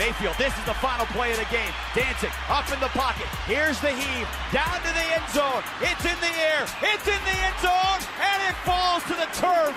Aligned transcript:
Mayfield, 0.00 0.34
this 0.38 0.56
is 0.56 0.64
the 0.64 0.72
final 0.80 1.04
play 1.12 1.30
of 1.30 1.36
the 1.36 1.44
game. 1.52 1.68
Dancing 1.94 2.32
up 2.48 2.64
in 2.72 2.80
the 2.80 2.88
pocket. 2.96 3.28
Here's 3.44 3.78
the 3.80 3.92
heave. 3.92 4.26
Down 4.50 4.80
to 4.80 4.92
the 4.96 5.06
end 5.12 5.28
zone. 5.28 5.60
It's 5.84 6.00
in 6.08 6.16
the 6.24 6.34
air. 6.40 6.64
It's 6.80 7.04
in 7.04 7.20
the 7.28 7.36
end 7.36 7.58
zone. 7.60 8.00
And 8.16 8.40
it 8.48 8.56
falls 8.64 9.04
to 9.04 9.14
the 9.20 9.28
turf. 9.36 9.76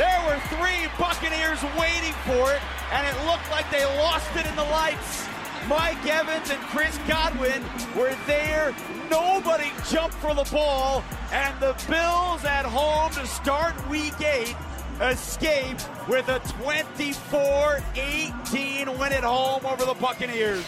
There 0.00 0.20
were 0.24 0.40
three 0.56 0.88
Buccaneers 0.96 1.60
waiting 1.76 2.16
for 2.24 2.56
it, 2.56 2.62
and 2.90 3.04
it 3.06 3.12
looked 3.28 3.50
like 3.50 3.70
they 3.70 3.84
lost 4.00 4.34
it 4.34 4.46
in 4.46 4.56
the 4.56 4.64
lights. 4.72 5.28
Mike 5.68 6.00
Evans 6.06 6.48
and 6.48 6.60
Chris 6.72 6.96
Godwin 7.06 7.62
were 7.94 8.16
there. 8.26 8.74
Nobody 9.10 9.70
jumped 9.90 10.16
for 10.24 10.34
the 10.34 10.48
ball, 10.50 11.04
and 11.30 11.52
the 11.60 11.76
Bills 11.86 12.46
at 12.46 12.64
home 12.64 13.12
to 13.12 13.26
start 13.26 13.76
week 13.90 14.18
eight 14.22 14.56
escape 15.00 15.78
with 16.08 16.28
a 16.28 16.40
24-18 16.40 18.98
win 18.98 19.12
at 19.12 19.24
home 19.24 19.64
over 19.64 19.84
the 19.84 19.94
Buccaneers. 19.94 20.64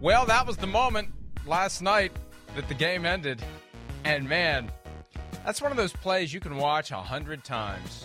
Well, 0.00 0.26
that 0.26 0.46
was 0.46 0.56
the 0.56 0.66
moment 0.66 1.10
last 1.46 1.80
night 1.80 2.10
that 2.56 2.66
the 2.66 2.74
game 2.74 3.06
ended. 3.06 3.40
And 4.04 4.28
man, 4.28 4.68
that's 5.44 5.62
one 5.62 5.70
of 5.70 5.76
those 5.76 5.92
plays 5.92 6.34
you 6.34 6.40
can 6.40 6.56
watch 6.56 6.90
a 6.90 6.96
hundred 6.96 7.44
times. 7.44 8.04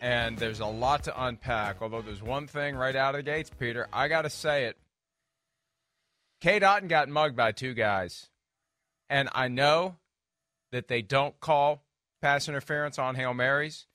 And 0.00 0.38
there's 0.38 0.60
a 0.60 0.66
lot 0.66 1.02
to 1.04 1.24
unpack. 1.24 1.82
Although 1.82 2.02
there's 2.02 2.22
one 2.22 2.46
thing 2.46 2.76
right 2.76 2.96
out 2.96 3.14
of 3.14 3.18
the 3.18 3.24
gates, 3.24 3.50
Peter, 3.50 3.88
I 3.92 4.08
got 4.08 4.22
to 4.22 4.30
say 4.30 4.64
it. 4.64 4.78
Cade 6.40 6.62
Otton 6.62 6.88
got 6.88 7.08
mugged 7.08 7.36
by 7.36 7.52
two 7.52 7.74
guys. 7.74 8.28
And 9.10 9.28
I 9.34 9.48
know 9.48 9.96
that 10.70 10.88
they 10.88 11.02
don't 11.02 11.38
call 11.40 11.82
pass 12.20 12.48
interference 12.48 12.98
on 12.98 13.14
Hail 13.14 13.34
Marys. 13.34 13.86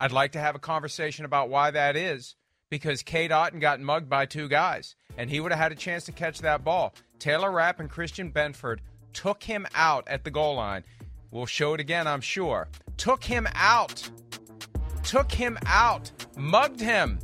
I'd 0.00 0.12
like 0.12 0.32
to 0.32 0.40
have 0.40 0.54
a 0.54 0.60
conversation 0.60 1.24
about 1.24 1.48
why 1.48 1.70
that 1.70 1.96
is 1.96 2.36
because 2.70 3.02
Cade 3.02 3.30
Otton 3.30 3.60
got 3.60 3.80
mugged 3.80 4.08
by 4.08 4.26
two 4.26 4.48
guys, 4.48 4.94
and 5.16 5.30
he 5.30 5.40
would 5.40 5.52
have 5.52 5.60
had 5.60 5.72
a 5.72 5.76
chance 5.76 6.04
to 6.04 6.12
catch 6.12 6.40
that 6.40 6.64
ball. 6.64 6.94
Taylor 7.18 7.50
Rapp 7.50 7.80
and 7.80 7.90
Christian 7.90 8.30
Benford 8.30 8.78
took 9.12 9.42
him 9.42 9.66
out 9.74 10.06
at 10.06 10.22
the 10.22 10.30
goal 10.30 10.54
line. 10.56 10.84
We'll 11.30 11.46
show 11.46 11.74
it 11.74 11.80
again, 11.80 12.06
I'm 12.06 12.20
sure. 12.20 12.68
Took 12.96 13.24
him 13.24 13.48
out. 13.54 14.08
Took 15.02 15.32
him 15.32 15.58
out. 15.66 16.12
Mugged 16.36 16.80
him. 16.80 17.18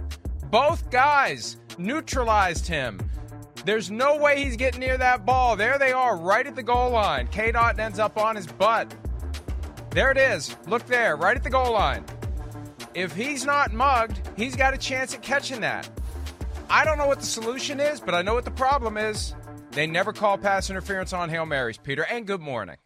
Both 0.50 0.90
guys 0.90 1.58
neutralized 1.78 2.66
him. 2.66 2.98
There's 3.64 3.91
no 3.91 4.19
way 4.19 4.44
he's 4.44 4.56
getting 4.56 4.80
near 4.80 4.98
that 4.98 5.25
ball. 5.25 5.56
There 5.56 5.78
they 5.78 5.92
are, 5.92 6.16
right 6.16 6.47
at 6.47 6.54
the 6.54 6.62
goal 6.62 6.91
line. 6.91 7.28
K 7.28 7.50
Dot 7.50 7.78
ends 7.78 7.98
up 7.98 8.19
on 8.19 8.36
his 8.36 8.47
butt. 8.47 8.94
There 9.91 10.10
it 10.10 10.19
is. 10.19 10.54
Look 10.66 10.84
there, 10.86 11.16
right 11.16 11.36
at 11.36 11.42
the 11.42 11.50
goal 11.50 11.72
line. 11.72 12.04
If 12.94 13.14
he's 13.14 13.44
not 13.44 13.72
mugged, 13.72 14.20
he's 14.36 14.54
got 14.54 14.75
a 14.75 14.78
chance 14.78 15.14
at 15.14 15.22
catching 15.22 15.62
that. 15.62 15.88
I 16.69 16.84
don't 16.84 16.98
know 16.98 17.06
what 17.06 17.20
the 17.20 17.26
solution 17.26 17.80
is, 17.80 18.00
but 18.00 18.14
I 18.14 18.22
know 18.22 18.34
what 18.34 18.44
the 18.44 18.50
problem 18.50 18.97
is. 18.97 19.34
They 19.70 19.86
never 19.86 20.12
call 20.12 20.36
pass 20.38 20.70
interference 20.70 21.12
on 21.12 21.31
Hail 21.31 21.46
Marys, 21.46 21.78
Peter, 21.78 22.04
and 22.04 22.26
good 22.26 22.41
morning. 22.41 22.76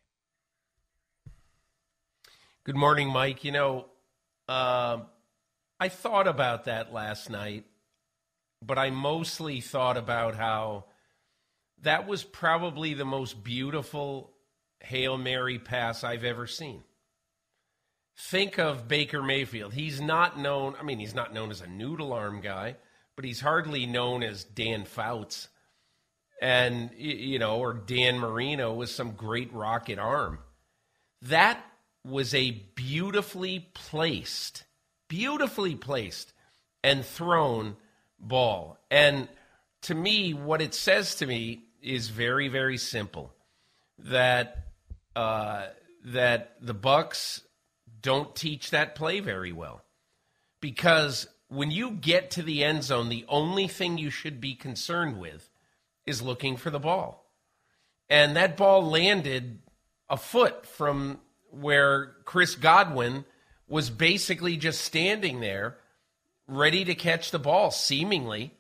Good 2.65 2.77
morning, 2.77 3.09
Mike. 3.09 3.45
You 3.45 3.53
know, 3.53 3.87
uh, 4.49 4.99
I 5.81 5.89
thought 5.89 6.29
about 6.29 6.65
that 6.67 6.93
last 6.93 7.31
night 7.31 7.65
but 8.65 8.79
I 8.79 8.91
mostly 8.91 9.61
thought 9.61 9.97
about 9.97 10.35
how 10.35 10.87
that 11.83 12.07
was 12.07 12.25
probably 12.25 12.95
the 12.95 13.05
most 13.05 13.43
beautiful 13.45 14.33
Hail 14.81 15.17
Mary 15.17 15.59
pass 15.59 16.05
I've 16.05 16.25
ever 16.25 16.47
seen. 16.47 16.83
Think 18.17 18.59
of 18.59 18.89
Baker 18.89 19.23
Mayfield. 19.23 19.75
He's 19.75 20.01
not 20.01 20.39
known, 20.39 20.75
I 20.79 20.83
mean, 20.83 20.99
he's 20.99 21.15
not 21.15 21.33
known 21.33 21.51
as 21.51 21.61
a 21.61 21.69
noodle 21.69 22.13
arm 22.13 22.41
guy, 22.41 22.77
but 23.15 23.25
he's 23.25 23.41
hardly 23.41 23.87
known 23.87 24.23
as 24.25 24.43
Dan 24.43 24.85
Fouts 24.85 25.49
and, 26.43 26.91
you 26.97 27.39
know, 27.39 27.59
or 27.59 27.75
Dan 27.75 28.19
Marino 28.19 28.73
with 28.73 28.91
some 28.91 29.13
great 29.13 29.53
rocket 29.53 29.99
arm. 29.99 30.41
That 31.23 31.65
was 32.05 32.35
a 32.35 32.51
beautifully 32.75 33.69
placed, 33.75 34.65
beautifully 35.09 35.75
placed 35.75 36.33
and 36.83 37.05
thrown 37.05 37.77
ball. 38.19 38.79
And 38.91 39.29
to 39.83 39.95
me, 39.95 40.35
what 40.35 40.61
it 40.61 40.75
says 40.75 41.15
to 41.17 41.27
me 41.27 41.63
is 41.83 42.09
very, 42.09 42.49
very 42.49 42.79
simple. 42.79 43.33
That 43.99 44.67
uh, 45.17 45.67
that 46.05 46.57
the 46.61 46.75
Bucks 46.75 47.43
don't 48.01 48.35
teach 48.37 48.71
that 48.71 48.95
play 48.95 49.21
very 49.21 49.53
well, 49.53 49.83
because 50.61 51.27
when 51.49 51.71
you 51.71 51.91
get 51.91 52.31
to 52.33 52.43
the 52.43 52.63
end 52.63 52.85
zone, 52.85 53.09
the 53.09 53.25
only 53.29 53.67
thing 53.67 53.99
you 53.99 54.11
should 54.11 54.41
be 54.41 54.55
concerned 54.55 55.19
with 55.19 55.51
is 56.07 56.23
looking 56.23 56.57
for 56.57 56.71
the 56.71 56.79
ball, 56.79 57.29
and 58.09 58.37
that 58.37 58.57
ball 58.57 58.89
landed 58.89 59.59
a 60.09 60.17
foot 60.17 60.65
from 60.65 61.19
where 61.51 62.13
Chris 62.25 62.55
Godwin 62.55 63.25
was 63.67 63.91
basically 63.91 64.57
just 64.57 64.81
standing 64.81 65.41
there 65.41 65.77
ready 66.49 66.85
to 66.87 66.95
catch 66.95 67.31
the 67.31 67.39
ball, 67.39 67.71
seemingly. 67.71 68.55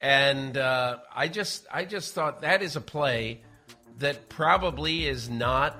And 0.00 0.56
uh, 0.56 0.98
I 1.14 1.28
just, 1.28 1.66
I 1.72 1.84
just 1.84 2.14
thought 2.14 2.42
that 2.42 2.62
is 2.62 2.76
a 2.76 2.80
play 2.80 3.42
that 3.98 4.28
probably 4.28 5.06
is 5.06 5.28
not 5.28 5.76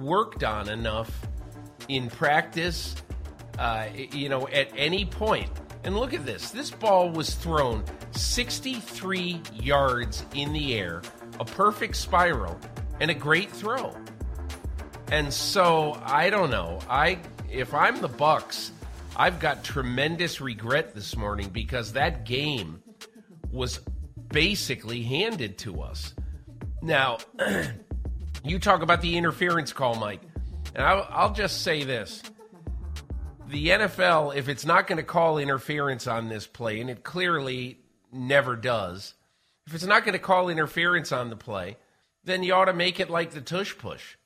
worked 0.00 0.44
on 0.44 0.68
enough 0.68 1.10
in 1.88 2.10
practice. 2.10 2.96
Uh, 3.58 3.86
you 3.94 4.28
know, 4.28 4.46
at 4.48 4.70
any 4.76 5.06
point. 5.06 5.48
And 5.84 5.96
look 5.96 6.12
at 6.12 6.26
this. 6.26 6.50
This 6.50 6.70
ball 6.70 7.10
was 7.10 7.34
thrown 7.34 7.84
63 8.10 9.40
yards 9.54 10.26
in 10.34 10.52
the 10.52 10.74
air, 10.74 11.00
a 11.40 11.44
perfect 11.44 11.96
spiral, 11.96 12.58
and 13.00 13.10
a 13.10 13.14
great 13.14 13.50
throw. 13.50 13.96
And 15.10 15.32
so 15.32 15.98
I 16.04 16.28
don't 16.28 16.50
know. 16.50 16.80
I 16.88 17.20
if 17.50 17.72
I'm 17.72 18.00
the 18.00 18.08
Bucks, 18.08 18.72
I've 19.18 19.40
got 19.40 19.64
tremendous 19.64 20.42
regret 20.42 20.94
this 20.94 21.16
morning 21.16 21.48
because 21.48 21.94
that 21.94 22.26
game 22.26 22.82
was 23.50 23.80
basically 24.28 25.02
handed 25.02 25.56
to 25.58 25.80
us. 25.80 26.14
Now, 26.82 27.16
you 28.44 28.58
talk 28.58 28.82
about 28.82 29.00
the 29.00 29.16
interference 29.16 29.72
call, 29.72 29.94
Mike, 29.94 30.20
and 30.74 30.84
I'll, 30.84 31.06
I'll 31.10 31.32
just 31.32 31.62
say 31.62 31.82
this. 31.82 32.22
The 33.48 33.68
NFL, 33.68 34.36
if 34.36 34.50
it's 34.50 34.66
not 34.66 34.86
going 34.86 34.98
to 34.98 35.02
call 35.02 35.38
interference 35.38 36.06
on 36.06 36.28
this 36.28 36.46
play, 36.46 36.78
and 36.80 36.90
it 36.90 37.02
clearly 37.02 37.78
never 38.12 38.54
does, 38.54 39.14
if 39.66 39.74
it's 39.74 39.86
not 39.86 40.04
going 40.04 40.12
to 40.12 40.18
call 40.18 40.50
interference 40.50 41.10
on 41.10 41.30
the 41.30 41.36
play, 41.36 41.78
then 42.24 42.42
you 42.42 42.52
ought 42.52 42.66
to 42.66 42.74
make 42.74 43.00
it 43.00 43.08
like 43.08 43.30
the 43.30 43.40
tush 43.40 43.78
push. 43.78 44.16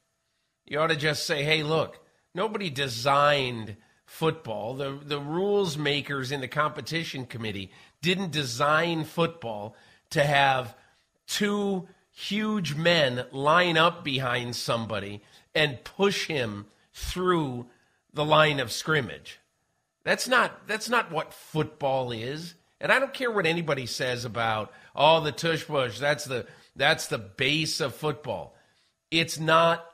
You 0.66 0.81
ought 0.81 0.88
to 0.88 0.96
just 0.96 1.26
say, 1.26 1.44
hey, 1.44 1.62
look, 1.62 2.00
nobody 2.34 2.70
designed 2.70 3.76
football. 4.10 4.74
The, 4.74 4.98
the 5.02 5.20
rules 5.20 5.78
makers 5.78 6.32
in 6.32 6.40
the 6.40 6.48
competition 6.48 7.26
committee 7.26 7.70
didn't 8.02 8.32
design 8.32 9.04
football 9.04 9.76
to 10.10 10.24
have 10.24 10.74
two 11.28 11.86
huge 12.10 12.74
men 12.74 13.24
line 13.30 13.78
up 13.78 14.02
behind 14.02 14.56
somebody 14.56 15.22
and 15.54 15.84
push 15.84 16.26
him 16.26 16.66
through 16.92 17.66
the 18.12 18.24
line 18.24 18.58
of 18.58 18.72
scrimmage. 18.72 19.38
That's 20.02 20.26
not 20.26 20.66
that's 20.66 20.88
not 20.88 21.12
what 21.12 21.32
football 21.32 22.10
is. 22.10 22.54
And 22.80 22.90
I 22.90 22.98
don't 22.98 23.14
care 23.14 23.30
what 23.30 23.46
anybody 23.46 23.86
says 23.86 24.24
about 24.24 24.72
oh 24.96 25.20
the 25.20 25.32
tush 25.32 25.64
push. 25.66 26.00
That's 26.00 26.24
the 26.24 26.46
that's 26.74 27.06
the 27.06 27.18
base 27.18 27.80
of 27.80 27.94
football. 27.94 28.56
It's 29.12 29.38
not 29.38 29.86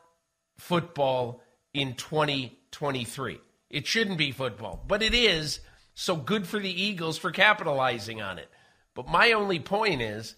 football 0.57 1.43
in 1.75 1.95
2023. 1.95 3.41
It 3.71 3.87
shouldn't 3.87 4.19
be 4.19 4.33
football, 4.33 4.83
but 4.87 5.03
it 5.03 5.15
is. 5.15 5.61
So 5.95 6.17
good 6.17 6.47
for 6.47 6.59
the 6.59 6.83
Eagles 6.83 7.19
for 7.19 7.31
capitalizing 7.31 8.21
on 8.21 8.39
it. 8.39 8.49
But 8.95 9.09
my 9.09 9.33
only 9.33 9.61
point 9.61 10.03
is 10.03 10.35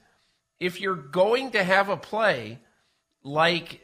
if 0.61 0.81
you're 0.81 0.95
going 0.95 1.53
to 1.53 1.63
have 1.63 1.89
a 1.89 1.97
play 1.97 2.59
like 3.23 3.81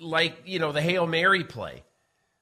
like 0.00 0.42
you 0.46 0.58
know 0.58 0.72
the 0.72 0.82
Hail 0.82 1.06
Mary 1.06 1.44
play, 1.44 1.84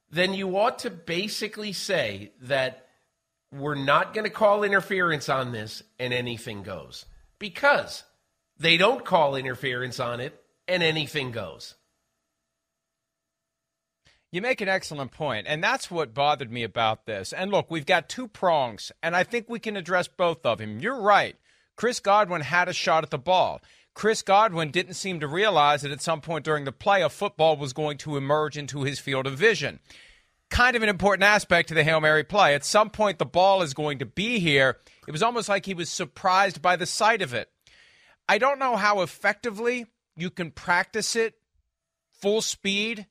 then 0.09 0.33
you 0.33 0.57
ought 0.57 0.79
to 0.79 0.89
basically 0.89 1.73
say 1.73 2.31
that 2.41 2.87
we're 3.51 3.75
not 3.75 4.13
going 4.13 4.25
to 4.25 4.29
call 4.29 4.63
interference 4.63 5.29
on 5.29 5.51
this 5.51 5.83
and 5.99 6.13
anything 6.13 6.63
goes. 6.63 7.05
Because 7.39 8.03
they 8.57 8.77
don't 8.77 9.05
call 9.05 9.35
interference 9.35 9.99
on 9.99 10.19
it 10.19 10.41
and 10.67 10.83
anything 10.83 11.31
goes. 11.31 11.75
You 14.29 14.41
make 14.41 14.59
an 14.59 14.67
excellent 14.67 15.11
point, 15.11 15.47
and 15.47 15.63
that's 15.63 15.89
what 15.89 16.13
bothered 16.13 16.51
me 16.51 16.63
about 16.63 17.05
this. 17.05 17.31
And 17.31 17.49
look, 17.49 17.71
we've 17.71 17.85
got 17.85 18.09
two 18.09 18.27
prongs, 18.27 18.91
and 19.01 19.15
I 19.15 19.23
think 19.23 19.47
we 19.47 19.59
can 19.59 19.77
address 19.77 20.09
both 20.09 20.45
of 20.45 20.57
them. 20.57 20.79
You're 20.79 21.01
right. 21.01 21.37
Chris 21.77 22.01
Godwin 22.01 22.41
had 22.41 22.67
a 22.67 22.73
shot 22.73 23.03
at 23.03 23.09
the 23.09 23.17
ball. 23.17 23.61
Chris 23.93 24.21
Godwin 24.21 24.69
didn't 24.69 24.95
seem 24.95 25.21
to 25.21 25.27
realize 25.27 25.81
that 25.81 25.91
at 25.91 26.01
some 26.01 26.19
point 26.19 26.43
during 26.43 26.65
the 26.65 26.71
play, 26.73 27.01
a 27.01 27.09
football 27.09 27.55
was 27.55 27.71
going 27.71 27.97
to 27.99 28.17
emerge 28.17 28.57
into 28.57 28.83
his 28.83 28.99
field 28.99 29.25
of 29.25 29.37
vision. 29.37 29.79
Kind 30.49 30.75
of 30.75 30.83
an 30.83 30.89
important 30.89 31.23
aspect 31.23 31.69
to 31.69 31.73
the 31.73 31.83
Hail 31.83 32.01
Mary 32.01 32.23
play. 32.23 32.53
At 32.53 32.65
some 32.65 32.89
point, 32.89 33.19
the 33.19 33.25
ball 33.25 33.61
is 33.61 33.73
going 33.73 33.99
to 33.99 34.05
be 34.05 34.39
here. 34.39 34.77
It 35.07 35.11
was 35.11 35.23
almost 35.23 35.47
like 35.47 35.65
he 35.65 35.73
was 35.73 35.89
surprised 35.89 36.61
by 36.61 36.75
the 36.75 36.85
sight 36.85 37.21
of 37.21 37.33
it. 37.33 37.49
I 38.27 38.37
don't 38.39 38.59
know 38.59 38.75
how 38.75 39.01
effectively 39.01 39.85
you 40.17 40.29
can 40.29 40.51
practice 40.51 41.15
it 41.15 41.35
full 42.11 42.41
speed 42.41 43.07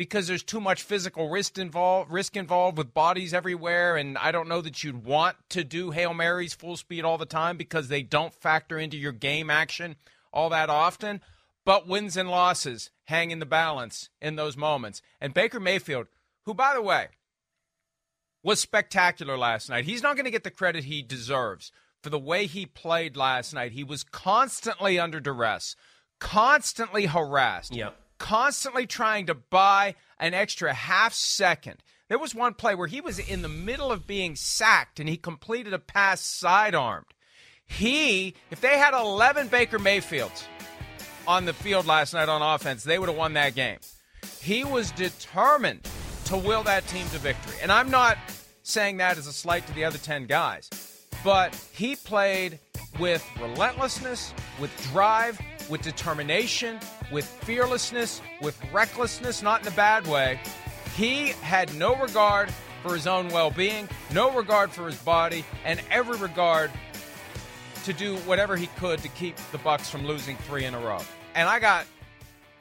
because 0.00 0.26
there's 0.26 0.42
too 0.42 0.62
much 0.62 0.82
physical 0.82 1.28
risk 1.28 1.58
involved 1.58 2.10
risk 2.10 2.34
involved 2.34 2.78
with 2.78 2.94
bodies 2.94 3.34
everywhere 3.34 3.98
and 3.98 4.16
I 4.16 4.32
don't 4.32 4.48
know 4.48 4.62
that 4.62 4.82
you'd 4.82 5.04
want 5.04 5.36
to 5.50 5.62
do 5.62 5.90
Hail 5.90 6.14
Marys 6.14 6.54
full 6.54 6.78
speed 6.78 7.04
all 7.04 7.18
the 7.18 7.26
time 7.26 7.58
because 7.58 7.88
they 7.88 8.02
don't 8.02 8.32
factor 8.32 8.78
into 8.78 8.96
your 8.96 9.12
game 9.12 9.50
action 9.50 9.96
all 10.32 10.48
that 10.48 10.70
often. 10.70 11.20
But 11.66 11.86
wins 11.86 12.16
and 12.16 12.30
losses 12.30 12.90
hang 13.04 13.30
in 13.30 13.40
the 13.40 13.44
balance 13.44 14.08
in 14.22 14.36
those 14.36 14.56
moments. 14.56 15.02
And 15.20 15.34
Baker 15.34 15.60
Mayfield 15.60 16.06
who 16.46 16.54
by 16.54 16.72
the 16.72 16.80
way 16.80 17.08
was 18.42 18.58
spectacular 18.58 19.36
last 19.36 19.68
night 19.68 19.84
he's 19.84 20.02
not 20.02 20.16
going 20.16 20.24
to 20.24 20.30
get 20.30 20.44
the 20.44 20.50
credit 20.50 20.84
he 20.84 21.02
deserves 21.02 21.72
for 22.02 22.08
the 22.08 22.18
way 22.18 22.46
he 22.46 22.64
played 22.64 23.18
last 23.18 23.52
night. 23.52 23.72
He 23.72 23.84
was 23.84 24.02
constantly 24.02 24.98
under 24.98 25.20
duress 25.20 25.76
constantly 26.20 27.04
harassed 27.04 27.74
Yep 27.74 27.99
constantly 28.20 28.86
trying 28.86 29.26
to 29.26 29.34
buy 29.34 29.96
an 30.20 30.34
extra 30.34 30.72
half 30.72 31.12
second. 31.12 31.78
There 32.08 32.18
was 32.18 32.34
one 32.34 32.54
play 32.54 32.76
where 32.76 32.86
he 32.86 33.00
was 33.00 33.18
in 33.18 33.42
the 33.42 33.48
middle 33.48 33.90
of 33.90 34.06
being 34.06 34.36
sacked 34.36 35.00
and 35.00 35.08
he 35.08 35.16
completed 35.16 35.72
a 35.72 35.78
pass 35.78 36.20
sidearmed. 36.20 37.06
He, 37.66 38.34
if 38.50 38.60
they 38.60 38.78
had 38.78 38.94
11 38.94 39.48
Baker 39.48 39.78
Mayfields 39.78 40.44
on 41.26 41.44
the 41.44 41.52
field 41.52 41.86
last 41.86 42.12
night 42.12 42.28
on 42.28 42.42
offense, 42.42 42.84
they 42.84 42.98
would 42.98 43.08
have 43.08 43.18
won 43.18 43.32
that 43.32 43.54
game. 43.54 43.78
He 44.40 44.64
was 44.64 44.90
determined 44.92 45.88
to 46.26 46.36
will 46.36 46.62
that 46.64 46.86
team 46.88 47.08
to 47.10 47.18
victory. 47.18 47.54
And 47.62 47.72
I'm 47.72 47.90
not 47.90 48.18
saying 48.62 48.98
that 48.98 49.18
as 49.18 49.26
a 49.26 49.32
slight 49.32 49.66
to 49.66 49.72
the 49.72 49.84
other 49.84 49.98
10 49.98 50.26
guys, 50.26 50.68
but 51.24 51.54
he 51.72 51.96
played 51.96 52.58
with 52.98 53.24
relentlessness, 53.40 54.34
with 54.60 54.70
drive, 54.92 55.40
with 55.70 55.82
determination, 55.82 56.78
with 57.10 57.24
fearlessness, 57.24 58.20
with 58.42 58.60
recklessness, 58.72 59.42
not 59.42 59.62
in 59.62 59.68
a 59.68 59.76
bad 59.76 60.06
way. 60.06 60.40
He 60.96 61.28
had 61.40 61.72
no 61.74 61.96
regard 61.96 62.52
for 62.82 62.94
his 62.94 63.06
own 63.06 63.28
well 63.28 63.50
being, 63.50 63.88
no 64.12 64.32
regard 64.32 64.70
for 64.70 64.86
his 64.86 64.96
body, 64.96 65.44
and 65.64 65.80
every 65.90 66.18
regard 66.18 66.70
to 67.84 67.92
do 67.92 68.16
whatever 68.18 68.56
he 68.56 68.66
could 68.78 68.98
to 69.00 69.08
keep 69.08 69.36
the 69.52 69.58
Bucks 69.58 69.88
from 69.88 70.06
losing 70.06 70.36
three 70.38 70.64
in 70.64 70.74
a 70.74 70.80
row. 70.80 71.00
And 71.34 71.48
I 71.48 71.60
got 71.60 71.86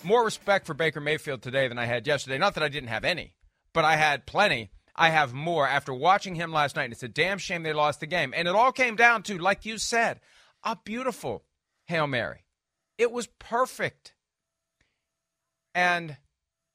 more 0.04 0.24
respect 0.24 0.66
for 0.66 0.74
Baker 0.74 1.02
Mayfield 1.02 1.42
today 1.42 1.68
than 1.68 1.78
I 1.78 1.86
had 1.86 2.08
yesterday. 2.08 2.38
Not 2.38 2.54
that 2.54 2.64
I 2.64 2.70
didn't 2.70 2.90
have 2.90 3.04
any, 3.04 3.34
but 3.74 3.84
I 3.84 3.96
had 3.96 4.26
plenty. 4.26 4.72
I 4.96 5.10
have 5.10 5.34
more 5.34 5.68
after 5.68 5.94
watching 5.94 6.36
him 6.36 6.52
last 6.52 6.76
night. 6.76 6.86
And 6.86 6.94
it's 6.94 7.04
a 7.04 7.08
damn 7.08 7.38
shame 7.38 7.64
they 7.64 7.74
lost 7.74 8.00
the 8.00 8.08
game. 8.08 8.34
And 8.36 8.48
it 8.48 8.56
all 8.56 8.72
came 8.72 8.96
down 8.96 9.24
to, 9.24 9.38
like 9.38 9.66
you 9.66 9.78
said, 9.78 10.20
a 10.64 10.78
beautiful 10.84 11.44
Hail 11.86 12.08
Mary. 12.08 12.46
It 13.00 13.13
was 13.13 13.28
perfect. 13.40 14.13
And 15.74 16.18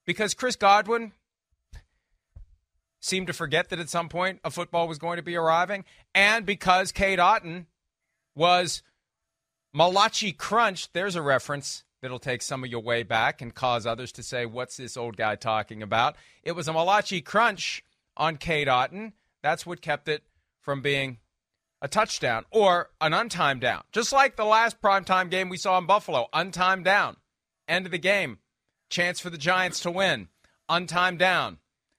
because 0.07 0.33
Chris 0.33 0.57
Godwin 0.57 1.13
seemed 2.99 3.27
to 3.27 3.35
forget 3.35 3.69
that 3.69 3.79
at 3.79 3.91
some 3.91 4.09
point 4.09 4.41
a 4.43 4.51
football 4.51 4.89
was 4.89 4.99
going 4.99 5.19
to 5.19 5.23
be 5.23 5.37
arriving, 5.37 5.85
and 6.15 6.47
because 6.47 6.91
Cade 6.93 7.19
Otton 7.19 7.67
was 8.35 8.83
Malachi 9.75 10.33
Crunch, 10.33 10.91
there's 10.95 11.15
a 11.15 11.23
reference 11.23 11.85
that'll 12.01 12.19
take 12.19 12.41
some 12.41 12.65
of 12.65 12.71
your 12.71 12.81
way 12.81 13.03
back 13.03 13.43
and 13.43 13.55
cause 13.55 13.87
others 13.87 14.11
to 14.13 14.23
say, 14.23 14.47
What's 14.47 14.79
this 14.79 14.97
old 14.97 15.19
guy 15.19 15.37
talking 15.37 15.83
about? 15.83 16.17
It 16.43 16.53
was 16.53 16.69
a 16.69 16.73
Malachi 16.73 17.21
Crunch 17.21 17.85
on 18.17 18.39
Cade 18.39 18.69
Otton. 18.69 19.13
That's 19.43 19.67
what 19.67 19.83
kept 19.83 20.09
it 20.09 20.23
from 20.63 20.81
being 20.81 21.19
a 21.85 21.89
touchdown 21.89 22.47
or 22.51 22.89
an 23.03 23.13
untimed 23.13 23.61
down. 23.61 23.83
Just 23.93 24.11
like 24.11 24.37
the 24.37 24.45
last 24.47 24.81
primetime 24.81 25.31
game 25.31 25.51
we 25.51 25.59
saw 25.59 25.77
in 25.77 25.85
Buffalo, 25.85 26.29
untimed 26.33 26.83
down. 26.83 27.19
End 27.69 27.85
of 27.85 27.93
the 27.93 27.99
game. 27.99 28.39
Chance 28.89 29.21
for 29.21 29.29
the 29.29 29.37
Giants 29.37 29.81
to 29.81 29.91
win. 29.91 30.29
Untimed 30.67 31.19
down. 31.19 31.59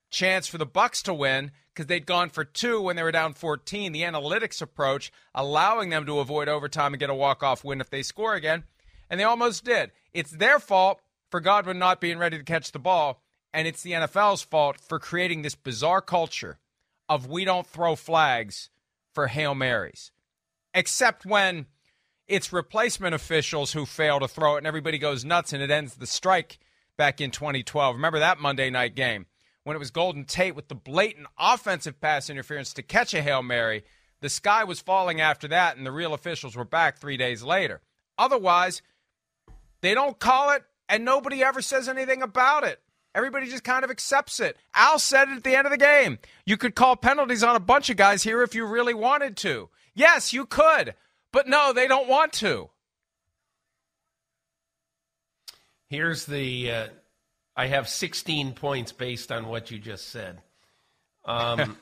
Chance 0.09 0.47
for 0.47 0.57
the 0.57 0.65
Bucks 0.65 1.03
to 1.03 1.13
win 1.13 1.51
because 1.71 1.85
they'd 1.85 2.07
gone 2.07 2.31
for 2.31 2.43
two 2.43 2.81
when 2.81 2.95
they 2.95 3.03
were 3.03 3.11
down 3.11 3.33
14. 3.33 3.91
The 3.91 4.01
analytics 4.01 4.59
approach 4.59 5.11
allowing 5.35 5.91
them 5.91 6.07
to 6.07 6.17
avoid 6.17 6.49
overtime 6.49 6.93
and 6.93 6.99
get 6.99 7.11
a 7.11 7.15
walk-off 7.15 7.63
win 7.63 7.79
if 7.79 7.91
they 7.91 8.01
score 8.01 8.33
again, 8.33 8.63
and 9.07 9.19
they 9.19 9.23
almost 9.23 9.63
did. 9.63 9.91
It's 10.13 10.31
their 10.31 10.57
fault 10.57 10.99
for 11.29 11.39
Godwin 11.39 11.77
not 11.77 12.01
being 12.01 12.17
ready 12.17 12.39
to 12.39 12.43
catch 12.43 12.71
the 12.71 12.79
ball, 12.79 13.21
and 13.53 13.67
it's 13.67 13.83
the 13.83 13.91
NFL's 13.91 14.41
fault 14.41 14.79
for 14.81 14.97
creating 14.97 15.43
this 15.43 15.53
bizarre 15.53 16.01
culture 16.01 16.57
of 17.07 17.27
we 17.27 17.45
don't 17.45 17.67
throw 17.67 17.95
flags 17.95 18.69
for 19.15 19.27
Hail 19.27 19.55
Marys, 19.55 20.12
except 20.74 21.25
when 21.25 21.65
it's 22.27 22.53
replacement 22.53 23.15
officials 23.15 23.72
who 23.72 23.86
fail 23.86 24.19
to 24.19 24.27
throw 24.27 24.55
it 24.55 24.60
and 24.60 24.67
everybody 24.67 24.98
goes 24.98 25.25
nuts 25.25 25.53
and 25.53 25.63
it 25.63 25.72
ends 25.72 25.95
the 25.95 26.05
strike 26.05 26.60
back 26.98 27.22
in 27.22 27.31
2012. 27.31 27.95
Remember 27.95 28.19
that 28.19 28.39
Monday 28.39 28.69
night 28.69 28.95
game 28.95 29.25
when 29.63 29.75
it 29.75 29.79
was 29.79 29.91
Golden 29.91 30.25
Tate 30.25 30.55
with 30.55 30.67
the 30.67 30.75
blatant 30.75 31.27
offensive 31.39 32.00
pass 32.00 32.29
interference 32.29 32.74
to 32.74 32.84
catch 32.84 33.13
a 33.13 33.22
Hail 33.22 33.41
Mary? 33.41 33.84
The 34.22 34.29
sky 34.29 34.63
was 34.63 34.79
falling 34.79 35.22
after 35.22 35.48
that, 35.50 35.77
and 35.77 35.86
the 35.86 35.91
real 35.91 36.13
officials 36.13 36.55
were 36.55 36.65
back 36.65 36.98
three 36.98 37.17
days 37.17 37.43
later. 37.43 37.81
Otherwise, 38.17 38.81
they 39.81 39.93
don't 39.93 40.19
call 40.19 40.51
it, 40.51 40.63
and 40.89 41.05
nobody 41.05 41.43
ever 41.43 41.62
says 41.62 41.88
anything 41.88 42.22
about 42.22 42.63
it. 42.63 42.81
Everybody 43.15 43.48
just 43.48 43.63
kind 43.63 43.86
of 43.86 43.89
accepts 43.89 44.41
it. 44.41 44.57
Al 44.74 45.00
said 45.00 45.29
it 45.29 45.38
at 45.38 45.43
the 45.45 45.55
end 45.55 45.65
of 45.65 45.72
the 45.72 45.77
game. 45.77 46.19
You 46.45 46.57
could 46.57 46.75
call 46.75 46.98
penalties 46.98 47.43
on 47.43 47.55
a 47.55 47.62
bunch 47.62 47.89
of 47.89 47.95
guys 47.95 48.24
here 48.24 48.43
if 48.43 48.53
you 48.53 48.65
really 48.65 48.93
wanted 48.93 49.38
to. 49.38 49.69
Yes, 49.93 50.34
you 50.34 50.45
could. 50.45 50.95
But 51.31 51.48
no, 51.48 51.72
they 51.72 51.88
don't 51.88 52.10
want 52.10 52.34
to. 52.34 52.69
Here's 55.89 56.25
the 56.25 56.72
uh, 56.72 56.88
I 57.55 57.67
have 57.67 57.88
16 57.88 58.51
points 58.53 58.91
based 58.91 59.31
on 59.31 59.48
what 59.48 59.72
you 59.72 59.79
just 59.79 60.10
said. 60.10 60.41
Um, 61.24 61.77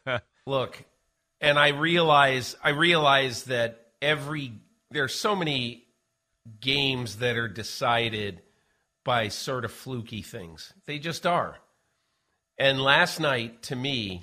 Look, 0.46 0.82
and 1.40 1.58
I 1.58 1.68
realize 1.68 2.56
I 2.64 2.70
realize 2.70 3.44
that 3.44 3.88
every 4.00 4.52
there's 4.90 5.14
so 5.14 5.36
many 5.36 5.84
games 6.60 7.16
that 7.16 7.36
are 7.36 7.48
decided 7.48 8.40
by 9.08 9.28
sort 9.28 9.64
of 9.64 9.72
fluky 9.72 10.20
things. 10.20 10.74
They 10.84 10.98
just 10.98 11.26
are. 11.26 11.56
And 12.58 12.78
last 12.78 13.20
night, 13.20 13.62
to 13.62 13.74
me, 13.74 14.22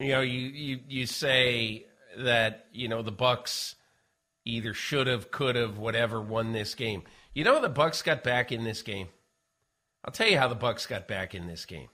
you 0.00 0.08
know, 0.08 0.22
you 0.22 0.40
you, 0.40 0.80
you 0.88 1.06
say 1.06 1.86
that 2.16 2.66
you 2.72 2.88
know 2.88 3.02
the 3.02 3.12
Bucks 3.12 3.76
either 4.44 4.74
should 4.74 5.06
have, 5.06 5.30
could 5.30 5.54
have, 5.54 5.78
whatever, 5.78 6.20
won 6.20 6.50
this 6.50 6.74
game. 6.74 7.04
You 7.32 7.44
know, 7.44 7.62
the 7.62 7.68
Bucks 7.68 8.02
got 8.02 8.24
back 8.24 8.50
in 8.50 8.64
this 8.64 8.82
game. 8.82 9.06
I'll 10.04 10.10
tell 10.10 10.26
you 10.26 10.36
how 10.36 10.48
the 10.48 10.56
Bucks 10.56 10.86
got 10.86 11.06
back 11.06 11.32
in 11.32 11.46
this 11.46 11.64
game. 11.64 11.90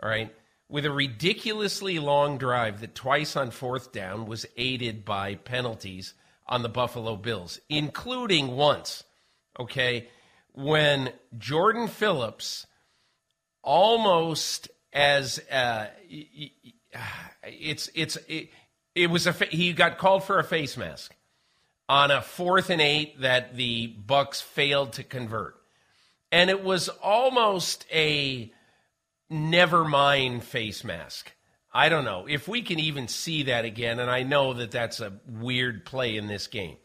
All 0.00 0.08
right, 0.08 0.32
with 0.68 0.86
a 0.86 0.92
ridiculously 0.92 1.98
long 1.98 2.38
drive 2.38 2.82
that 2.82 2.94
twice 2.94 3.34
on 3.34 3.50
fourth 3.50 3.90
down 3.90 4.26
was 4.26 4.46
aided 4.56 5.04
by 5.04 5.34
penalties 5.34 6.14
on 6.46 6.62
the 6.62 6.68
Buffalo 6.68 7.16
Bills, 7.16 7.58
including 7.68 8.54
once. 8.54 9.02
Okay, 9.58 10.06
when 10.52 11.12
Jordan 11.36 11.88
Phillips 11.88 12.66
almost 13.62 14.70
as 14.92 15.40
uh, 15.50 15.88
it's 17.44 17.90
it's 17.94 18.16
it, 18.28 18.50
it 18.94 19.10
was 19.10 19.26
a 19.26 19.32
he 19.32 19.72
got 19.72 19.98
called 19.98 20.24
for 20.24 20.38
a 20.38 20.44
face 20.44 20.76
mask 20.76 21.14
on 21.88 22.10
a 22.10 22.20
fourth 22.20 22.70
and 22.70 22.80
eight 22.80 23.20
that 23.20 23.56
the 23.56 23.86
Bucks 23.86 24.40
failed 24.40 24.94
to 24.94 25.04
convert, 25.04 25.56
and 26.32 26.50
it 26.50 26.62
was 26.62 26.88
almost 26.88 27.86
a 27.92 28.52
never 29.30 29.84
mind 29.84 30.44
face 30.44 30.84
mask. 30.84 31.32
I 31.72 31.90
don't 31.90 32.04
know. 32.04 32.26
If 32.26 32.48
we 32.48 32.62
can 32.62 32.78
even 32.80 33.08
see 33.08 33.44
that 33.44 33.64
again, 33.64 34.00
and 34.00 34.10
I 34.10 34.22
know 34.22 34.54
that 34.54 34.70
that's 34.70 35.00
a 35.00 35.12
weird 35.28 35.84
play 35.84 36.16
in 36.16 36.26
this 36.26 36.46
game, 36.46 36.78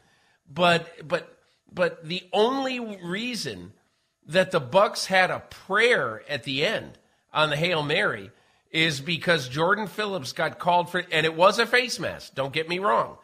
but 0.47 1.07
but 1.07 1.37
but 1.73 2.05
the 2.07 2.23
only 2.31 2.79
reason 2.79 3.73
that 4.27 4.51
the 4.51 4.59
Bucks 4.59 5.05
had 5.05 5.31
a 5.31 5.39
prayer 5.39 6.23
at 6.29 6.43
the 6.43 6.65
end 6.65 6.97
on 7.33 7.49
the 7.49 7.55
Hail 7.55 7.83
Mary 7.83 8.31
is 8.71 9.01
because 9.01 9.49
Jordan 9.49 9.87
Phillips 9.87 10.33
got 10.33 10.59
called 10.59 10.89
for 10.89 11.03
and 11.11 11.25
it 11.25 11.35
was 11.35 11.59
a 11.59 11.65
face 11.65 11.99
mask, 11.99 12.33
don't 12.35 12.53
get 12.53 12.69
me 12.69 12.79
wrong. 12.79 13.17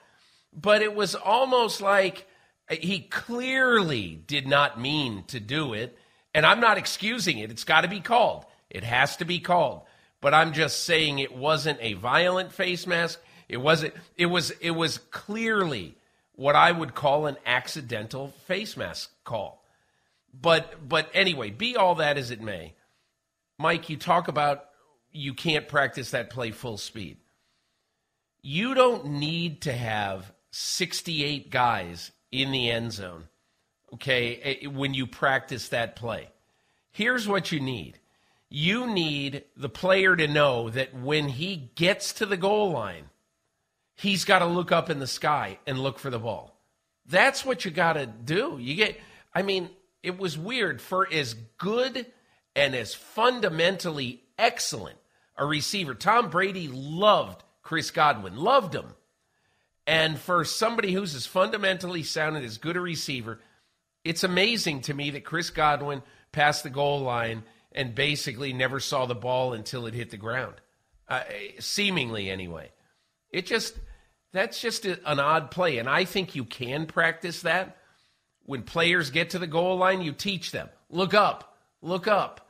But 0.53 0.81
it 0.81 0.95
was 0.95 1.15
almost 1.15 1.81
like 1.81 2.27
he 2.69 3.01
clearly 3.01 4.21
did 4.27 4.47
not 4.47 4.79
mean 4.79 5.23
to 5.27 5.39
do 5.39 5.73
it, 5.73 5.97
and 6.33 6.45
I'm 6.45 6.59
not 6.59 6.77
excusing 6.77 7.39
it. 7.39 7.51
It's 7.51 7.63
got 7.63 7.81
to 7.81 7.87
be 7.87 7.99
called. 7.99 8.45
It 8.69 8.83
has 8.83 9.17
to 9.17 9.25
be 9.25 9.39
called. 9.39 9.81
But 10.21 10.33
I'm 10.33 10.53
just 10.53 10.83
saying 10.83 11.19
it 11.19 11.35
wasn't 11.35 11.79
a 11.81 11.93
violent 11.93 12.51
face 12.51 12.85
mask. 12.85 13.19
It 13.47 13.57
wasn't 13.57 13.93
it 14.17 14.27
was 14.27 14.51
it 14.61 14.71
was 14.71 14.97
clearly 14.97 15.95
what 16.39 16.55
I 16.55 16.71
would 16.71 16.95
call 16.95 17.25
an 17.25 17.35
accidental 17.45 18.29
face 18.47 18.77
mask 18.77 19.11
call. 19.25 19.61
But 20.33 20.87
but 20.87 21.09
anyway, 21.13 21.49
be 21.49 21.75
all 21.75 21.95
that 21.95 22.17
as 22.17 22.31
it 22.31 22.41
may. 22.41 22.75
Mike, 23.57 23.89
you 23.89 23.97
talk 23.97 24.29
about 24.29 24.63
you 25.11 25.33
can't 25.33 25.67
practice 25.67 26.11
that 26.11 26.29
play 26.29 26.51
full 26.51 26.77
speed. 26.77 27.17
You 28.41 28.73
don't 28.73 29.05
need 29.05 29.63
to 29.63 29.73
have 29.73 30.31
68 30.51 31.49
guys 31.49 32.11
in 32.31 32.51
the 32.51 32.71
end 32.71 32.93
zone, 32.93 33.27
okay, 33.95 34.59
eh, 34.63 34.67
when 34.67 34.93
you 34.93 35.07
practice 35.07 35.67
that 35.69 35.97
play. 35.97 36.29
Here's 36.93 37.27
what 37.27 37.51
you 37.51 37.59
need 37.59 37.99
you 38.47 38.87
need 38.87 39.43
the 39.57 39.67
player 39.67 40.15
to 40.15 40.27
know 40.27 40.69
that 40.69 40.95
when 40.95 41.27
he 41.27 41.69
gets 41.75 42.13
to 42.13 42.25
the 42.25 42.37
goal 42.37 42.71
line, 42.71 43.09
he's 43.99 44.23
got 44.23 44.39
to 44.39 44.45
look 44.45 44.71
up 44.71 44.89
in 44.89 44.99
the 44.99 45.07
sky 45.07 45.59
and 45.67 45.77
look 45.77 45.99
for 45.99 46.09
the 46.09 46.19
ball. 46.19 46.55
That's 47.05 47.43
what 47.43 47.65
you 47.65 47.71
got 47.71 47.93
to 47.93 48.05
do. 48.05 48.57
You 48.59 48.75
get, 48.75 48.99
I 49.33 49.41
mean, 49.41 49.69
it 50.01 50.17
was 50.17 50.37
weird 50.37 50.81
for 50.81 51.07
as 51.11 51.35
good 51.57 52.05
and 52.55 52.75
as 52.75 52.93
fundamentally 52.93 54.21
excellent 54.37 54.97
a 55.35 55.45
receiver. 55.45 55.93
Tom 55.95 56.29
Brady 56.29 56.69
loved 56.69 57.43
Chris 57.61 57.91
Godwin, 57.91 58.37
loved 58.37 58.73
him. 58.73 58.93
And 59.85 60.17
for 60.17 60.45
somebody 60.45 60.93
who's 60.93 61.13
as 61.13 61.25
fundamentally 61.25 62.03
sound 62.03 62.37
and 62.37 62.45
as 62.45 62.57
good 62.57 62.77
a 62.77 62.81
receiver, 62.81 63.39
it's 64.05 64.23
amazing 64.23 64.81
to 64.81 64.93
me 64.93 65.09
that 65.11 65.25
Chris 65.25 65.49
Godwin 65.49 66.03
passed 66.31 66.63
the 66.63 66.69
goal 66.69 67.01
line 67.01 67.43
and 67.73 67.95
basically 67.95 68.53
never 68.53 68.79
saw 68.79 69.05
the 69.05 69.15
ball 69.15 69.51
until 69.51 69.87
it 69.87 69.93
hit 69.93 70.09
the 70.09 70.17
ground. 70.17 70.55
Uh, 71.07 71.23
seemingly, 71.59 72.29
anyway. 72.29 72.71
It 73.31 73.45
just, 73.45 73.75
that's 74.31 74.61
just 74.61 74.85
a, 74.85 74.99
an 75.09 75.19
odd 75.19 75.51
play. 75.51 75.77
And 75.77 75.89
I 75.89 76.05
think 76.05 76.35
you 76.35 76.45
can 76.45 76.85
practice 76.85 77.41
that. 77.41 77.77
When 78.43 78.63
players 78.63 79.11
get 79.11 79.31
to 79.31 79.39
the 79.39 79.47
goal 79.47 79.77
line, 79.77 80.01
you 80.01 80.11
teach 80.11 80.51
them 80.51 80.69
look 80.89 81.13
up, 81.13 81.57
look 81.81 82.07
up. 82.07 82.47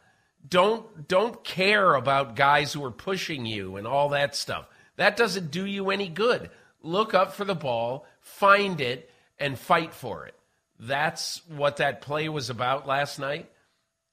Don't 0.47 1.07
don't 1.07 1.43
care 1.43 1.93
about 1.93 2.35
guys 2.35 2.71
who 2.71 2.83
are 2.85 2.91
pushing 2.91 3.45
you 3.45 3.75
and 3.75 3.85
all 3.85 4.09
that 4.09 4.35
stuff. 4.35 4.67
That 4.95 5.17
doesn't 5.17 5.51
do 5.51 5.65
you 5.65 5.89
any 5.89 6.07
good. 6.07 6.49
Look 6.81 7.13
up 7.13 7.33
for 7.33 7.43
the 7.43 7.55
ball, 7.55 8.05
find 8.21 8.79
it, 8.79 9.09
and 9.37 9.59
fight 9.59 9.93
for 9.93 10.25
it. 10.25 10.35
That's 10.79 11.41
what 11.47 11.77
that 11.77 12.01
play 12.01 12.29
was 12.29 12.49
about 12.49 12.87
last 12.87 13.19
night. 13.19 13.49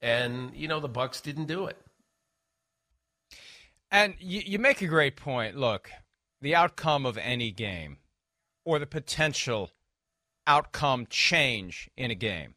And 0.03 0.53
you 0.55 0.67
know 0.67 0.81
the 0.81 0.89
Bucks 0.89 1.21
didn't 1.21 1.47
do 1.47 1.67
it. 1.67 1.77
And 3.91 4.15
you, 4.19 4.43
you 4.45 4.59
make 4.59 4.83
a 4.83 4.87
great 4.89 5.17
point. 5.17 5.57
Look, 5.57 5.91
the 6.41 6.55
outcome 6.55 7.07
of 7.07 7.19
any 7.19 7.51
game 7.51 7.99
or 8.65 8.79
the 8.79 8.87
potential 8.87 9.71
outcome 10.47 11.07
change 11.09 11.91
in 11.97 12.11
a 12.11 12.15
game 12.15 12.55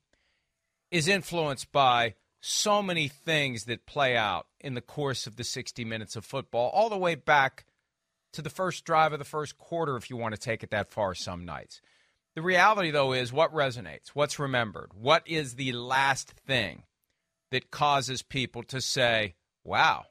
is 0.91 1.07
influenced 1.07 1.71
by 1.71 2.15
so 2.41 2.81
many 2.81 3.07
things 3.07 3.65
that 3.65 3.85
play 3.85 4.15
out 4.15 4.47
in 4.59 4.73
the 4.73 4.81
course 4.81 5.27
of 5.27 5.35
the 5.35 5.43
60 5.43 5.83
minutes 5.85 6.15
of 6.15 6.25
football, 6.25 6.69
all 6.69 6.89
the 6.89 6.97
way 6.97 7.15
back 7.15 7.65
to 8.33 8.41
the 8.41 8.49
first 8.49 8.85
drive 8.85 9.13
of 9.13 9.19
the 9.19 9.25
first 9.25 9.57
quarter, 9.57 9.97
if 9.97 10.09
you 10.09 10.17
want 10.17 10.33
to 10.33 10.39
take 10.39 10.63
it 10.63 10.71
that 10.71 10.91
far 10.91 11.13
some 11.13 11.45
nights. 11.45 11.81
The 12.35 12.41
reality, 12.41 12.91
though, 12.91 13.13
is 13.13 13.33
what 13.33 13.53
resonates, 13.53 14.09
what's 14.13 14.39
remembered, 14.39 14.91
what 14.93 15.23
is 15.27 15.55
the 15.55 15.73
last 15.73 16.31
thing 16.31 16.83
that 17.51 17.71
causes 17.71 18.21
people 18.21 18.63
to 18.63 18.79
say, 18.79 19.35
wow, 19.63 20.05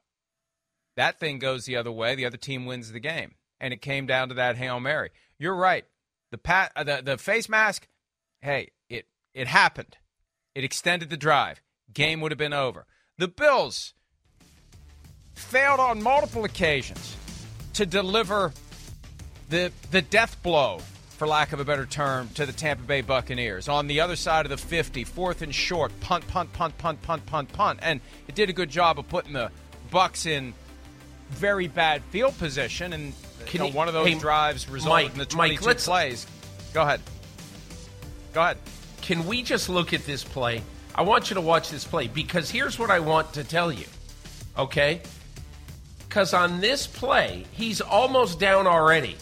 that 0.97 1.21
thing 1.21 1.39
goes 1.39 1.65
the 1.65 1.77
other 1.77 1.93
way, 1.93 2.15
the 2.15 2.27
other 2.27 2.37
team 2.37 2.67
wins 2.67 2.93
the 2.93 3.01
game. 3.01 3.37
And 3.61 3.73
it 3.73 3.83
came 3.83 4.07
down 4.07 4.29
to 4.29 4.35
that 4.35 4.57
Hail 4.57 4.81
Mary. 4.81 5.11
You're 5.39 5.55
right. 5.55 5.85
The 6.31 6.39
pat, 6.39 6.73
uh, 6.77 6.85
the, 6.85 7.03
the 7.03 7.19
face 7.19 7.49
mask, 7.49 7.89
hey, 8.41 8.71
it 8.89 9.07
it 9.35 9.47
happened. 9.49 9.97
It 10.55 10.65
extended 10.65 11.11
the 11.11 11.17
drive. 11.17 11.63
Game 11.93 12.21
would 12.21 12.33
have 12.33 12.39
been 12.39 12.53
over. 12.53 12.87
The 13.17 13.29
Bills 13.29 13.95
failed 15.35 15.81
on 15.81 16.03
multiple 16.03 16.45
occasions 16.45 17.17
to 17.75 17.87
deliver 17.87 18.53
the 19.49 19.73
the 19.91 20.03
death 20.03 20.43
blow, 20.43 20.81
for 21.11 21.27
lack 21.27 21.53
of 21.53 21.61
a 21.61 21.65
better 21.65 21.87
term, 21.87 22.29
to 22.35 22.45
the 22.45 22.53
Tampa 22.53 22.83
Bay 22.83 23.01
Buccaneers. 23.01 23.69
On 23.69 23.87
the 23.87 24.01
other 24.01 24.17
side 24.17 24.45
of 24.45 24.51
the 24.51 24.57
50, 24.57 25.05
fourth 25.05 25.43
and 25.43 25.55
short, 25.55 25.93
punt, 26.01 26.27
punt, 26.29 26.53
punt, 26.53 26.77
punt, 26.79 27.01
punt, 27.03 27.25
punt, 27.27 27.53
punt. 27.53 27.79
And 27.83 28.01
it 28.27 28.35
did 28.35 28.51
a 28.51 28.53
good 28.53 28.71
job 28.71 28.99
of 28.99 29.09
putting 29.09 29.33
the 29.33 29.51
Bucks 29.91 30.27
in 30.27 30.53
very 31.31 31.69
bad 31.69 32.03
field 32.11 32.37
position 32.39 32.93
and 32.93 33.15
you 33.55 33.61
know, 33.61 33.69
one 33.69 33.89
of 33.89 33.95
those 33.95 34.09
hey, 34.09 34.15
drives 34.15 34.69
resulted 34.69 35.05
Mike, 35.07 35.13
in 35.13 35.19
the 35.19 35.27
22 35.27 35.65
Mike, 35.65 35.79
plays. 35.79 36.27
Go 36.73 36.83
ahead. 36.83 37.01
Go 38.33 38.43
ahead. 38.43 38.59
Can 39.03 39.27
we 39.27 39.43
just 39.43 39.69
look 39.69 39.93
at 39.93 40.05
this 40.05 40.25
play? 40.25 40.63
I 40.95 41.03
want 41.03 41.31
you 41.31 41.35
to 41.35 41.41
watch 41.41 41.71
this 41.71 41.85
play 41.85 42.09
because 42.09 42.51
here's 42.51 42.79
what 42.79 42.91
I 42.91 43.01
want 43.01 43.35
to 43.35 43.45
tell 43.45 43.71
you. 43.73 43.87
Okay? 44.59 45.01
Because 46.09 46.35
on 46.35 46.61
this 46.61 46.87
play, 46.87 47.45
he's 47.53 47.81
almost 47.81 48.41
down 48.41 48.67
already. 48.67 49.17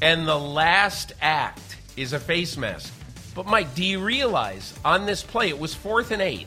And 0.00 0.26
the 0.26 0.38
last 0.38 1.12
act 1.20 1.76
is 1.96 2.12
a 2.12 2.18
face 2.18 2.56
mask. 2.56 2.92
But 3.34 3.46
Mike, 3.46 3.74
do 3.74 3.84
you 3.84 4.00
realize 4.00 4.74
on 4.84 5.06
this 5.06 5.22
play 5.22 5.48
it 5.48 5.58
was 5.58 5.74
fourth 5.74 6.10
and 6.10 6.22
eight? 6.22 6.46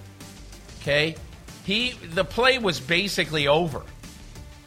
Okay? 0.81 1.15
He 1.63 1.91
the 1.91 2.25
play 2.25 2.57
was 2.57 2.79
basically 2.79 3.47
over 3.47 3.83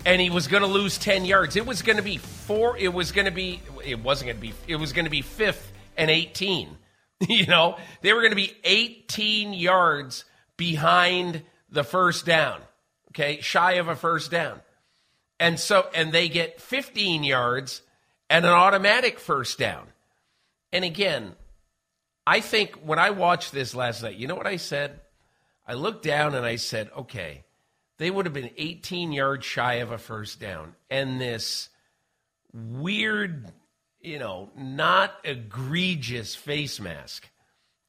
and 0.05 0.21
he 0.21 0.31
was 0.31 0.49
going 0.49 0.63
to 0.63 0.69
lose 0.69 0.99
10 0.99 1.25
yards. 1.25 1.57
It 1.57 1.67
was 1.67 1.83
going 1.83 1.97
to 1.97 2.03
be 2.03 2.19
four, 2.19 2.77
it 2.77 2.93
was 2.93 3.13
going 3.13 3.27
to 3.27 3.31
be, 3.31 3.61
it 3.85 4.01
wasn't 4.01 4.29
going 4.29 4.37
to 4.37 4.43
be, 4.43 4.55
it 4.67 4.77
was 4.77 4.93
going 4.93 5.05
to 5.05 5.11
be 5.11 5.23
fifth 5.23 5.73
and 5.97 6.11
18. 6.11 6.77
you 7.29 7.47
know, 7.47 7.77
they 8.03 8.13
were 8.13 8.21
going 8.21 8.33
to 8.33 8.37
be 8.37 8.55
18 8.65 9.53
yards 9.53 10.25
behind 10.57 11.43
the 11.71 11.85
first 11.85 12.25
down, 12.25 12.61
okay, 13.11 13.41
shy 13.41 13.73
of 13.73 13.89
a 13.89 13.97
first 13.97 14.31
down. 14.31 14.61
And 15.41 15.59
so, 15.59 15.87
and 15.95 16.13
they 16.13 16.29
get 16.29 16.61
15 16.61 17.25
yards 17.25 17.83
and 18.31 18.45
an 18.45 18.51
automatic 18.51 19.19
first 19.19 19.59
down. 19.59 19.87
And 20.73 20.85
again, 20.85 21.35
I 22.27 22.41
think 22.41 22.77
when 22.77 22.99
I 22.99 23.11
watched 23.11 23.53
this 23.53 23.75
last 23.75 24.03
night, 24.03 24.17
you 24.17 24.27
know 24.27 24.35
what 24.35 24.47
I 24.47 24.57
said? 24.57 25.01
I 25.67 25.75
looked 25.75 26.05
down 26.05 26.35
and 26.35 26.45
I 26.45 26.57
said, 26.57 26.91
okay, 26.97 27.45
they 27.99 28.11
would 28.11 28.27
have 28.27 28.33
been 28.33 28.51
18 28.57 29.13
yards 29.13 29.45
shy 29.45 29.75
of 29.75 29.93
a 29.93 29.99
first 29.99 30.41
down. 30.41 30.75
And 30.89 31.21
this 31.21 31.69
weird, 32.53 33.53
you 34.01 34.19
know, 34.19 34.51
not 34.57 35.15
egregious 35.25 36.35
face 36.35 36.81
mask. 36.81 37.29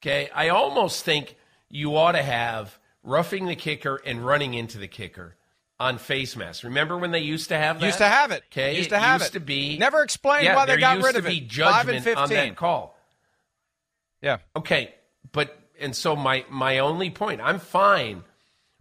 Okay. 0.02 0.30
I 0.34 0.50
almost 0.50 1.06
think 1.06 1.36
you 1.70 1.96
ought 1.96 2.14
to 2.14 2.24
have 2.24 2.78
roughing 3.04 3.46
the 3.46 3.56
kicker 3.56 4.02
and 4.04 4.26
running 4.26 4.56
into 4.56 4.80
the 4.80 4.88
kicker 4.88 5.36
on 5.80 5.98
face 5.98 6.36
masks. 6.36 6.64
Remember 6.64 6.98
when 6.98 7.12
they 7.12 7.20
used 7.20 7.50
to 7.50 7.58
have 7.58 7.80
that? 7.80 7.86
Used 7.86 8.00
to 8.00 8.08
have 8.08 8.32
it. 8.32 8.44
Okay. 8.52 8.78
Used 8.78 8.90
to 8.90 9.00
have 9.00 9.22
used 9.22 9.36
it. 9.36 9.40
to 9.40 9.46
be. 9.46 9.78
Never 9.78 10.02
explained 10.02 10.46
yeah, 10.46 10.56
why 10.56 10.66
they 10.66 10.78
got 10.78 11.02
rid 11.02 11.16
of 11.16 11.28
it. 11.28 11.48
judgment 11.48 11.76
Five 11.76 11.90
and 11.90 12.04
15. 12.04 12.24
on 12.24 12.30
that 12.30 12.56
call. 12.56 12.98
Yeah. 14.22 14.40
Okay, 14.56 14.94
but 15.32 15.58
and 15.80 15.96
so 15.96 16.16
my 16.16 16.44
my 16.50 16.80
only 16.80 17.10
point, 17.10 17.40
I'm 17.42 17.60
fine 17.60 18.24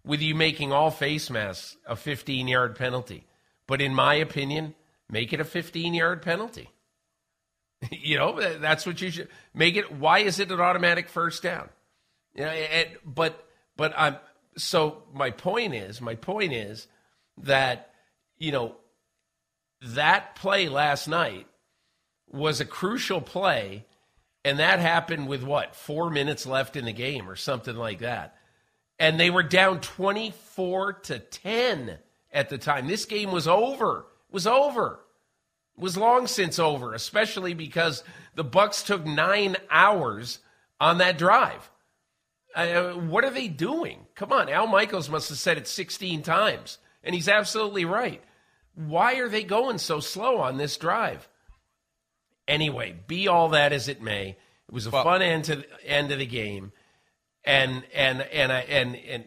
with 0.08 0.22
you 0.22 0.34
making 0.34 0.72
all 0.72 0.90
face 0.90 1.28
masks 1.28 1.76
a 1.86 1.94
15 1.94 2.48
yard 2.48 2.74
penalty, 2.74 3.26
but 3.66 3.82
in 3.82 3.94
my 3.94 4.14
opinion, 4.14 4.74
make 5.10 5.34
it 5.34 5.40
a 5.40 5.44
15 5.44 5.92
yard 5.92 6.22
penalty. 6.22 6.70
you 7.92 8.16
know, 8.16 8.58
that's 8.58 8.86
what 8.86 9.02
you 9.02 9.10
should 9.10 9.28
make 9.52 9.76
it. 9.76 9.92
Why 9.92 10.20
is 10.20 10.40
it 10.40 10.50
an 10.50 10.60
automatic 10.60 11.10
first 11.10 11.42
down? 11.42 11.68
You 12.34 12.46
know, 12.46 12.54
but 13.04 13.46
but 13.76 13.92
I'm 13.98 14.16
so 14.56 15.02
my 15.12 15.30
point 15.30 15.74
is 15.74 16.00
my 16.00 16.14
point 16.14 16.54
is 16.54 16.86
that 17.42 17.90
you 18.38 18.50
know 18.50 18.76
that 19.82 20.36
play 20.36 20.70
last 20.70 21.06
night 21.06 21.46
was 22.30 22.62
a 22.62 22.64
crucial 22.64 23.20
play 23.20 23.84
and 24.42 24.58
that 24.58 24.78
happened 24.78 25.28
with 25.28 25.42
what, 25.42 25.76
four 25.76 26.08
minutes 26.08 26.46
left 26.46 26.76
in 26.76 26.86
the 26.86 26.92
game 26.92 27.28
or 27.28 27.36
something 27.36 27.76
like 27.76 27.98
that. 27.98 28.37
And 28.98 29.18
they 29.18 29.30
were 29.30 29.42
down 29.42 29.80
24 29.80 30.92
to 30.94 31.18
10 31.18 31.98
at 32.32 32.48
the 32.48 32.58
time. 32.58 32.86
This 32.86 33.04
game 33.04 33.30
was 33.30 33.46
over. 33.46 34.06
It 34.28 34.34
was 34.34 34.46
over. 34.46 35.00
It 35.76 35.82
was 35.82 35.96
long 35.96 36.26
since 36.26 36.58
over, 36.58 36.92
especially 36.92 37.54
because 37.54 38.02
the 38.34 38.44
Bucks 38.44 38.82
took 38.82 39.06
nine 39.06 39.56
hours 39.70 40.40
on 40.80 40.98
that 40.98 41.18
drive. 41.18 41.70
Uh, 42.54 42.92
what 42.92 43.24
are 43.24 43.30
they 43.30 43.48
doing? 43.48 44.06
Come 44.14 44.32
on, 44.32 44.48
Al 44.48 44.66
Michaels 44.66 45.08
must 45.08 45.28
have 45.28 45.38
said 45.38 45.58
it 45.58 45.68
16 45.68 46.22
times, 46.22 46.78
and 47.04 47.14
he's 47.14 47.28
absolutely 47.28 47.84
right. 47.84 48.22
Why 48.74 49.16
are 49.16 49.28
they 49.28 49.44
going 49.44 49.78
so 49.78 50.00
slow 50.00 50.38
on 50.38 50.56
this 50.56 50.76
drive? 50.76 51.28
Anyway, 52.46 52.96
be 53.06 53.28
all 53.28 53.50
that 53.50 53.72
as 53.72 53.88
it 53.88 54.02
may, 54.02 54.30
it 54.30 54.74
was 54.74 54.86
a 54.86 54.90
well, 54.90 55.04
fun 55.04 55.22
end 55.22 55.44
to 55.44 55.56
the 55.56 55.86
end 55.86 56.10
of 56.10 56.18
the 56.18 56.26
game, 56.26 56.72
and 57.44 57.84
and 57.94 58.22
and 58.22 58.52
I 58.52 58.60
and 58.60 58.96
and 58.96 59.24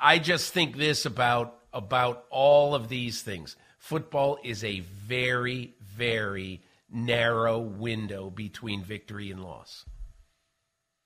I 0.00 0.18
just 0.18 0.52
think 0.52 0.76
this 0.76 1.06
about 1.06 1.58
about 1.72 2.24
all 2.30 2.74
of 2.74 2.88
these 2.88 3.22
things. 3.22 3.56
Football 3.78 4.38
is 4.42 4.62
a 4.64 4.80
very 4.80 5.74
very 5.80 6.62
narrow 6.90 7.58
window 7.58 8.30
between 8.30 8.82
victory 8.82 9.30
and 9.30 9.42
loss. 9.42 9.84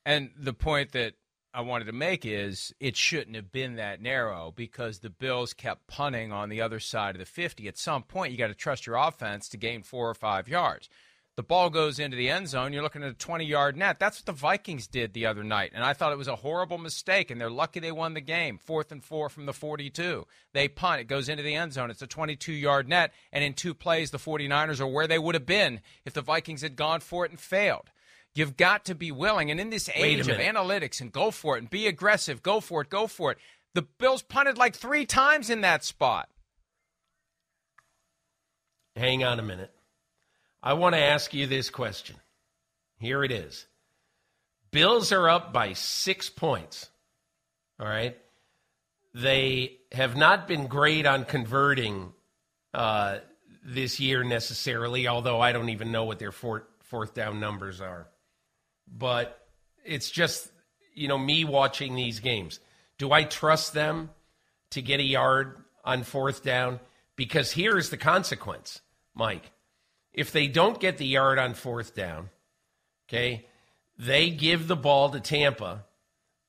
And 0.04 0.30
the 0.36 0.52
point 0.52 0.92
that 0.92 1.14
I 1.52 1.62
wanted 1.62 1.86
to 1.86 1.92
make 1.92 2.26
is 2.26 2.75
it 2.80 2.96
shouldn't 2.96 3.34
have 3.34 3.50
been 3.50 3.76
that 3.76 4.02
narrow 4.02 4.52
because 4.54 4.98
the 4.98 5.10
Bills 5.10 5.54
kept 5.54 5.86
punting 5.86 6.30
on 6.30 6.48
the 6.48 6.60
other 6.60 6.80
side 6.80 7.14
of 7.14 7.18
the 7.18 7.25
50. 7.25 7.66
At 7.66 7.78
some 7.78 8.02
point, 8.02 8.30
you 8.30 8.38
got 8.38 8.48
to 8.48 8.54
trust 8.54 8.86
your 8.86 8.96
offense 8.96 9.48
to 9.48 9.56
gain 9.56 9.82
four 9.82 10.08
or 10.08 10.14
five 10.14 10.48
yards 10.48 10.88
the 11.36 11.42
ball 11.42 11.68
goes 11.68 11.98
into 11.98 12.16
the 12.16 12.30
end 12.30 12.48
zone, 12.48 12.72
you're 12.72 12.82
looking 12.82 13.02
at 13.02 13.10
a 13.10 13.14
20 13.14 13.44
yard 13.44 13.76
net. 13.76 13.98
That's 13.98 14.18
what 14.18 14.26
the 14.26 14.32
Vikings 14.32 14.86
did 14.86 15.12
the 15.12 15.26
other 15.26 15.44
night. 15.44 15.72
And 15.74 15.84
I 15.84 15.92
thought 15.92 16.12
it 16.12 16.18
was 16.18 16.28
a 16.28 16.36
horrible 16.36 16.78
mistake, 16.78 17.30
and 17.30 17.38
they're 17.38 17.50
lucky 17.50 17.78
they 17.78 17.92
won 17.92 18.14
the 18.14 18.22
game. 18.22 18.56
Fourth 18.56 18.90
and 18.90 19.04
four 19.04 19.28
from 19.28 19.44
the 19.44 19.52
42. 19.52 20.26
They 20.54 20.66
punt, 20.66 21.02
it 21.02 21.08
goes 21.08 21.28
into 21.28 21.42
the 21.42 21.54
end 21.54 21.74
zone. 21.74 21.90
It's 21.90 22.00
a 22.00 22.06
22 22.06 22.52
yard 22.52 22.88
net, 22.88 23.12
and 23.32 23.44
in 23.44 23.52
two 23.52 23.74
plays, 23.74 24.10
the 24.10 24.18
49ers 24.18 24.80
are 24.80 24.86
where 24.86 25.06
they 25.06 25.18
would 25.18 25.34
have 25.34 25.46
been 25.46 25.80
if 26.06 26.14
the 26.14 26.22
Vikings 26.22 26.62
had 26.62 26.74
gone 26.74 27.00
for 27.00 27.26
it 27.26 27.30
and 27.30 27.38
failed. 27.38 27.90
You've 28.34 28.56
got 28.56 28.86
to 28.86 28.94
be 28.94 29.12
willing. 29.12 29.50
And 29.50 29.60
in 29.60 29.70
this 29.70 29.90
age 29.94 30.20
of 30.20 30.38
analytics 30.38 31.00
and 31.00 31.12
go 31.12 31.30
for 31.30 31.56
it 31.56 31.60
and 31.60 31.70
be 31.70 31.86
aggressive, 31.86 32.42
go 32.42 32.60
for 32.60 32.80
it, 32.82 32.90
go 32.90 33.06
for 33.06 33.32
it. 33.32 33.38
The 33.75 33.82
Bills 33.82 34.22
punted 34.22 34.56
like 34.56 34.75
three 34.75 35.04
times 35.04 35.50
in 35.50 35.60
that 35.62 35.84
spot. 35.84 36.28
Hang 38.94 39.22
on 39.22 39.38
a 39.38 39.42
minute. 39.42 39.75
I 40.66 40.72
want 40.72 40.96
to 40.96 41.00
ask 41.00 41.32
you 41.32 41.46
this 41.46 41.70
question. 41.70 42.16
Here 42.98 43.22
it 43.22 43.30
is 43.30 43.66
Bills 44.72 45.12
are 45.12 45.28
up 45.28 45.52
by 45.52 45.74
six 45.74 46.28
points. 46.28 46.90
All 47.78 47.86
right. 47.86 48.16
They 49.14 49.76
have 49.92 50.16
not 50.16 50.48
been 50.48 50.66
great 50.66 51.06
on 51.06 51.24
converting 51.24 52.12
uh, 52.74 53.18
this 53.64 54.00
year 54.00 54.24
necessarily, 54.24 55.06
although 55.06 55.40
I 55.40 55.52
don't 55.52 55.68
even 55.68 55.92
know 55.92 56.02
what 56.02 56.18
their 56.18 56.32
fourth, 56.32 56.64
fourth 56.80 57.14
down 57.14 57.38
numbers 57.38 57.80
are. 57.80 58.08
But 58.88 59.40
it's 59.84 60.10
just, 60.10 60.50
you 60.94 61.06
know, 61.06 61.16
me 61.16 61.44
watching 61.44 61.94
these 61.94 62.18
games. 62.18 62.58
Do 62.98 63.12
I 63.12 63.22
trust 63.22 63.72
them 63.72 64.10
to 64.70 64.82
get 64.82 64.98
a 64.98 65.04
yard 65.04 65.62
on 65.84 66.02
fourth 66.02 66.42
down? 66.42 66.80
Because 67.14 67.52
here's 67.52 67.90
the 67.90 67.96
consequence, 67.96 68.80
Mike 69.14 69.52
if 70.16 70.32
they 70.32 70.48
don't 70.48 70.80
get 70.80 70.98
the 70.98 71.06
yard 71.06 71.38
on 71.38 71.54
fourth 71.54 71.94
down, 71.94 72.30
okay, 73.08 73.46
they 73.96 74.30
give 74.30 74.66
the 74.66 74.76
ball 74.76 75.10
to 75.10 75.20
Tampa 75.20 75.84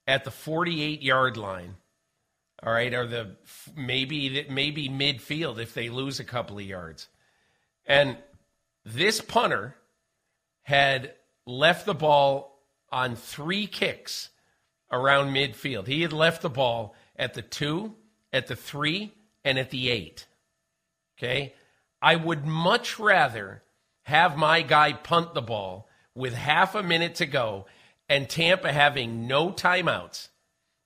at 0.08 0.23
the 0.23 0.32
48 0.32 1.03
yard 1.03 1.38
line. 1.38 1.75
All 2.63 2.73
right, 2.73 2.91
or 2.91 3.06
the 3.06 3.36
maybe 3.75 4.47
maybe 4.49 4.89
midfield 4.89 5.60
if 5.60 5.75
they 5.75 5.89
lose 5.89 6.19
a 6.19 6.23
couple 6.23 6.58
of 6.58 6.63
yards. 6.63 7.08
And 7.86 8.17
this 8.84 9.21
punter 9.21 9.75
had 10.63 11.13
left 11.45 11.86
the 11.86 11.93
ball 11.93 12.60
on 12.91 13.15
three 13.15 13.67
kicks 13.67 14.30
around 14.91 15.36
midfield. 15.36 15.86
He 15.86 16.01
had 16.01 16.13
left 16.13 16.41
the 16.41 16.49
ball 16.49 16.95
at 17.15 17.34
the 17.34 17.41
2, 17.41 17.93
at 18.34 18.47
the 18.47 18.56
3, 18.56 19.13
and 19.43 19.60
at 19.60 19.69
the 19.69 19.89
8. 19.89 20.25
Okay? 21.17 21.53
I 22.02 22.16
would 22.16 22.46
much 22.46 23.00
rather 23.00 23.64
have 24.04 24.38
my 24.38 24.62
guy 24.62 24.94
punt 24.94 25.34
the 25.34 25.42
ball 25.42 25.90
with 26.16 26.34
half 26.34 26.76
a 26.76 26.84
minute 26.84 27.16
to 27.16 27.26
go 27.26 27.66
and 28.10 28.30
Tampa 28.30 28.72
having 28.72 29.28
no 29.28 29.52
timeouts. 29.52 30.30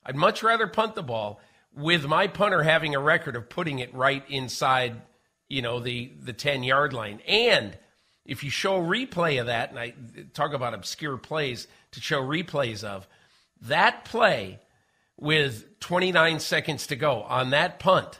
I'd 0.05 0.15
much 0.15 0.41
rather 0.41 0.67
punt 0.67 0.95
the 0.95 1.03
ball 1.03 1.39
with 1.73 2.05
my 2.05 2.27
punter 2.27 2.63
having 2.63 2.95
a 2.95 2.99
record 2.99 3.35
of 3.35 3.49
putting 3.49 3.79
it 3.79 3.93
right 3.93 4.23
inside, 4.29 5.01
you 5.47 5.61
know, 5.61 5.79
the 5.79 6.11
the 6.21 6.33
10-yard 6.33 6.93
line. 6.93 7.21
And 7.27 7.77
if 8.25 8.43
you 8.43 8.49
show 8.49 8.77
a 8.77 8.87
replay 8.87 9.39
of 9.39 9.47
that 9.47 9.69
and 9.69 9.79
I 9.79 9.93
talk 10.33 10.53
about 10.53 10.73
obscure 10.73 11.17
plays 11.17 11.67
to 11.91 12.01
show 12.01 12.21
replays 12.21 12.83
of 12.83 13.07
that 13.61 14.05
play 14.05 14.59
with 15.17 15.79
29 15.79 16.39
seconds 16.39 16.87
to 16.87 16.95
go 16.95 17.21
on 17.21 17.51
that 17.51 17.77
punt 17.79 18.19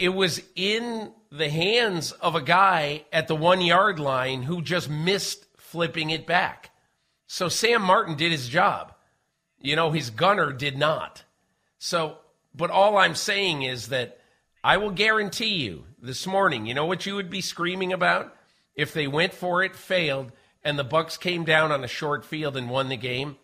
it 0.00 0.08
was 0.08 0.40
in 0.56 1.12
the 1.30 1.48
hands 1.48 2.12
of 2.12 2.34
a 2.34 2.42
guy 2.42 3.04
at 3.12 3.28
the 3.28 3.36
one 3.36 3.60
yard 3.60 3.98
line 3.98 4.42
who 4.42 4.62
just 4.62 4.90
missed 4.90 5.46
flipping 5.56 6.10
it 6.10 6.26
back. 6.26 6.70
So 7.26 7.48
Sam 7.48 7.82
Martin 7.82 8.16
did 8.16 8.32
his 8.32 8.48
job. 8.48 8.92
You 9.60 9.76
know, 9.76 9.92
his 9.92 10.10
gunner 10.10 10.52
did 10.52 10.76
not. 10.76 11.22
So, 11.78 12.18
but 12.54 12.70
all 12.70 12.98
I'm 12.98 13.14
saying 13.14 13.62
is 13.62 13.88
that 13.88 14.18
I 14.64 14.78
will 14.78 14.90
guarantee 14.90 15.54
you 15.54 15.84
this 16.02 16.26
morning, 16.26 16.66
you 16.66 16.74
know 16.74 16.86
what 16.86 17.06
you 17.06 17.14
would 17.14 17.30
be 17.30 17.40
screaming 17.40 17.92
about? 17.92 18.34
If 18.74 18.92
they 18.92 19.06
went 19.06 19.32
for 19.32 19.62
it, 19.62 19.76
failed, 19.76 20.32
and 20.64 20.78
the 20.78 20.84
Bucks 20.84 21.16
came 21.16 21.44
down 21.44 21.70
on 21.70 21.84
a 21.84 21.88
short 21.88 22.24
field 22.24 22.56
and 22.56 22.68
won 22.68 22.88
the 22.88 22.96
game, 22.96 23.36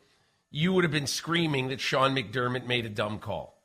you 0.51 0.73
would 0.73 0.85
have 0.85 0.93
been 0.93 1.07
screaming 1.07 1.69
that 1.69 1.81
Sean 1.81 2.15
McDermott 2.15 2.67
made 2.67 2.87
a 2.87 2.91
dumb 2.91 3.19
call. 3.19 3.56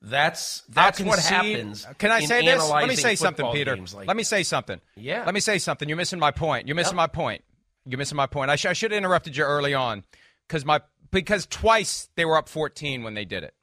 That's 0.00 0.62
that's 0.68 1.00
what 1.00 1.18
happens. 1.18 1.86
Can 1.98 2.10
I 2.10 2.20
say 2.20 2.44
this? 2.44 2.70
Let 2.70 2.88
me 2.88 2.96
say 2.96 3.16
something, 3.16 3.50
Peter. 3.52 3.76
Like 3.76 4.06
Let 4.06 4.16
me 4.16 4.22
say 4.22 4.42
something. 4.42 4.80
Yeah. 4.96 5.24
Let 5.24 5.34
me 5.34 5.40
say 5.40 5.58
something. 5.58 5.88
You're 5.88 5.96
missing 5.96 6.20
my 6.20 6.30
point. 6.30 6.68
You're 6.68 6.76
missing 6.76 6.92
yep. 6.92 6.96
my 6.96 7.06
point. 7.08 7.42
You're 7.84 7.98
missing 7.98 8.16
my 8.16 8.26
point. 8.26 8.50
I, 8.50 8.56
sh- 8.56 8.66
I 8.66 8.74
should 8.74 8.92
have 8.92 8.98
interrupted 8.98 9.36
you 9.36 9.44
early 9.44 9.74
on 9.74 10.04
because 10.46 10.64
my 10.64 10.80
because 11.10 11.46
twice 11.46 12.08
they 12.16 12.24
were 12.24 12.36
up 12.36 12.48
14 12.48 13.02
when 13.02 13.14
they 13.14 13.24
did 13.24 13.42
it. 13.42 13.54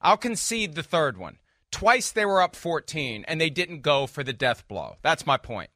I'll 0.00 0.16
concede 0.16 0.74
the 0.74 0.82
third 0.82 1.16
one. 1.16 1.38
Twice 1.70 2.12
they 2.12 2.26
were 2.26 2.42
up 2.42 2.54
14 2.54 3.24
and 3.26 3.40
they 3.40 3.50
didn't 3.50 3.80
go 3.80 4.06
for 4.06 4.22
the 4.22 4.32
death 4.32 4.68
blow. 4.68 4.96
That's 5.02 5.26
my 5.26 5.36
point. 5.36 5.70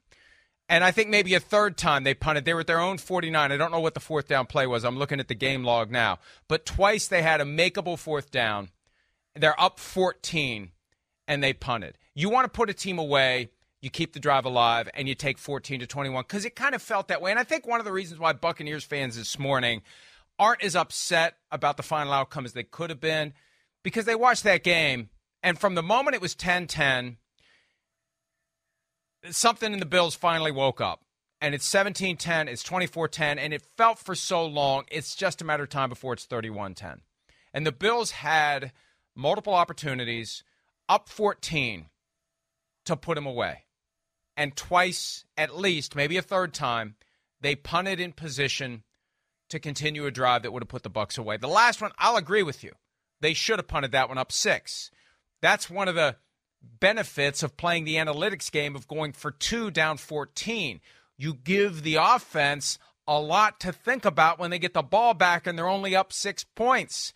And 0.69 0.83
I 0.83 0.91
think 0.91 1.09
maybe 1.09 1.35
a 1.35 1.41
third 1.41 1.77
time 1.77 2.05
they 2.05 2.13
punted. 2.13 2.45
They 2.45 2.53
were 2.53 2.61
at 2.61 2.67
their 2.67 2.81
own 2.81 2.99
49. 2.99 3.53
I 3.53 3.57
don't 3.57 3.71
know 3.71 3.81
what 3.81 3.95
the 3.95 4.01
fourth 4.01 4.27
down 4.27 4.47
play 4.47 4.67
was. 4.67 4.85
I'm 4.85 4.99
looking 4.99 5.21
at 5.21 5.29
the 5.29 5.35
game 5.35 5.65
log 5.65 5.91
now. 5.91 6.19
But 6.49 6.67
twice 6.67 7.07
they 7.07 7.23
had 7.23 7.41
a 7.41 7.45
makeable 7.45 7.99
fourth 7.99 8.31
down 8.33 8.71
they're 9.37 9.61
up 9.61 9.79
14 9.79 10.71
and 11.29 11.43
they 11.43 11.53
punted. 11.53 11.99
You 12.15 12.31
want 12.31 12.45
to 12.45 12.57
put 12.57 12.71
a 12.71 12.75
team 12.75 12.99
away, 12.99 13.51
you 13.81 13.91
keep 13.91 14.13
the 14.13 14.21
drive 14.21 14.45
alive, 14.45 14.89
and 14.95 15.09
you 15.09 15.15
take 15.15 15.39
14 15.39 15.81
to 15.81 15.87
21 15.87 16.23
because 16.23 16.45
it 16.45 16.57
kind 16.57 16.75
of 16.75 16.83
felt 16.83 17.09
that 17.09 17.21
way. 17.21 17.31
And 17.31 17.41
I 17.41 17.45
think 17.45 17.67
one 17.67 17.81
of 17.81 17.85
the 17.85 17.93
reasons 17.93 18.21
why 18.21 18.33
Buccaneers 18.33 18.85
fans 18.85 19.17
this 19.17 19.39
morning 19.39 19.83
aren't 20.39 20.63
as 20.63 20.77
upset 20.77 21.37
about 21.51 21.77
the 21.77 21.83
final 21.83 22.13
outcome 22.13 22.45
as 22.45 22.53
they 22.53 22.63
could 22.63 22.91
have 22.91 23.01
been 23.01 23.33
because 23.83 24.05
they 24.05 24.15
watched 24.15 24.45
that 24.45 24.65
game 24.65 25.11
And 25.43 25.59
from 25.59 25.77
the 25.77 25.83
moment 25.83 26.17
it 26.17 26.21
was 26.21 26.35
10 26.35 26.67
10, 26.67 27.19
something 29.31 29.73
in 29.73 29.79
the 29.79 29.87
Bills 29.87 30.15
finally 30.15 30.51
woke 30.51 30.81
up. 30.81 31.05
And 31.41 31.55
it's 31.55 31.67
17 31.67 32.17
10, 32.17 32.49
it's 32.49 32.63
24 32.63 33.09
10, 33.09 33.39
and 33.39 33.55
it 33.55 33.63
felt 33.77 33.99
for 33.99 34.15
so 34.15 34.45
long, 34.45 34.85
it's 34.91 35.15
just 35.15 35.43
a 35.43 35.45
matter 35.45 35.63
of 35.63 35.69
time 35.69 35.89
before 35.89 36.15
it's 36.15 36.25
31 36.25 36.75
10. 36.75 37.03
And 37.55 37.67
the 37.67 37.73
Bills 37.73 38.11
had 38.11 38.73
multiple 39.17 39.55
opportunities, 39.55 40.45
up 40.89 41.09
14, 41.09 41.87
to 42.85 42.97
put 42.97 43.19
him 43.19 43.27
away. 43.27 43.65
And 44.37 44.55
twice, 44.55 45.25
at 45.37 45.57
least, 45.57 45.97
maybe 45.97 46.17
a 46.17 46.23
third 46.23 46.53
time, 46.53 46.97
they 47.41 47.57
punted 47.57 47.99
in 47.99 48.13
position 48.13 48.83
to 49.49 49.59
continue 49.59 50.07
a 50.07 50.11
drive 50.11 50.43
that 50.43 50.53
would 50.53 50.63
have 50.63 50.69
put 50.69 50.83
the 50.83 50.91
Bucks 50.91 51.19
away. 51.19 51.37
The 51.37 51.49
last 51.49 51.81
one, 51.81 51.93
I'll 51.99 52.17
agree 52.17 52.43
with 52.43 52.63
you. 52.63 52.73
They 53.21 53.35
should 53.35 53.59
have 53.59 53.69
punted 53.69 53.93
that 53.93 54.09
one 54.09 54.19
up 54.19 54.31
six. 54.31 54.91
That's 55.41 55.71
one 55.71 55.89
of 55.89 55.95
the 55.95 56.17
benefits 56.81 57.43
of 57.43 57.57
playing 57.57 57.85
the 57.85 57.97
analytics 57.97 58.51
game 58.51 58.77
of 58.77 58.89
going 58.89 59.13
for 59.13 59.31
two 59.31 59.71
down 59.71 59.97
14. 59.97 60.81
You 61.17 61.35
give 61.35 61.83
the 61.83 61.97
offense 61.97 62.79
a 63.07 63.21
lot 63.21 63.61
to 63.61 63.73
think 63.73 64.05
about 64.05 64.39
when 64.39 64.51
they 64.51 64.59
get 64.59 64.75
the 64.75 64.83
ball 64.83 65.15
back 65.15 65.47
and 65.47 65.57
they're 65.57 65.69
only 65.69 65.95
up 65.95 66.13
six 66.13 66.45
points. 66.45 67.13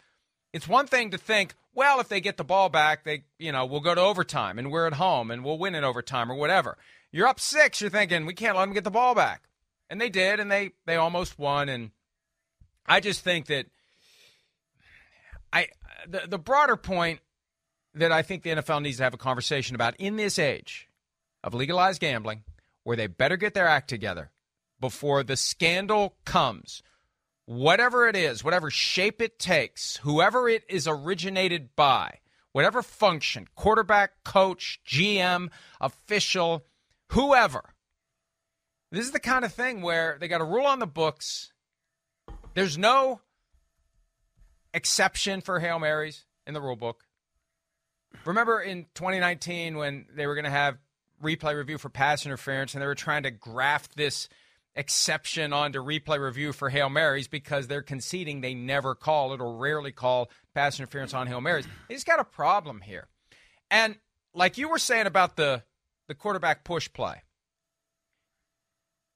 It's 0.53 0.69
one 0.69 0.87
thing 0.87 1.11
to 1.11 1.19
think, 1.19 1.55
well, 1.75 2.01
if 2.01 2.09
they 2.09 2.21
get 2.21 2.37
the 2.37 2.45
ball 2.45 2.69
back, 2.69 3.05
they, 3.05 3.25
you 3.39 3.53
know, 3.53 3.65
we'll 3.65 3.81
go 3.81 3.95
to 3.95 4.01
overtime 4.01 4.59
and 4.59 4.71
we're 4.71 4.87
at 4.87 4.95
home 4.95 5.31
and 5.31 5.45
we'll 5.45 5.59
win 5.59 5.75
in 5.75 5.85
overtime 5.85 6.31
or 6.31 6.35
whatever. 6.35 6.77
You're 7.13 7.29
up 7.29 7.41
six, 7.41 7.81
you're 7.81 7.91
thinking, 7.91 8.27
we 8.27 8.35
can't 8.35 8.57
let 8.57 8.65
them 8.65 8.75
get 8.75 8.85
the 8.85 8.91
ball 8.91 9.15
back. 9.15 9.43
And 9.89 10.01
they 10.01 10.09
did, 10.09 10.39
and 10.39 10.51
they 10.51 10.71
they 10.87 10.95
almost 10.95 11.37
won. 11.37 11.69
And 11.69 11.91
I 12.87 13.01
just 13.01 13.25
think 13.25 13.47
that 13.47 13.67
I 15.53 15.67
the, 16.09 16.23
the 16.29 16.39
broader 16.39 16.77
point 16.77 17.19
that 17.95 18.13
I 18.13 18.23
think 18.23 18.45
the 18.45 18.51
NFL 18.51 18.83
needs 18.83 18.99
to 18.99 19.03
have 19.03 19.15
a 19.15 19.19
conversation 19.19 19.75
about 19.75 19.97
in 19.99 20.15
this 20.15 20.39
age 20.39 20.89
of 21.43 21.55
legalized 21.55 22.01
gambling, 22.01 22.45
where 22.85 22.97
they 22.97 23.09
better 23.09 23.37
get 23.37 23.55
their 23.55 23.67
act 23.67 23.89
together 23.89 24.31
before 24.81 25.25
the 25.25 25.37
scandal 25.37 26.15
comes. 26.25 26.83
Whatever 27.51 28.07
it 28.07 28.15
is, 28.15 28.45
whatever 28.45 28.71
shape 28.71 29.21
it 29.21 29.41
takes, 29.41 29.97
whoever 29.97 30.49
it 30.49 30.63
is 30.69 30.87
originated 30.87 31.75
by, 31.75 32.21
whatever 32.53 32.81
function, 32.81 33.49
quarterback, 33.57 34.23
coach, 34.23 34.79
GM, 34.87 35.51
official, 35.81 36.65
whoever. 37.09 37.75
This 38.93 39.05
is 39.05 39.11
the 39.11 39.19
kind 39.19 39.45
of 39.45 39.53
thing 39.53 39.83
where 39.83 40.17
they 40.21 40.29
got 40.29 40.41
a 40.41 40.45
rule 40.45 40.65
on 40.65 40.79
the 40.79 40.87
books. 40.87 41.53
There's 42.55 42.79
no 42.79 43.21
exception 44.73 45.41
for 45.41 45.59
Hail 45.59 45.81
Marys 45.81 46.27
in 46.47 46.55
the 46.55 46.61
rule 46.61 46.77
book. 46.77 47.03
Remember 48.27 48.61
in 48.61 48.85
2019 48.95 49.77
when 49.77 50.07
they 50.15 50.29
were 50.29 50.37
going 50.37 50.45
to 50.45 50.51
have 50.51 50.79
replay 51.21 51.57
review 51.57 51.79
for 51.79 51.89
pass 51.89 52.25
interference 52.25 52.75
and 52.75 52.81
they 52.81 52.87
were 52.87 52.95
trying 52.95 53.25
to 53.25 53.33
graft 53.33 53.97
this 53.97 54.29
exception 54.75 55.53
onto 55.53 55.83
replay 55.83 56.19
review 56.19 56.53
for 56.53 56.71
Hail 56.71 56.89
Marys 56.89 57.29
because 57.29 57.67
they're 57.67 57.83
conceding 57.83 58.41
they 58.41 58.55
never 58.55 58.95
call 58.95 59.33
it 59.33 59.41
or 59.41 59.57
rarely 59.57 59.93
call 59.93 60.31
pass 60.55 60.79
interference 60.79 61.15
on 61.15 61.27
Hail 61.27 61.41
Marys. 61.41 61.67
Just 61.91 62.07
got 62.07 62.21
a 62.21 62.25
problem 62.25 62.81
here. 62.81 63.09
And 63.71 63.97
like 64.35 64.59
you 64.59 64.69
were 64.69 64.79
saying 64.79 65.07
about 65.07 65.37
the 65.37 65.65
the 66.09 66.15
quarterback 66.15 66.65
push 66.65 66.93
play. 66.93 67.23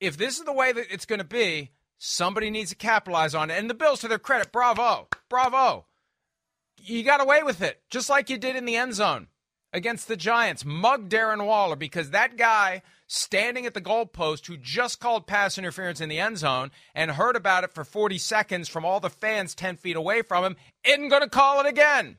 If 0.00 0.16
this 0.16 0.38
is 0.38 0.44
the 0.44 0.52
way 0.52 0.72
that 0.72 0.92
it's 0.92 1.06
going 1.06 1.20
to 1.20 1.24
be, 1.24 1.70
somebody 1.98 2.50
needs 2.50 2.70
to 2.70 2.76
capitalize 2.76 3.34
on 3.34 3.50
it. 3.50 3.58
And 3.58 3.70
the 3.70 3.74
Bills, 3.74 4.00
to 4.00 4.08
their 4.08 4.18
credit, 4.18 4.52
bravo, 4.52 5.08
bravo 5.28 5.86
you 6.86 7.02
got 7.02 7.20
away 7.20 7.42
with 7.42 7.62
it, 7.62 7.82
just 7.90 8.08
like 8.08 8.30
you 8.30 8.38
did 8.38 8.56
in 8.56 8.64
the 8.64 8.76
end 8.76 8.94
zone 8.94 9.28
against 9.72 10.08
the 10.08 10.16
Giants. 10.16 10.64
Mug 10.64 11.08
Darren 11.08 11.46
Waller 11.46 11.76
because 11.76 12.10
that 12.10 12.36
guy 12.36 12.82
standing 13.14 13.66
at 13.66 13.74
the 13.74 13.80
goalpost 13.80 14.46
who 14.46 14.56
just 14.56 15.00
called 15.00 15.26
pass 15.26 15.58
interference 15.58 16.00
in 16.00 16.08
the 16.08 16.18
end 16.18 16.38
zone 16.38 16.70
and 16.94 17.12
heard 17.12 17.36
about 17.36 17.64
it 17.64 17.72
for 17.72 17.84
40 17.84 18.18
seconds 18.18 18.68
from 18.68 18.84
all 18.84 19.00
the 19.00 19.10
fans 19.10 19.54
10 19.54 19.76
feet 19.76 19.96
away 19.96 20.22
from 20.22 20.44
him 20.44 20.56
isn't 20.84 21.08
going 21.08 21.22
to 21.22 21.28
call 21.28 21.60
it 21.60 21.66
again. 21.66 22.18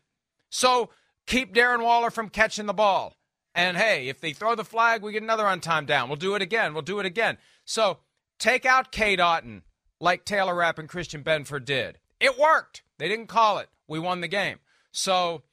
So 0.50 0.90
keep 1.28 1.54
Darren 1.54 1.84
Waller 1.84 2.12
from 2.12 2.30
catching 2.30 2.66
the 2.66 2.74
ball. 2.74 3.16
And 3.54 3.78
hey, 3.78 4.08
if 4.08 4.20
they 4.20 4.34
throw 4.34 4.56
the 4.56 4.66
flag, 4.66 5.02
we 5.02 5.12
get 5.12 5.24
another 5.24 5.48
on 5.48 5.62
time 5.62 5.86
down. 5.86 6.10
We'll 6.10 6.18
do 6.18 6.36
it 6.36 6.42
again. 6.42 6.74
We'll 6.74 6.82
do 6.82 7.00
it 7.00 7.06
again. 7.06 7.38
So 7.64 8.00
take 8.40 8.66
out 8.66 8.92
Cade 8.92 9.20
Otton 9.20 9.62
like 10.00 10.26
Taylor 10.26 10.56
Rapp 10.56 10.80
and 10.80 10.90
Christian 10.90 11.24
Benford 11.24 11.66
did. 11.66 12.00
It 12.20 12.38
worked. 12.38 12.84
They 12.98 13.08
didn't 13.08 13.28
call 13.28 13.58
it 13.60 13.70
we 13.88 14.00
won 14.00 14.22
the 14.22 14.28
game. 14.28 14.60
So, 14.92 15.44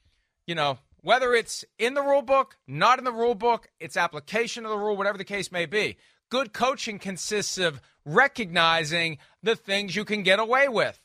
you 0.47 0.55
know, 0.55 0.79
whether 1.03 1.35
it's 1.35 1.65
in 1.79 1.95
the 1.95 2.03
rule 2.03 2.23
book, 2.23 2.57
not 2.67 2.99
in 2.99 3.05
the 3.05 3.13
rule 3.13 3.35
book, 3.35 3.69
it's 3.79 3.97
application 3.97 4.65
of 4.65 4.71
the 4.71 4.79
rule, 4.79 4.97
whatever 4.97 5.19
the 5.19 5.25
case 5.25 5.53
may 5.53 5.67
be. 5.67 5.97
Good 6.31 6.53
coaching 6.53 6.99
consists 6.99 7.59
of 7.59 7.81
recognizing 8.07 9.19
the 9.43 9.55
things 9.57 9.95
you 9.95 10.05
can 10.05 10.23
get 10.23 10.39
away 10.39 10.69
with. 10.69 11.03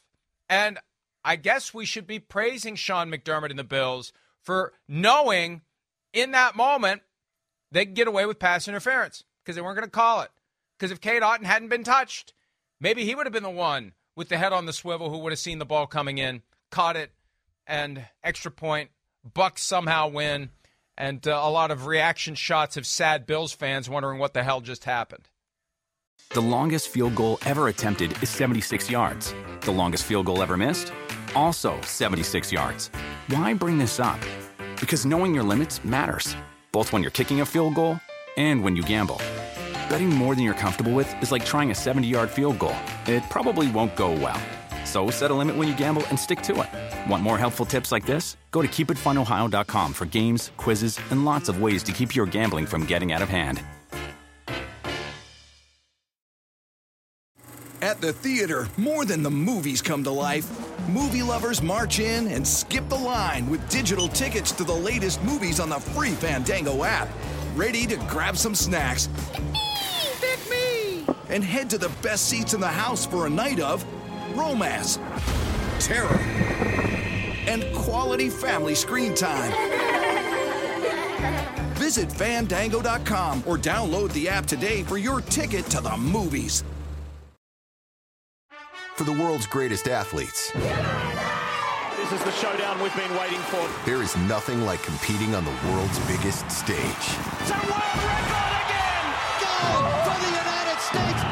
And 0.49 0.79
I 1.25 1.35
guess 1.35 1.73
we 1.73 1.85
should 1.85 2.07
be 2.07 2.19
praising 2.19 2.75
Sean 2.75 3.11
McDermott 3.11 3.49
and 3.49 3.59
the 3.59 3.63
Bills 3.63 4.13
for 4.41 4.71
knowing 4.87 5.61
in 6.13 6.31
that 6.31 6.55
moment 6.55 7.01
they 7.71 7.85
could 7.85 7.95
get 7.95 8.07
away 8.07 8.25
with 8.25 8.39
pass 8.39 8.67
interference 8.67 9.23
because 9.43 9.55
they 9.55 9.61
weren't 9.61 9.75
going 9.75 9.87
to 9.87 9.91
call 9.91 10.21
it. 10.21 10.31
Because 10.77 10.91
if 10.91 11.01
Cade 11.01 11.23
Otton 11.23 11.43
hadn't 11.43 11.69
been 11.69 11.83
touched, 11.83 12.33
maybe 12.79 13.03
he 13.03 13.15
would 13.15 13.25
have 13.25 13.33
been 13.33 13.43
the 13.43 13.49
one 13.49 13.93
with 14.15 14.29
the 14.29 14.37
head 14.37 14.53
on 14.53 14.65
the 14.65 14.73
swivel 14.73 15.09
who 15.09 15.17
would 15.19 15.31
have 15.31 15.39
seen 15.39 15.59
the 15.59 15.65
ball 15.65 15.87
coming 15.87 16.17
in, 16.17 16.43
caught 16.71 16.95
it, 16.95 17.11
and 17.65 18.05
extra 18.23 18.51
point. 18.51 18.89
Bucks 19.33 19.63
somehow 19.63 20.09
win, 20.09 20.49
and 20.97 21.25
uh, 21.27 21.39
a 21.43 21.49
lot 21.49 21.71
of 21.71 21.85
reaction 21.85 22.35
shots 22.35 22.77
of 22.77 22.85
sad 22.85 23.25
Bills 23.25 23.53
fans 23.53 23.89
wondering 23.89 24.19
what 24.19 24.33
the 24.33 24.43
hell 24.43 24.61
just 24.61 24.85
happened. 24.85 25.27
The 26.31 26.41
longest 26.41 26.89
field 26.89 27.15
goal 27.15 27.39
ever 27.45 27.67
attempted 27.69 28.11
is 28.21 28.29
76 28.29 28.89
yards. 28.89 29.33
The 29.61 29.71
longest 29.71 30.03
field 30.03 30.25
goal 30.25 30.43
ever 30.43 30.57
missed? 30.57 30.91
Also 31.35 31.79
76 31.81 32.51
yards. 32.51 32.89
Why 33.27 33.53
bring 33.53 33.77
this 33.77 33.99
up? 33.99 34.19
Because 34.79 35.05
knowing 35.05 35.33
your 35.33 35.43
limits 35.43 35.83
matters, 35.85 36.35
both 36.71 36.91
when 36.91 37.01
you're 37.01 37.11
kicking 37.11 37.41
a 37.41 37.45
field 37.45 37.75
goal 37.75 37.99
and 38.35 38.63
when 38.63 38.75
you 38.75 38.83
gamble. 38.83 39.21
Betting 39.89 40.09
more 40.09 40.35
than 40.35 40.43
you're 40.43 40.53
comfortable 40.53 40.93
with 40.93 41.09
is 41.21 41.31
like 41.31 41.45
trying 41.45 41.71
a 41.71 41.75
70 41.75 42.07
yard 42.07 42.29
field 42.29 42.59
goal, 42.59 42.75
it 43.05 43.23
probably 43.29 43.71
won't 43.71 43.95
go 43.95 44.11
well. 44.11 44.39
So 44.87 45.09
set 45.09 45.31
a 45.31 45.33
limit 45.33 45.57
when 45.57 45.67
you 45.67 45.75
gamble 45.75 46.03
and 46.07 46.17
stick 46.17 46.41
to 46.43 46.61
it. 46.61 47.09
Want 47.11 47.21
more 47.21 47.37
helpful 47.37 47.65
tips 47.65 47.91
like 47.91 48.05
this? 48.05 48.37
Go 48.51 48.61
to 48.61 48.67
keepitfunohio.com 48.69 49.93
for 49.93 50.05
games, 50.05 50.51
quizzes, 50.55 50.97
and 51.11 51.25
lots 51.25 51.49
of 51.49 51.61
ways 51.61 51.83
to 51.83 51.91
keep 51.91 52.15
your 52.15 52.25
gambling 52.25 52.65
from 52.65 52.85
getting 52.85 53.11
out 53.11 53.21
of 53.21 53.27
hand. 53.27 53.61
At 57.81 58.01
the 58.01 58.13
theater, 58.13 58.67
more 58.77 59.05
than 59.05 59.23
the 59.23 59.29
movies 59.29 59.81
come 59.81 60.03
to 60.05 60.11
life. 60.11 60.49
Movie 60.89 61.21
lovers 61.21 61.61
march 61.61 61.99
in 61.99 62.27
and 62.27 62.47
skip 62.47 62.87
the 62.87 62.95
line 62.95 63.49
with 63.49 63.67
digital 63.69 64.07
tickets 64.07 64.51
to 64.53 64.63
the 64.63 64.73
latest 64.73 65.21
movies 65.23 65.59
on 65.59 65.69
the 65.69 65.79
free 65.79 66.13
Fandango 66.13 66.85
app. 66.85 67.09
Ready 67.55 67.85
to 67.87 67.97
grab 68.07 68.37
some 68.37 68.55
snacks 68.55 69.09
Vick 70.21 70.39
me! 70.49 71.05
and 71.29 71.43
head 71.43 71.69
to 71.71 71.77
the 71.77 71.91
best 72.01 72.29
seats 72.29 72.53
in 72.53 72.61
the 72.61 72.67
house 72.67 73.05
for 73.05 73.25
a 73.25 73.29
night 73.29 73.59
of 73.59 73.85
romance, 74.37 74.99
terror, 75.79 76.19
and 77.47 77.65
quality 77.73 78.29
family 78.29 78.75
screen 78.75 79.15
time. 79.15 79.51
Visit 81.75 82.11
fandango.com 82.11 83.43
or 83.47 83.57
download 83.57 84.11
the 84.13 84.29
app 84.29 84.45
today 84.45 84.83
for 84.83 84.97
your 84.97 85.21
ticket 85.21 85.65
to 85.67 85.81
the 85.81 85.95
movies. 85.97 86.63
For 88.95 89.03
the 89.03 89.13
world's 89.13 89.45
greatest 89.47 89.87
athletes, 89.87 90.51
This 90.51 92.11
is 92.11 92.23
the 92.23 92.31
showdown 92.31 92.81
we've 92.81 92.95
been 92.95 93.11
waiting 93.17 93.39
for. 93.39 93.67
there 93.85 94.01
is 94.01 94.15
nothing 94.17 94.61
like 94.65 94.81
competing 94.83 95.35
on 95.35 95.43
the 95.45 95.51
world's 95.69 95.99
biggest 96.07 96.49
stage. 96.51 96.77
It's 96.77 97.51
a 97.51 97.53
world 97.53 97.93
record 97.99 98.65
again! 98.65 99.03
Gold 99.43 99.85
for 100.05 100.17
the 100.23 100.31
United 100.31 100.79
States! 100.81 101.26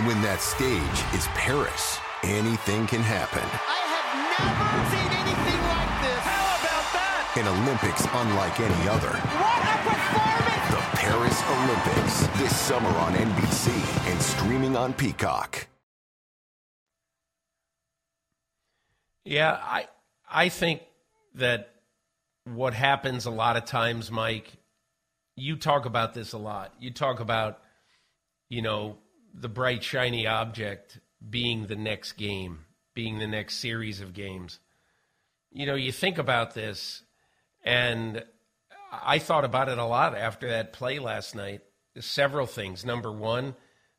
Unbelievable! 0.00 0.06
And 0.06 0.06
when 0.06 0.22
that 0.22 0.40
stage 0.40 1.18
is 1.18 1.26
Paris, 1.28 1.98
anything 2.22 2.86
can 2.86 3.02
happen. 3.02 3.44
I 3.44 3.80
have 3.84 4.08
never 4.40 4.80
seen 4.90 5.10
anything 5.12 5.60
like 5.68 5.92
this. 6.02 6.20
How 6.24 6.56
about 6.60 6.86
that? 6.96 7.36
An 7.36 7.46
Olympics 7.48 8.04
unlike 8.12 8.60
any 8.60 8.88
other. 8.88 9.12
What 9.12 9.60
a 9.60 9.78
performance! 9.84 10.70
The 10.70 10.82
Paris 10.96 11.38
Olympics, 11.48 12.26
this 12.38 12.56
summer 12.56 12.88
on 12.98 13.14
NBC 13.14 14.10
and 14.10 14.20
streaming 14.20 14.76
on 14.76 14.92
Peacock. 14.94 15.66
Yeah, 19.24 19.58
I 19.62 19.88
I 20.28 20.48
think 20.48 20.82
that 21.34 21.74
what 22.44 22.74
happens 22.74 23.26
a 23.26 23.30
lot 23.30 23.56
of 23.56 23.64
times, 23.64 24.10
Mike, 24.10 24.50
you 25.36 25.56
talk 25.56 25.84
about 25.84 26.14
this 26.14 26.32
a 26.32 26.38
lot. 26.38 26.74
You 26.80 26.90
talk 26.90 27.20
about, 27.20 27.60
you 28.48 28.62
know, 28.62 28.96
the 29.32 29.48
bright 29.48 29.82
shiny 29.82 30.26
object 30.26 30.98
being 31.28 31.66
the 31.66 31.76
next 31.76 32.12
game, 32.12 32.66
being 32.94 33.18
the 33.18 33.26
next 33.26 33.56
series 33.56 34.00
of 34.00 34.12
games. 34.12 34.58
You 35.52 35.66
know, 35.66 35.74
you 35.74 35.92
think 35.92 36.18
about 36.18 36.54
this 36.54 37.02
And 37.64 38.24
I 38.92 39.18
thought 39.18 39.44
about 39.44 39.68
it 39.68 39.78
a 39.78 39.84
lot 39.84 40.16
after 40.16 40.48
that 40.50 40.72
play 40.72 40.98
last 40.98 41.34
night. 41.34 41.62
Several 41.98 42.46
things. 42.46 42.84
Number 42.84 43.12
one, 43.12 43.54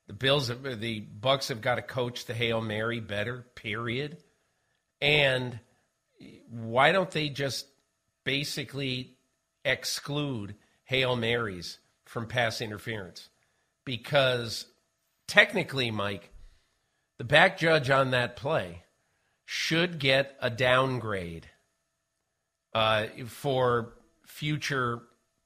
the 0.08 0.14
Bills, 0.14 0.48
the 0.50 1.00
Bucks 1.02 1.50
have 1.50 1.62
got 1.62 1.76
to 1.76 1.82
coach 1.82 2.26
the 2.26 2.34
hail 2.34 2.62
mary 2.62 3.00
better. 3.00 3.46
Period. 3.56 4.18
And 5.02 5.60
why 6.50 6.92
don't 6.92 7.12
they 7.12 7.30
just 7.30 7.68
basically 8.24 9.18
exclude 9.66 10.56
hail 10.84 11.16
marys 11.16 11.80
from 12.06 12.28
pass 12.28 12.62
interference? 12.62 13.30
Because 13.86 14.66
technically, 15.32 15.90
Mike, 15.92 16.30
the 17.18 17.24
back 17.24 17.58
judge 17.58 17.90
on 17.90 18.12
that 18.12 18.36
play 18.36 18.84
should 19.46 19.98
get 19.98 20.36
a 20.42 20.50
downgrade 20.50 21.48
uh, 22.74 23.06
for 23.28 23.94
future 24.26 25.00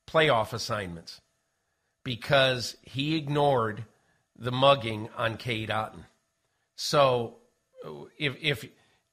playoff 0.10 0.54
assignments 0.54 1.22
because 2.04 2.76
he 2.82 3.16
ignored 3.16 3.86
the 4.36 4.52
mugging 4.52 5.08
on 5.16 5.38
Cade 5.38 5.70
Otton. 5.70 6.06
So 6.76 7.36
if 8.18 8.36
if 8.42 8.66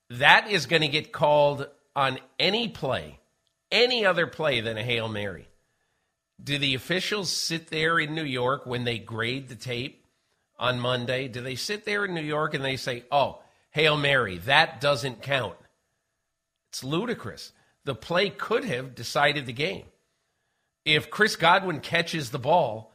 that 0.08 0.50
is 0.50 0.64
going 0.64 0.82
to 0.82 0.88
get 0.88 1.12
called 1.12 1.68
on 1.94 2.18
any 2.38 2.68
play, 2.68 3.18
any 3.70 4.06
other 4.06 4.26
play 4.26 4.62
than 4.62 4.78
a 4.78 4.82
Hail 4.82 5.08
Mary, 5.08 5.48
do 6.42 6.56
the 6.56 6.74
officials 6.74 7.30
sit 7.30 7.68
there 7.68 7.98
in 7.98 8.14
New 8.14 8.24
York 8.24 8.64
when 8.64 8.84
they 8.84 8.98
grade 8.98 9.48
the 9.48 9.54
tape 9.54 10.01
on 10.58 10.80
Monday? 10.80 11.28
Do 11.28 11.40
they 11.40 11.54
sit 11.56 11.84
there 11.84 12.04
in 12.04 12.14
New 12.14 12.22
York 12.22 12.54
and 12.54 12.64
they 12.64 12.76
say, 12.76 13.04
"Oh, 13.10 13.42
Hail 13.70 13.96
Mary, 13.96 14.38
that 14.38 14.80
doesn't 14.80 15.22
count"? 15.22 15.56
It's 16.70 16.84
ludicrous. 16.84 17.52
The 17.84 17.94
play 17.94 18.30
could 18.30 18.64
have 18.64 18.94
decided 18.94 19.46
the 19.46 19.52
game. 19.52 19.86
If 20.84 21.10
Chris 21.10 21.36
Godwin 21.36 21.80
catches 21.80 22.30
the 22.30 22.38
ball, 22.38 22.92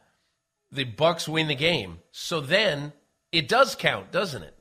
the 0.70 0.84
Bucks 0.84 1.28
win 1.28 1.48
the 1.48 1.54
game. 1.54 2.00
So 2.10 2.40
then 2.40 2.92
it 3.32 3.48
does 3.48 3.74
count, 3.74 4.12
doesn't 4.12 4.42
it? 4.42 4.56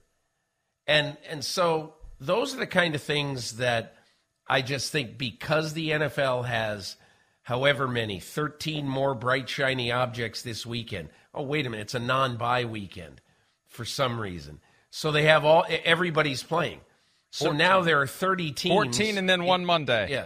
And 0.85 1.17
and 1.29 1.43
so 1.43 1.95
those 2.19 2.53
are 2.53 2.59
the 2.59 2.67
kind 2.67 2.95
of 2.95 3.01
things 3.01 3.57
that 3.57 3.95
I 4.47 4.61
just 4.61 4.91
think 4.91 5.17
because 5.17 5.73
the 5.73 5.91
NFL 5.91 6.45
has 6.45 6.95
however 7.43 7.87
many 7.87 8.19
13 8.19 8.87
more 8.87 9.13
bright 9.13 9.49
shiny 9.49 9.91
objects 9.91 10.41
this 10.41 10.65
weekend. 10.65 11.09
Oh 11.37 11.43
wait 11.43 11.65
a 11.65 11.69
minute, 11.69 11.83
it's 11.83 11.93
a 11.95 11.99
non-bye 11.99 12.65
weekend 12.65 13.21
for 13.67 13.85
some 13.85 14.19
reason. 14.19 14.59
So 14.89 15.11
they 15.11 15.23
have 15.23 15.45
all 15.45 15.65
everybody's 15.69 16.43
playing. 16.43 16.79
So 17.29 17.45
14. 17.45 17.57
now 17.57 17.81
there 17.81 18.01
are 18.01 18.07
30 18.07 18.51
teams. 18.53 18.73
14 18.73 19.17
and 19.17 19.29
then 19.29 19.43
one 19.43 19.65
Monday. 19.65 20.09
Yeah. 20.09 20.25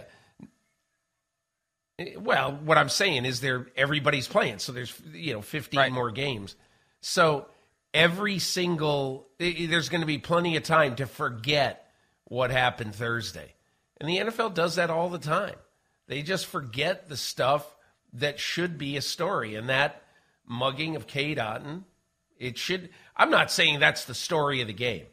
Eh, 1.98 2.14
well, 2.18 2.52
what 2.64 2.78
I'm 2.78 2.88
saying 2.88 3.24
is 3.24 3.40
there 3.40 3.66
everybody's 3.76 4.28
playing, 4.28 4.58
so 4.58 4.72
there's 4.72 4.98
you 5.12 5.34
know 5.34 5.42
15 5.42 5.78
right. 5.78 5.92
more 5.92 6.10
games. 6.10 6.56
So 7.00 7.46
every 7.92 8.38
single 8.38 9.28
eh, 9.38 9.52
eh, 9.58 9.66
there's 9.68 9.88
going 9.88 10.00
to 10.00 10.06
be 10.06 10.18
plenty 10.18 10.56
of 10.56 10.62
time 10.62 10.96
to 10.96 11.06
forget 11.06 11.92
what 12.24 12.50
happened 12.50 12.94
Thursday. 12.94 13.54
And 14.00 14.08
the 14.08 14.18
NFL 14.18 14.54
does 14.54 14.76
that 14.76 14.90
all 14.90 15.10
the 15.10 15.18
time. 15.18 15.56
They 16.08 16.22
just 16.22 16.46
forget 16.46 17.08
the 17.08 17.16
stuff 17.16 17.76
that 18.14 18.40
should 18.40 18.78
be 18.78 18.96
a 18.96 19.02
story 19.02 19.54
and 19.54 19.68
that 19.68 20.02
mugging 20.46 20.96
of 20.96 21.06
Cade 21.06 21.38
Otton, 21.38 21.84
it 22.38 22.58
should 22.58 22.90
I'm 23.16 23.30
not 23.30 23.50
saying 23.50 23.78
that's 23.78 24.04
the 24.04 24.14
story 24.14 24.60
of 24.60 24.66
the 24.66 24.72
game. 24.72 25.06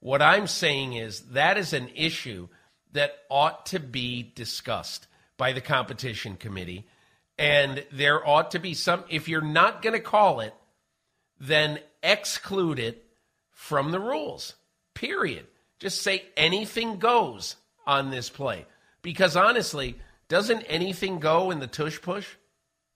What 0.00 0.22
I'm 0.22 0.46
saying 0.46 0.92
is 0.92 1.20
that 1.30 1.58
is 1.58 1.72
an 1.72 1.88
issue 1.94 2.48
that 2.92 3.18
ought 3.28 3.66
to 3.66 3.80
be 3.80 4.32
discussed 4.34 5.06
by 5.36 5.52
the 5.52 5.60
competition 5.60 6.36
committee. 6.36 6.86
And 7.38 7.84
there 7.92 8.26
ought 8.26 8.52
to 8.52 8.58
be 8.58 8.74
some, 8.74 9.04
if 9.08 9.28
you're 9.28 9.40
not 9.40 9.82
going 9.82 9.94
to 9.94 10.00
call 10.00 10.40
it, 10.40 10.54
then 11.40 11.78
exclude 12.02 12.78
it 12.78 13.04
from 13.50 13.90
the 13.90 14.00
rules, 14.00 14.54
period. 14.94 15.46
Just 15.78 16.02
say 16.02 16.24
anything 16.36 16.98
goes 16.98 17.56
on 17.86 18.10
this 18.10 18.28
play. 18.28 18.66
Because 19.02 19.36
honestly, 19.36 19.96
doesn't 20.28 20.62
anything 20.62 21.20
go 21.20 21.50
in 21.50 21.60
the 21.60 21.68
tush 21.68 22.00
push? 22.00 22.26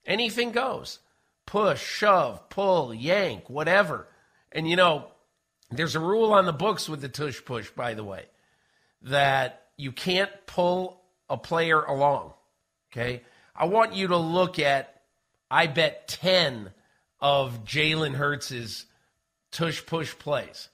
Anything 0.05 0.51
goes. 0.51 0.99
Push, 1.47 1.83
shove, 1.83 2.49
pull, 2.49 2.95
yank, 2.95 3.51
whatever. 3.51 4.09
And 4.51 4.69
you 4.69 4.77
know, 4.77 5.09
there's 5.71 5.95
a 5.95 6.01
rule 6.01 6.33
on 6.33 6.47
the 6.47 6.53
books 6.53 6.89
with 6.89 7.01
the 7.01 7.09
tush 7.09 7.45
push, 7.45 7.71
by 7.71 7.95
the 7.95 8.05
way, 8.05 8.27
that 9.03 9.67
you 9.77 9.93
can't 9.93 10.31
pull 10.47 11.03
a 11.29 11.37
player 11.37 11.83
along. 11.83 12.35
Okay. 12.93 13.23
I 13.55 13.67
want 13.67 13.95
you 13.95 14.09
to 14.09 14.17
look 14.17 14.59
at, 14.59 15.03
I 15.51 15.67
bet, 15.67 16.09
10 16.09 16.71
of 17.21 17.65
Jalen 17.65 18.15
Hurts' 18.15 18.87
tush 19.51 19.85
push 19.85 20.17
plays. 20.19 20.69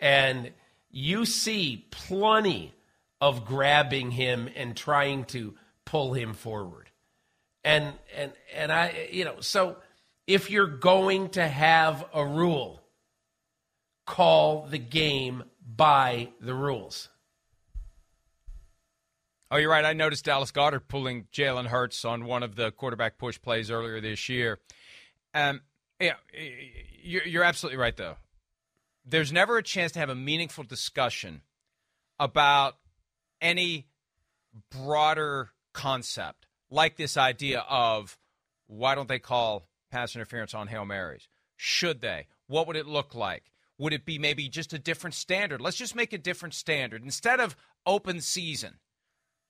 And 0.00 0.52
you 0.90 1.24
see 1.24 1.86
plenty 1.90 2.74
of 3.20 3.44
grabbing 3.44 4.10
him 4.10 4.48
and 4.54 4.76
trying 4.76 5.24
to 5.26 5.54
pull 5.84 6.12
him 6.14 6.34
forward. 6.34 6.90
And 7.64 7.94
and 8.16 8.32
and 8.54 8.70
I 8.70 9.08
you 9.10 9.24
know, 9.24 9.40
so 9.40 9.76
if 10.26 10.50
you're 10.50 10.66
going 10.66 11.30
to 11.30 11.46
have 11.46 12.04
a 12.12 12.24
rule, 12.24 12.82
call 14.06 14.66
the 14.66 14.78
game 14.78 15.44
by 15.64 16.28
the 16.40 16.54
rules. 16.54 17.08
Oh, 19.50 19.56
you're 19.56 19.70
right. 19.70 19.84
I 19.84 19.92
noticed 19.92 20.24
Dallas 20.24 20.50
Goedert 20.50 20.88
pulling 20.88 21.26
Jalen 21.32 21.66
Hurts 21.66 22.04
on 22.04 22.24
one 22.24 22.42
of 22.42 22.56
the 22.56 22.72
quarterback 22.72 23.18
push 23.18 23.40
plays 23.40 23.70
earlier 23.70 24.00
this 24.00 24.28
year. 24.28 24.58
Um, 25.32 25.60
yeah, 26.00 26.14
you're, 27.02 27.24
you're 27.24 27.44
absolutely 27.44 27.78
right, 27.78 27.96
though. 27.96 28.16
There's 29.06 29.32
never 29.32 29.58
a 29.58 29.62
chance 29.62 29.92
to 29.92 29.98
have 29.98 30.08
a 30.08 30.14
meaningful 30.14 30.64
discussion 30.64 31.42
about 32.18 32.76
any 33.40 33.86
broader 34.70 35.50
concept 35.72 36.46
like 36.74 36.96
this 36.96 37.16
idea 37.16 37.60
of 37.68 38.18
why 38.66 38.94
don't 38.94 39.08
they 39.08 39.18
call 39.18 39.66
pass 39.90 40.14
interference 40.14 40.54
on 40.54 40.66
Hail 40.66 40.84
Marys? 40.84 41.28
Should 41.56 42.00
they? 42.00 42.26
What 42.46 42.66
would 42.66 42.76
it 42.76 42.86
look 42.86 43.14
like? 43.14 43.44
Would 43.78 43.92
it 43.92 44.04
be 44.04 44.18
maybe 44.18 44.48
just 44.48 44.72
a 44.72 44.78
different 44.78 45.14
standard? 45.14 45.60
Let's 45.60 45.76
just 45.76 45.96
make 45.96 46.12
a 46.12 46.18
different 46.18 46.54
standard. 46.54 47.02
Instead 47.02 47.40
of 47.40 47.56
open 47.86 48.20
season, 48.20 48.78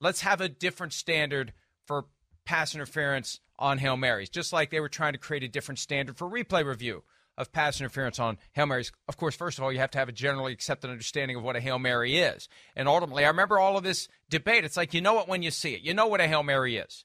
let's 0.01 0.21
have 0.21 0.41
a 0.41 0.49
different 0.49 0.93
standard 0.93 1.53
for 1.87 2.07
pass 2.45 2.75
interference 2.75 3.41
on 3.59 3.79
Hail 3.79 3.97
Marys, 3.97 4.29
just 4.29 4.53
like 4.53 4.71
they 4.71 4.81
were 4.81 4.89
trying 4.89 5.13
to 5.13 5.19
create 5.19 5.43
a 5.43 5.49
different 5.49 5.79
standard 5.79 6.17
for 6.17 6.29
replay 6.29 6.65
review 6.65 7.03
of 7.37 7.53
pass 7.53 7.81
interference 7.81 8.19
on 8.19 8.39
Hail 8.53 8.67
Marys. 8.67 8.93
Of 9.09 9.17
course, 9.17 9.35
first 9.35 9.59
of 9.59 9.65
all, 9.65 9.73
you 9.73 9.79
have 9.79 9.91
to 9.93 9.99
have 9.99 10.09
a 10.09 10.13
generally 10.13 10.53
accepted 10.53 10.91
understanding 10.91 11.37
of 11.37 11.43
what 11.43 11.57
a 11.57 11.61
Hail 11.61 11.79
Mary 11.79 12.19
is. 12.19 12.49
And 12.77 12.89
ultimately, 12.89 13.25
I 13.25 13.29
remember 13.29 13.59
all 13.59 13.77
of 13.77 13.85
this 13.85 14.09
debate. 14.31 14.65
It's 14.65 14.77
like 14.77 14.95
you 14.95 15.01
know 15.01 15.21
it 15.21 15.29
when 15.29 15.43
you 15.43 15.51
see 15.51 15.75
it, 15.75 15.83
you 15.83 15.95
know 15.95 16.07
what 16.07 16.21
a 16.21 16.29
Hail 16.29 16.43
Mary 16.43 16.77
is. 16.77 17.05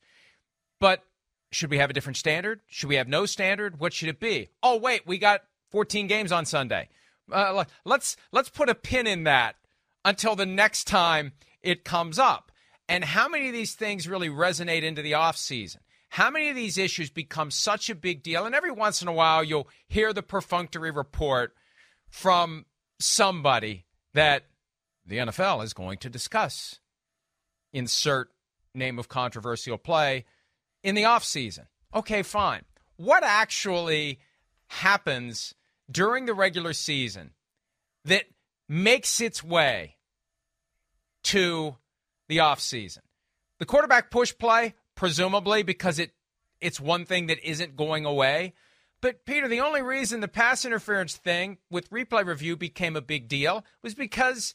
But 0.79 1.03
should 1.51 1.69
we 1.69 1.77
have 1.77 1.89
a 1.89 1.93
different 1.93 2.17
standard? 2.17 2.61
Should 2.67 2.89
we 2.89 2.95
have 2.95 3.07
no 3.07 3.25
standard? 3.25 3.79
What 3.79 3.93
should 3.93 4.09
it 4.09 4.19
be? 4.19 4.49
Oh, 4.61 4.77
wait, 4.77 5.05
we 5.05 5.17
got 5.17 5.41
14 5.71 6.07
games 6.07 6.31
on 6.31 6.45
Sunday. 6.45 6.89
Uh, 7.31 7.65
let's 7.85 8.17
let's 8.31 8.49
put 8.49 8.69
a 8.69 8.75
pin 8.75 9.05
in 9.05 9.23
that 9.23 9.55
until 10.03 10.35
the 10.35 10.45
next 10.45 10.85
time 10.85 11.33
it 11.61 11.83
comes 11.83 12.17
up. 12.17 12.51
And 12.87 13.03
how 13.03 13.27
many 13.27 13.47
of 13.47 13.53
these 13.53 13.75
things 13.75 14.07
really 14.07 14.29
resonate 14.29 14.81
into 14.81 15.01
the 15.01 15.11
offseason? 15.11 15.77
How 16.09 16.31
many 16.31 16.49
of 16.49 16.55
these 16.55 16.79
issues 16.79 17.11
become 17.11 17.51
such 17.51 17.89
a 17.89 17.95
big 17.95 18.23
deal? 18.23 18.45
And 18.45 18.55
every 18.55 18.71
once 18.71 19.03
in 19.03 19.07
a 19.07 19.13
while, 19.13 19.43
you'll 19.43 19.67
hear 19.87 20.11
the 20.11 20.23
perfunctory 20.23 20.89
report 20.89 21.53
from 22.09 22.65
somebody 22.99 23.85
that 24.15 24.45
the 25.05 25.17
NFL 25.17 25.63
is 25.63 25.73
going 25.73 25.99
to 25.99 26.09
discuss. 26.09 26.79
Insert 27.71 28.29
name 28.73 28.97
of 28.97 29.07
controversial 29.07 29.77
play 29.77 30.25
in 30.83 30.95
the 30.95 31.03
offseason. 31.03 31.65
Okay, 31.93 32.23
fine. 32.23 32.63
What 32.97 33.23
actually 33.23 34.19
happens 34.67 35.53
during 35.89 36.25
the 36.25 36.33
regular 36.33 36.73
season 36.73 37.31
that 38.05 38.25
makes 38.67 39.19
its 39.19 39.43
way 39.43 39.95
to 41.23 41.75
the 42.27 42.37
offseason. 42.37 42.99
The 43.57 43.65
quarterback 43.65 44.11
push 44.11 44.33
play, 44.37 44.75
presumably 44.95 45.63
because 45.63 45.99
it 45.99 46.11
it's 46.61 46.79
one 46.79 47.05
thing 47.05 47.27
that 47.27 47.39
isn't 47.47 47.77
going 47.77 48.05
away. 48.05 48.53
But 49.01 49.25
Peter, 49.25 49.47
the 49.47 49.61
only 49.61 49.81
reason 49.81 50.19
the 50.19 50.27
pass 50.27 50.65
interference 50.65 51.15
thing 51.15 51.57
with 51.71 51.89
replay 51.89 52.25
review 52.25 52.57
became 52.57 52.97
a 52.97 53.01
big 53.01 53.29
deal 53.29 53.63
was 53.81 53.95
because 53.95 54.53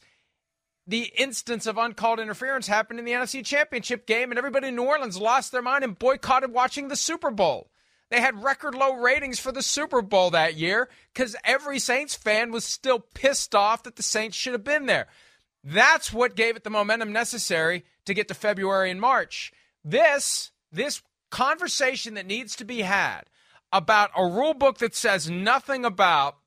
the 0.87 1.11
instance 1.17 1.65
of 1.65 1.77
uncalled 1.77 2.19
interference 2.19 2.67
happened 2.67 2.99
in 2.99 3.05
the 3.05 3.11
NFC 3.11 3.43
Championship 3.43 4.05
game, 4.05 4.31
and 4.31 4.37
everybody 4.37 4.67
in 4.67 4.75
New 4.75 4.83
Orleans 4.83 5.17
lost 5.17 5.51
their 5.51 5.61
mind 5.61 5.83
and 5.83 5.97
boycotted 5.97 6.51
watching 6.51 6.87
the 6.87 6.95
Super 6.95 7.31
Bowl. 7.31 7.69
They 8.11 8.21
had 8.21 8.43
record 8.43 8.75
low 8.75 8.93
ratings 8.93 9.39
for 9.39 9.51
the 9.51 9.63
Super 9.63 10.01
Bowl 10.01 10.29
that 10.31 10.55
year 10.55 10.89
because 11.13 11.35
every 11.43 11.79
Saints 11.79 12.13
fan 12.13 12.51
was 12.51 12.63
still 12.63 12.99
pissed 12.99 13.55
off 13.55 13.83
that 13.83 13.95
the 13.95 14.03
Saints 14.03 14.37
should 14.37 14.53
have 14.53 14.63
been 14.63 14.85
there. 14.85 15.07
That's 15.63 16.13
what 16.13 16.35
gave 16.35 16.55
it 16.55 16.63
the 16.63 16.69
momentum 16.69 17.11
necessary 17.11 17.83
to 18.05 18.13
get 18.13 18.27
to 18.27 18.35
February 18.35 18.91
and 18.91 19.01
March. 19.01 19.51
This 19.83 20.51
this 20.71 21.01
conversation 21.31 22.13
that 22.13 22.27
needs 22.27 22.55
to 22.57 22.65
be 22.65 22.81
had 22.81 23.23
about 23.71 24.11
a 24.15 24.25
rule 24.25 24.53
book 24.53 24.77
that 24.77 24.95
says 24.95 25.29
nothing 25.29 25.83
about 25.83 26.37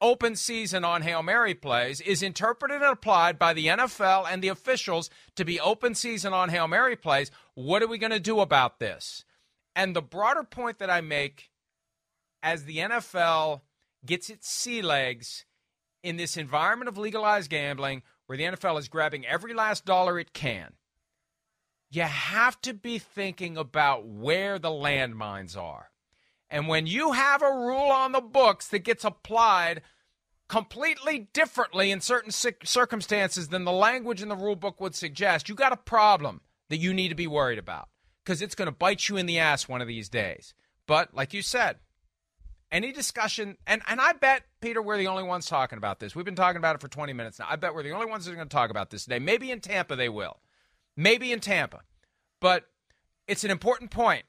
open 0.00 0.36
season 0.36 0.84
on 0.84 1.02
Hail 1.02 1.22
Mary 1.22 1.54
plays 1.54 2.00
is 2.00 2.22
interpreted 2.22 2.82
and 2.82 2.92
applied 2.92 3.38
by 3.38 3.52
the 3.52 3.66
NFL 3.66 4.26
and 4.30 4.42
the 4.42 4.48
officials 4.48 5.10
to 5.36 5.44
be 5.44 5.60
open 5.60 5.94
season 5.94 6.32
on 6.32 6.48
Hail 6.48 6.68
Mary 6.68 6.96
plays. 6.96 7.30
What 7.54 7.82
are 7.82 7.88
we 7.88 7.98
going 7.98 8.12
to 8.12 8.20
do 8.20 8.40
about 8.40 8.78
this? 8.78 9.24
And 9.76 9.94
the 9.94 10.02
broader 10.02 10.42
point 10.42 10.78
that 10.78 10.90
I 10.90 11.00
make 11.00 11.50
as 12.42 12.64
the 12.64 12.78
NFL 12.78 13.60
gets 14.04 14.30
its 14.30 14.48
sea 14.48 14.82
legs 14.82 15.44
in 16.02 16.16
this 16.16 16.36
environment 16.36 16.88
of 16.88 16.98
legalized 16.98 17.50
gambling 17.50 18.02
where 18.26 18.38
the 18.38 18.44
NFL 18.44 18.78
is 18.78 18.88
grabbing 18.88 19.26
every 19.26 19.54
last 19.54 19.84
dollar 19.84 20.18
it 20.18 20.32
can, 20.32 20.74
you 21.90 22.02
have 22.02 22.60
to 22.62 22.72
be 22.72 22.98
thinking 22.98 23.56
about 23.56 24.06
where 24.06 24.58
the 24.58 24.70
landmines 24.70 25.56
are. 25.56 25.89
And 26.50 26.66
when 26.66 26.86
you 26.86 27.12
have 27.12 27.42
a 27.42 27.52
rule 27.52 27.90
on 27.90 28.12
the 28.12 28.20
books 28.20 28.68
that 28.68 28.80
gets 28.80 29.04
applied 29.04 29.82
completely 30.48 31.28
differently 31.32 31.92
in 31.92 32.00
certain 32.00 32.32
circumstances 32.32 33.48
than 33.48 33.64
the 33.64 33.72
language 33.72 34.20
in 34.20 34.28
the 34.28 34.36
rule 34.36 34.56
book 34.56 34.80
would 34.80 34.96
suggest, 34.96 35.48
you 35.48 35.54
got 35.54 35.72
a 35.72 35.76
problem 35.76 36.40
that 36.68 36.78
you 36.78 36.92
need 36.92 37.08
to 37.08 37.14
be 37.14 37.28
worried 37.28 37.58
about 37.58 37.88
because 38.24 38.42
it's 38.42 38.56
going 38.56 38.66
to 38.66 38.72
bite 38.72 39.08
you 39.08 39.16
in 39.16 39.26
the 39.26 39.38
ass 39.38 39.68
one 39.68 39.80
of 39.80 39.86
these 39.86 40.08
days. 40.08 40.52
But 40.86 41.14
like 41.14 41.32
you 41.32 41.42
said, 41.42 41.76
any 42.72 42.92
discussion, 42.92 43.56
and, 43.66 43.82
and 43.86 44.00
I 44.00 44.12
bet, 44.12 44.42
Peter, 44.60 44.82
we're 44.82 44.98
the 44.98 45.06
only 45.06 45.22
ones 45.22 45.46
talking 45.46 45.76
about 45.76 46.00
this. 46.00 46.14
We've 46.16 46.24
been 46.24 46.34
talking 46.34 46.58
about 46.58 46.74
it 46.74 46.80
for 46.80 46.88
20 46.88 47.12
minutes 47.12 47.38
now. 47.38 47.46
I 47.48 47.56
bet 47.56 47.74
we're 47.74 47.82
the 47.82 47.92
only 47.92 48.06
ones 48.06 48.24
that 48.24 48.32
are 48.32 48.36
going 48.36 48.48
to 48.48 48.54
talk 48.54 48.70
about 48.70 48.90
this 48.90 49.04
today. 49.04 49.18
Maybe 49.20 49.50
in 49.50 49.60
Tampa 49.60 49.94
they 49.96 50.08
will. 50.08 50.38
Maybe 50.96 51.32
in 51.32 51.40
Tampa. 51.40 51.82
But 52.40 52.64
it's 53.26 53.44
an 53.44 53.50
important 53.50 53.90
point, 53.90 54.24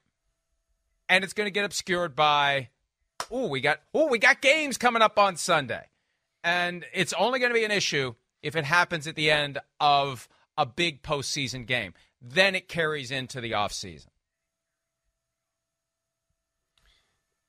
and 1.12 1.22
it's 1.24 1.32
going 1.32 1.46
to 1.46 1.52
get 1.52 1.64
obscured 1.64 2.16
by, 2.16 2.70
oh, 3.30 3.48
we 3.48 3.60
got, 3.60 3.80
oh, 3.92 4.08
we 4.08 4.18
got 4.18 4.40
games 4.40 4.78
coming 4.78 5.02
up 5.02 5.18
on 5.18 5.36
Sunday. 5.36 5.84
And 6.42 6.84
it's 6.92 7.12
only 7.12 7.38
going 7.38 7.50
to 7.50 7.54
be 7.54 7.64
an 7.64 7.70
issue 7.70 8.14
if 8.42 8.56
it 8.56 8.64
happens 8.64 9.06
at 9.06 9.14
the 9.14 9.30
end 9.30 9.58
of 9.78 10.28
a 10.56 10.66
big 10.66 11.02
postseason 11.02 11.66
game. 11.66 11.94
Then 12.20 12.54
it 12.54 12.68
carries 12.68 13.10
into 13.10 13.40
the 13.40 13.52
offseason. 13.52 14.06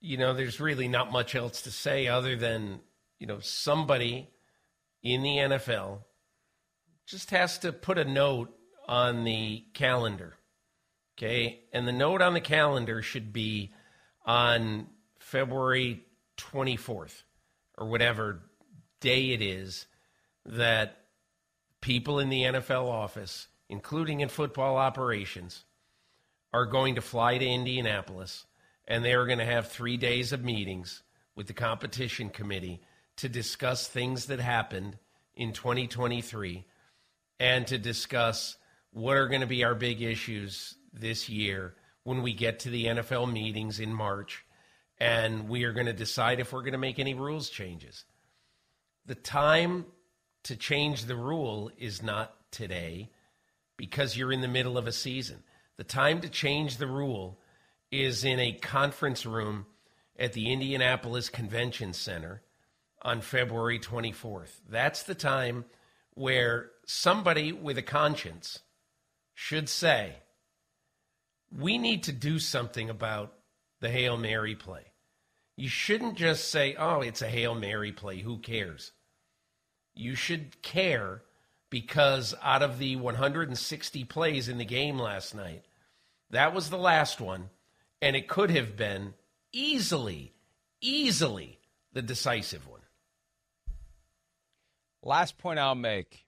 you 0.04 0.17
know, 0.17 0.34
there's 0.34 0.60
really 0.60 0.89
not 0.89 1.13
much 1.13 1.34
else 1.34 1.62
to 1.62 1.71
say 1.71 2.08
other 2.08 2.36
than, 2.36 2.82
you 3.19 3.26
know, 3.26 3.39
somebody 3.39 4.30
in 5.02 5.23
the 5.23 5.38
NFL 5.38 5.99
just 7.08 7.32
has 7.32 7.58
to 7.60 7.71
put 7.71 7.97
a 7.97 8.04
note 8.04 8.54
on 8.86 9.23
the 9.23 9.63
calendar. 9.73 10.36
Okay. 11.17 11.62
And 11.71 11.88
the 11.88 11.91
note 11.91 12.21
on 12.21 12.34
the 12.34 12.41
calendar 12.41 13.02
should 13.02 13.32
be 13.32 13.71
on 14.26 14.88
February 15.19 16.04
24th 16.38 17.23
or 17.78 17.88
whatever 17.88 18.41
day 18.99 19.32
it 19.32 19.41
is 19.41 19.86
that 20.45 20.97
people 21.82 22.19
in 22.19 22.30
the 22.30 22.43
NFL 22.43 22.89
office, 22.89 23.47
including 23.69 24.21
in 24.21 24.30
football 24.30 24.78
operations, 24.78 25.63
are 26.54 26.65
going 26.65 26.95
to 26.95 27.02
fly 27.02 27.38
to 27.38 27.45
Indianapolis 27.45 28.45
and 28.88 29.04
they 29.04 29.13
are 29.13 29.26
going 29.26 29.39
to 29.39 29.45
have 29.45 29.67
three 29.67 29.97
days 29.97 30.34
of 30.34 30.43
meetings 30.43 31.04
with 31.36 31.47
the 31.47 31.54
competition 31.54 32.30
committee 32.30 32.82
to 33.17 33.30
discuss 33.30 33.88
things 33.88 34.26
that 34.26 34.39
happened 34.39 34.97
in 35.36 35.54
2023 35.54 36.65
and 37.39 37.65
to 37.67 37.78
discuss 37.78 38.58
what 38.91 39.17
are 39.17 39.28
going 39.28 39.41
to 39.41 39.47
be 39.47 39.63
our 39.63 39.76
big 39.76 40.02
issues 40.02 40.76
this 40.93 41.27
year 41.29 41.75
when 42.03 42.21
we 42.21 42.34
get 42.34 42.60
to 42.60 42.69
the 42.69 42.86
NFL 42.86 43.32
meetings 43.32 43.79
in 43.79 43.93
March. 43.93 44.45
And 44.99 45.49
we 45.49 45.63
are 45.63 45.73
going 45.73 45.88
to 45.88 45.93
decide 45.93 46.39
if 46.39 46.53
we're 46.53 46.62
going 46.62 46.73
to 46.73 46.77
make 46.77 46.99
any 46.99 47.13
rules 47.13 47.49
changes. 47.49 48.06
The 49.06 49.15
time 49.15 49.86
to 50.43 50.56
change 50.56 51.06
the 51.06 51.15
rule 51.15 51.71
is 51.77 52.01
not 52.03 52.36
today 52.51 53.10
because 53.77 54.15
you're 54.15 54.32
in 54.32 54.41
the 54.41 54.47
middle 54.47 54.77
of 54.77 54.88
a 54.88 54.91
season. 54.91 55.43
The 55.77 55.84
time 55.84 56.21
to 56.21 56.29
change 56.29 56.77
the 56.77 56.88
rule 56.88 57.39
is 57.91 58.23
in 58.23 58.39
a 58.39 58.53
conference 58.53 59.25
room 59.25 59.65
at 60.17 60.34
the 60.34 60.51
Indianapolis 60.51 61.29
Convention 61.29 61.93
Center 61.93 62.41
on 63.01 63.21
February 63.21 63.79
24th. 63.79 64.62
That's 64.69 65.03
the 65.03 65.15
time 65.15 65.65
where 66.13 66.71
somebody 66.86 67.51
with 67.51 67.77
a 67.77 67.84
conscience 67.84 68.60
should 69.34 69.67
say, 69.67 70.17
we 71.58 71.78
need 71.78 72.04
to 72.04 72.12
do 72.12 72.39
something 72.39 72.89
about 72.89 73.34
the 73.82 73.89
Hail 73.89 74.18
Mary 74.18 74.56
play. 74.56 74.84
You 75.56 75.70
shouldn't 75.70 76.16
just 76.16 76.50
say, 76.50 76.76
oh, 76.78 77.02
it's 77.02 77.22
a 77.22 77.28
Hail 77.28 77.54
Mary 77.54 77.92
play. 77.92 78.20
Who 78.20 78.39
cares? 78.39 78.92
You 79.94 80.16
should 80.16 80.62
care 80.62 81.22
because 81.70 82.34
out 82.42 82.63
of 82.63 82.80
the 82.80 82.96
160 82.96 84.04
plays 84.06 84.50
in 84.50 84.58
the 84.58 84.66
game 84.66 84.98
last 84.98 85.36
night, 85.36 85.63
that 86.32 86.54
was 86.54 86.70
the 86.70 86.78
last 86.78 87.22
one 87.22 87.50
and 88.04 88.18
it 88.18 88.28
could 88.28 88.52
have 88.52 88.76
been 88.76 89.13
easily, 89.54 90.34
easily 90.82 91.60
the 91.94 92.02
decisive 92.02 92.68
one. 92.68 92.82
Last 95.02 95.38
point 95.38 95.58
I'll 95.58 95.74
make 95.74 96.26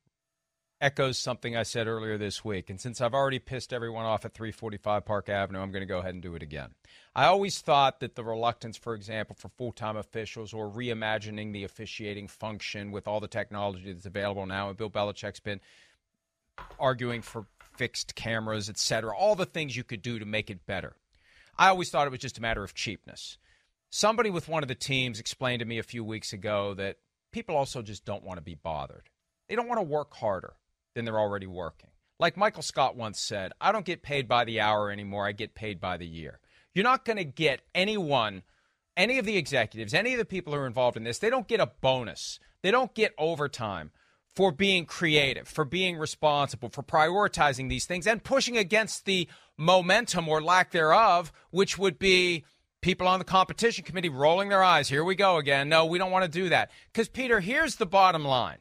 echoes 0.86 1.18
something 1.18 1.58
I 1.58 1.64
said 1.64 1.88
earlier 1.88 2.16
this 2.16 2.46
week. 2.46 2.70
And 2.70 2.80
since 2.80 3.02
I've 3.02 3.16
already 3.16 3.40
pissed 3.40 3.74
everyone 3.74 4.06
off 4.06 4.24
at 4.24 4.36
345 4.36 5.04
Park 5.04 5.30
Avenue, 5.30 5.60
I'm 5.60 5.72
going 5.72 5.82
to 5.82 5.88
go 5.88 5.98
ahead 5.98 6.14
and 6.14 6.22
do 6.22 6.36
it 6.36 6.44
again. 6.44 6.76
I 7.16 7.26
always 7.26 7.60
thought 7.60 8.02
that 8.02 8.14
the 8.14 8.24
reluctance, 8.24 8.78
for 8.78 8.94
example, 8.94 9.36
for 9.40 9.50
full 9.50 9.72
time 9.72 9.98
officials 9.98 10.54
or 10.54 10.70
reimagining 10.70 11.54
the 11.54 11.64
officiating 11.64 12.28
function 12.28 12.92
with 12.92 13.08
all 13.08 13.20
the 13.20 13.28
technology 13.28 13.92
that's 13.92 14.06
available 14.06 14.46
now, 14.46 14.70
and 14.70 14.78
Bill 14.78 14.92
Belichick's 14.92 15.40
been 15.40 15.60
arguing 16.80 17.24
for 17.24 17.48
fixed 17.76 18.14
cameras, 18.14 18.70
et 18.70 18.78
cetera, 18.78 19.18
all 19.18 19.36
the 19.36 19.48
things 19.48 19.76
you 19.76 19.84
could 19.84 20.04
do 20.04 20.20
to 20.20 20.26
make 20.26 20.52
it 20.52 20.68
better. 20.68 20.94
I 21.58 21.70
always 21.70 21.90
thought 21.90 22.06
it 22.06 22.12
was 22.12 22.20
just 22.20 22.38
a 22.38 22.42
matter 22.42 22.64
of 22.64 22.76
cheapness. 22.76 23.40
Somebody 23.90 24.30
with 24.30 24.48
one 24.48 24.62
of 24.62 24.68
the 24.68 24.76
teams 24.76 25.20
explained 25.20 25.62
to 25.62 25.66
me 25.66 25.80
a 25.80 25.84
few 25.84 26.04
weeks 26.04 26.32
ago 26.32 26.76
that 26.76 26.98
people 27.32 27.58
also 27.58 27.82
just 27.82 28.06
don't 28.06 28.24
want 28.24 28.38
to 28.38 28.44
be 28.44 28.56
bothered. 28.56 29.10
They 29.50 29.56
don't 29.56 29.68
want 29.68 29.80
to 29.80 29.84
work 29.84 30.14
harder 30.14 30.54
than 30.96 31.06
they're 31.06 31.20
already 31.20 31.46
working. 31.46 31.92
Like 32.18 32.38
Michael 32.38 32.64
Scott 32.64 32.96
once 32.96 33.20
said, 33.20 33.52
I 33.60 33.72
don't 33.72 33.86
get 33.86 34.02
paid 34.02 34.28
by 34.28 34.46
the 34.46 34.62
hour 34.62 34.90
anymore, 34.90 35.28
I 35.28 35.34
get 35.34 35.54
paid 35.54 35.80
by 35.80 35.98
the 35.98 36.08
year. 36.08 36.40
You're 36.74 36.84
not 36.84 37.06
going 37.06 37.18
to 37.18 37.26
get 37.26 37.62
anyone, 37.76 38.44
any 38.98 39.20
of 39.20 39.26
the 39.26 39.38
executives, 39.38 39.94
any 39.94 40.14
of 40.14 40.20
the 40.20 40.26
people 40.26 40.54
who 40.54 40.60
are 40.60 40.68
involved 40.68 40.98
in 40.98 41.04
this, 41.04 41.20
they 41.20 41.30
don't 41.30 41.48
get 41.48 41.60
a 41.60 41.72
bonus. 41.82 42.40
They 42.64 42.72
don't 42.72 42.94
get 42.96 43.14
overtime 43.18 43.92
for 44.34 44.52
being 44.52 44.86
creative, 44.86 45.48
for 45.48 45.66
being 45.66 45.98
responsible, 45.98 46.70
for 46.70 46.84
prioritizing 46.84 47.70
these 47.70 47.86
things 47.86 48.08
and 48.08 48.24
pushing 48.24 48.58
against 48.58 49.06
the 49.06 49.28
momentum 49.58 50.28
or 50.28 50.42
lack 50.42 50.72
thereof, 50.72 51.32
which 51.52 51.78
would 51.78 52.00
be 52.00 52.44
people 52.82 53.08
on 53.08 53.20
the 53.20 53.26
competition 53.26 53.84
committee 53.84 54.10
rolling 54.10 54.50
their 54.50 54.64
eyes. 54.64 54.90
Here 54.90 55.04
we 55.04 55.16
go 55.16 55.38
again. 55.38 55.70
No, 55.70 55.86
we 55.86 55.98
don't 55.98 56.12
want 56.12 56.26
to 56.26 56.40
do 56.40 56.50
that. 56.50 56.72
Because, 56.92 57.08
Peter, 57.08 57.40
here's 57.40 57.76
the 57.76 57.86
bottom 57.86 58.26
line 58.26 58.58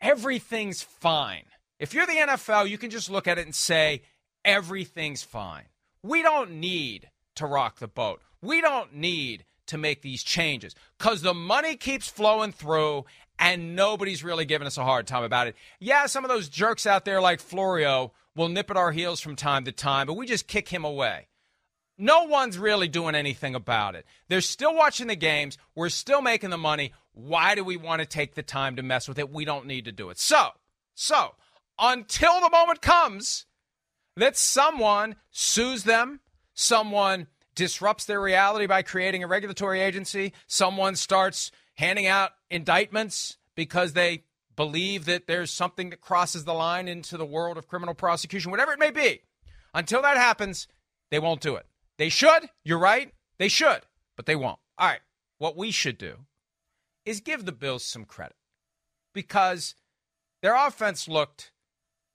everything's 0.00 0.82
fine. 0.82 1.44
If 1.78 1.94
you're 1.94 2.06
the 2.06 2.12
NFL, 2.12 2.68
you 2.68 2.78
can 2.78 2.90
just 2.90 3.10
look 3.10 3.28
at 3.28 3.38
it 3.38 3.46
and 3.46 3.54
say, 3.54 4.02
everything's 4.44 5.22
fine. 5.22 5.64
We 6.02 6.22
don't 6.22 6.52
need 6.52 7.10
to 7.36 7.46
rock 7.46 7.78
the 7.78 7.88
boat. 7.88 8.20
We 8.42 8.60
don't 8.60 8.94
need 8.94 9.44
to 9.66 9.78
make 9.78 10.02
these 10.02 10.22
changes 10.22 10.74
because 10.98 11.22
the 11.22 11.34
money 11.34 11.76
keeps 11.76 12.08
flowing 12.08 12.52
through 12.52 13.04
and 13.38 13.76
nobody's 13.76 14.24
really 14.24 14.44
giving 14.44 14.66
us 14.66 14.78
a 14.78 14.84
hard 14.84 15.06
time 15.06 15.22
about 15.22 15.46
it. 15.46 15.56
Yeah, 15.78 16.06
some 16.06 16.24
of 16.24 16.30
those 16.30 16.48
jerks 16.48 16.86
out 16.86 17.04
there 17.04 17.20
like 17.20 17.40
Florio 17.40 18.12
will 18.34 18.48
nip 18.48 18.70
at 18.70 18.76
our 18.76 18.92
heels 18.92 19.20
from 19.20 19.36
time 19.36 19.64
to 19.64 19.72
time, 19.72 20.06
but 20.06 20.14
we 20.14 20.26
just 20.26 20.48
kick 20.48 20.68
him 20.68 20.84
away. 20.84 21.28
No 21.98 22.24
one's 22.24 22.58
really 22.58 22.88
doing 22.88 23.14
anything 23.14 23.54
about 23.54 23.96
it. 23.96 24.06
They're 24.28 24.40
still 24.40 24.74
watching 24.74 25.08
the 25.08 25.16
games. 25.16 25.58
We're 25.74 25.88
still 25.88 26.22
making 26.22 26.50
the 26.50 26.58
money. 26.58 26.92
Why 27.18 27.56
do 27.56 27.64
we 27.64 27.76
want 27.76 27.98
to 27.98 28.06
take 28.06 28.36
the 28.36 28.44
time 28.44 28.76
to 28.76 28.82
mess 28.84 29.08
with 29.08 29.18
it? 29.18 29.28
We 29.28 29.44
don't 29.44 29.66
need 29.66 29.86
to 29.86 29.92
do 29.92 30.08
it. 30.10 30.20
So, 30.20 30.50
so 30.94 31.34
until 31.76 32.40
the 32.40 32.48
moment 32.48 32.80
comes 32.80 33.44
that 34.16 34.36
someone 34.36 35.16
sues 35.32 35.82
them, 35.82 36.20
someone 36.54 37.26
disrupts 37.56 38.04
their 38.04 38.20
reality 38.20 38.66
by 38.66 38.82
creating 38.82 39.24
a 39.24 39.26
regulatory 39.26 39.80
agency, 39.80 40.32
someone 40.46 40.94
starts 40.94 41.50
handing 41.74 42.06
out 42.06 42.30
indictments 42.52 43.36
because 43.56 43.94
they 43.94 44.22
believe 44.54 45.04
that 45.06 45.26
there's 45.26 45.50
something 45.50 45.90
that 45.90 46.00
crosses 46.00 46.44
the 46.44 46.54
line 46.54 46.86
into 46.86 47.16
the 47.16 47.26
world 47.26 47.58
of 47.58 47.66
criminal 47.66 47.94
prosecution, 47.94 48.52
whatever 48.52 48.70
it 48.70 48.78
may 48.78 48.92
be. 48.92 49.22
Until 49.74 50.02
that 50.02 50.16
happens, 50.16 50.68
they 51.10 51.18
won't 51.18 51.40
do 51.40 51.56
it. 51.56 51.66
They 51.96 52.10
should. 52.10 52.48
You're 52.62 52.78
right. 52.78 53.12
They 53.38 53.48
should, 53.48 53.80
but 54.14 54.26
they 54.26 54.36
won't. 54.36 54.60
All 54.78 54.86
right. 54.86 55.00
What 55.38 55.56
we 55.56 55.72
should 55.72 55.98
do 55.98 56.18
is 57.08 57.20
give 57.20 57.44
the 57.44 57.52
Bills 57.52 57.84
some 57.84 58.04
credit 58.04 58.36
because 59.14 59.74
their 60.42 60.54
offense 60.54 61.08
looked 61.08 61.52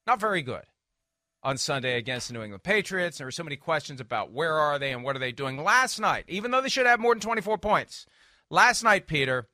not 0.05 0.19
very 0.19 0.41
good. 0.41 0.63
on 1.43 1.57
Sunday 1.57 1.97
against 1.97 2.27
the 2.29 2.33
New 2.33 2.41
England 2.41 2.63
Patriots. 2.63 3.17
There 3.17 3.27
were 3.27 3.31
so 3.31 3.43
many 3.43 3.57
questions 3.57 3.99
about 3.99 4.31
where 4.31 4.53
are 4.53 4.79
they 4.79 4.93
and 4.93 5.03
what 5.03 5.15
are 5.15 5.19
they 5.19 5.33
doing 5.33 5.61
last 5.61 5.99
night, 5.99 6.23
even 6.27 6.51
though 6.51 6.61
they 6.61 6.69
should 6.69 6.85
have 6.85 6.99
more 6.99 7.13
than 7.13 7.21
24 7.21 7.57
points. 7.57 8.05
Last 8.49 8.83
night, 8.83 9.07
Peter, 9.07 9.47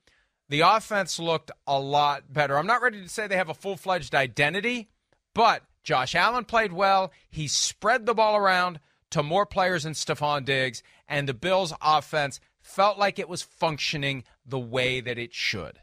the 0.50 0.62
offense 0.62 1.20
looked 1.20 1.52
a 1.66 1.80
lot 1.80 2.32
better. 2.32 2.58
I'm 2.58 2.68
not 2.68 2.82
ready 2.82 3.02
to 3.02 3.10
say 3.10 3.28
they 3.28 3.38
have 3.38 3.50
a 3.50 3.56
full 3.56 3.76
fledged 3.76 4.14
identity, 4.14 4.90
but 5.34 5.64
Josh 5.84 6.14
Allen 6.16 6.46
played 6.46 6.74
well. 6.74 7.12
He 7.30 7.48
spread 7.48 8.06
the 8.06 8.14
ball 8.14 8.36
around 8.36 8.80
to 9.12 9.24
more 9.24 9.46
players 9.46 9.84
than 9.84 9.94
Stefon 9.94 10.46
Diggs, 10.46 10.84
and 11.08 11.28
the 11.28 11.34
Bills' 11.34 11.74
offense 11.82 12.40
felt 12.62 13.00
like 13.00 13.18
it 13.18 13.30
was 13.30 13.42
functioning 13.42 14.24
the 14.50 14.60
way 14.60 15.02
that 15.02 15.18
it 15.18 15.34
should. 15.34 15.80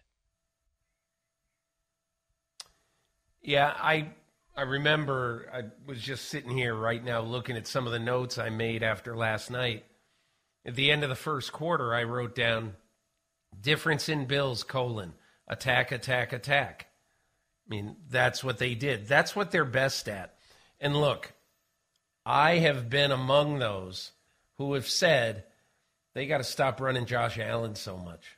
Yeah, 3.42 3.72
I 3.76 4.10
I 4.56 4.62
remember 4.62 5.48
I 5.52 5.64
was 5.86 6.00
just 6.00 6.28
sitting 6.28 6.50
here 6.50 6.74
right 6.74 7.02
now 7.02 7.20
looking 7.20 7.56
at 7.56 7.66
some 7.66 7.86
of 7.86 7.92
the 7.92 7.98
notes 7.98 8.38
I 8.38 8.50
made 8.50 8.82
after 8.82 9.16
last 9.16 9.50
night. 9.50 9.84
At 10.64 10.74
the 10.74 10.90
end 10.90 11.04
of 11.04 11.10
the 11.10 11.14
first 11.14 11.52
quarter, 11.52 11.94
I 11.94 12.02
wrote 12.02 12.34
down 12.34 12.74
difference 13.60 14.08
in 14.08 14.26
Bills 14.26 14.64
colon 14.64 15.14
attack 15.46 15.92
attack 15.92 16.32
attack. 16.32 16.88
I 17.66 17.70
mean, 17.70 17.96
that's 18.08 18.42
what 18.42 18.58
they 18.58 18.74
did. 18.74 19.06
That's 19.06 19.36
what 19.36 19.50
they're 19.50 19.64
best 19.64 20.08
at. 20.08 20.34
And 20.80 20.96
look, 20.96 21.32
I 22.24 22.56
have 22.56 22.90
been 22.90 23.12
among 23.12 23.58
those 23.58 24.12
who 24.58 24.74
have 24.74 24.88
said 24.88 25.44
they 26.14 26.26
got 26.26 26.38
to 26.38 26.44
stop 26.44 26.80
running 26.80 27.06
Josh 27.06 27.38
Allen 27.38 27.74
so 27.74 27.96
much. 27.96 28.35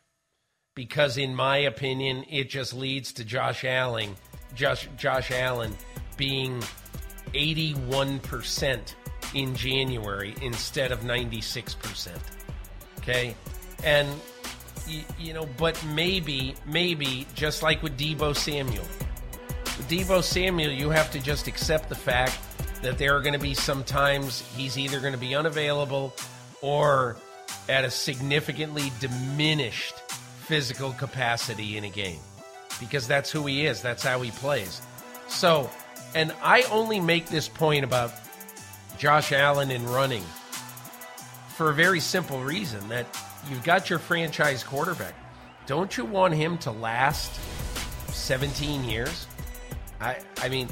Because 0.78 1.18
in 1.18 1.34
my 1.34 1.56
opinion, 1.56 2.24
it 2.30 2.48
just 2.48 2.72
leads 2.72 3.12
to 3.14 3.24
Josh 3.24 3.64
Allen, 3.64 4.14
Josh 4.54 4.88
Josh 4.96 5.32
Allen 5.32 5.76
being 6.16 6.62
81% 7.32 8.94
in 9.34 9.56
January 9.56 10.36
instead 10.40 10.92
of 10.92 11.00
96%. 11.00 12.10
Okay? 12.98 13.34
And 13.82 14.08
you, 14.86 15.00
you 15.18 15.32
know, 15.32 15.48
but 15.56 15.84
maybe 15.84 16.54
maybe 16.64 17.26
just 17.34 17.64
like 17.64 17.82
with 17.82 17.98
Deebo 17.98 18.36
Samuel 18.36 18.86
Deebo 19.88 20.22
Samuel, 20.22 20.70
you 20.70 20.90
have 20.90 21.10
to 21.10 21.18
just 21.18 21.48
accept 21.48 21.88
the 21.88 21.96
fact 21.96 22.38
that 22.82 22.98
there 22.98 23.16
are 23.16 23.20
going 23.20 23.32
to 23.32 23.40
be 23.40 23.52
some 23.52 23.82
times 23.82 24.44
he's 24.56 24.78
either 24.78 25.00
going 25.00 25.12
to 25.12 25.18
be 25.18 25.34
unavailable 25.34 26.14
or 26.62 27.16
at 27.68 27.84
a 27.84 27.90
significantly 27.90 28.92
diminished 29.00 29.96
physical 30.48 30.92
capacity 30.94 31.76
in 31.76 31.84
a 31.84 31.90
game 31.90 32.18
because 32.80 33.06
that's 33.06 33.30
who 33.30 33.44
he 33.44 33.66
is, 33.66 33.82
that's 33.82 34.02
how 34.02 34.22
he 34.22 34.30
plays. 34.30 34.80
So, 35.28 35.68
and 36.14 36.32
I 36.42 36.62
only 36.70 37.00
make 37.00 37.26
this 37.26 37.48
point 37.48 37.84
about 37.84 38.12
Josh 38.96 39.30
Allen 39.30 39.70
and 39.70 39.84
running 39.90 40.24
for 41.54 41.68
a 41.68 41.74
very 41.74 42.00
simple 42.00 42.42
reason 42.42 42.88
that 42.88 43.06
you've 43.50 43.62
got 43.62 43.90
your 43.90 43.98
franchise 43.98 44.64
quarterback. 44.64 45.14
Don't 45.66 45.94
you 45.98 46.06
want 46.06 46.32
him 46.32 46.56
to 46.58 46.70
last 46.70 47.30
17 48.08 48.84
years? 48.84 49.26
I, 50.00 50.16
I 50.40 50.48
mean, 50.48 50.68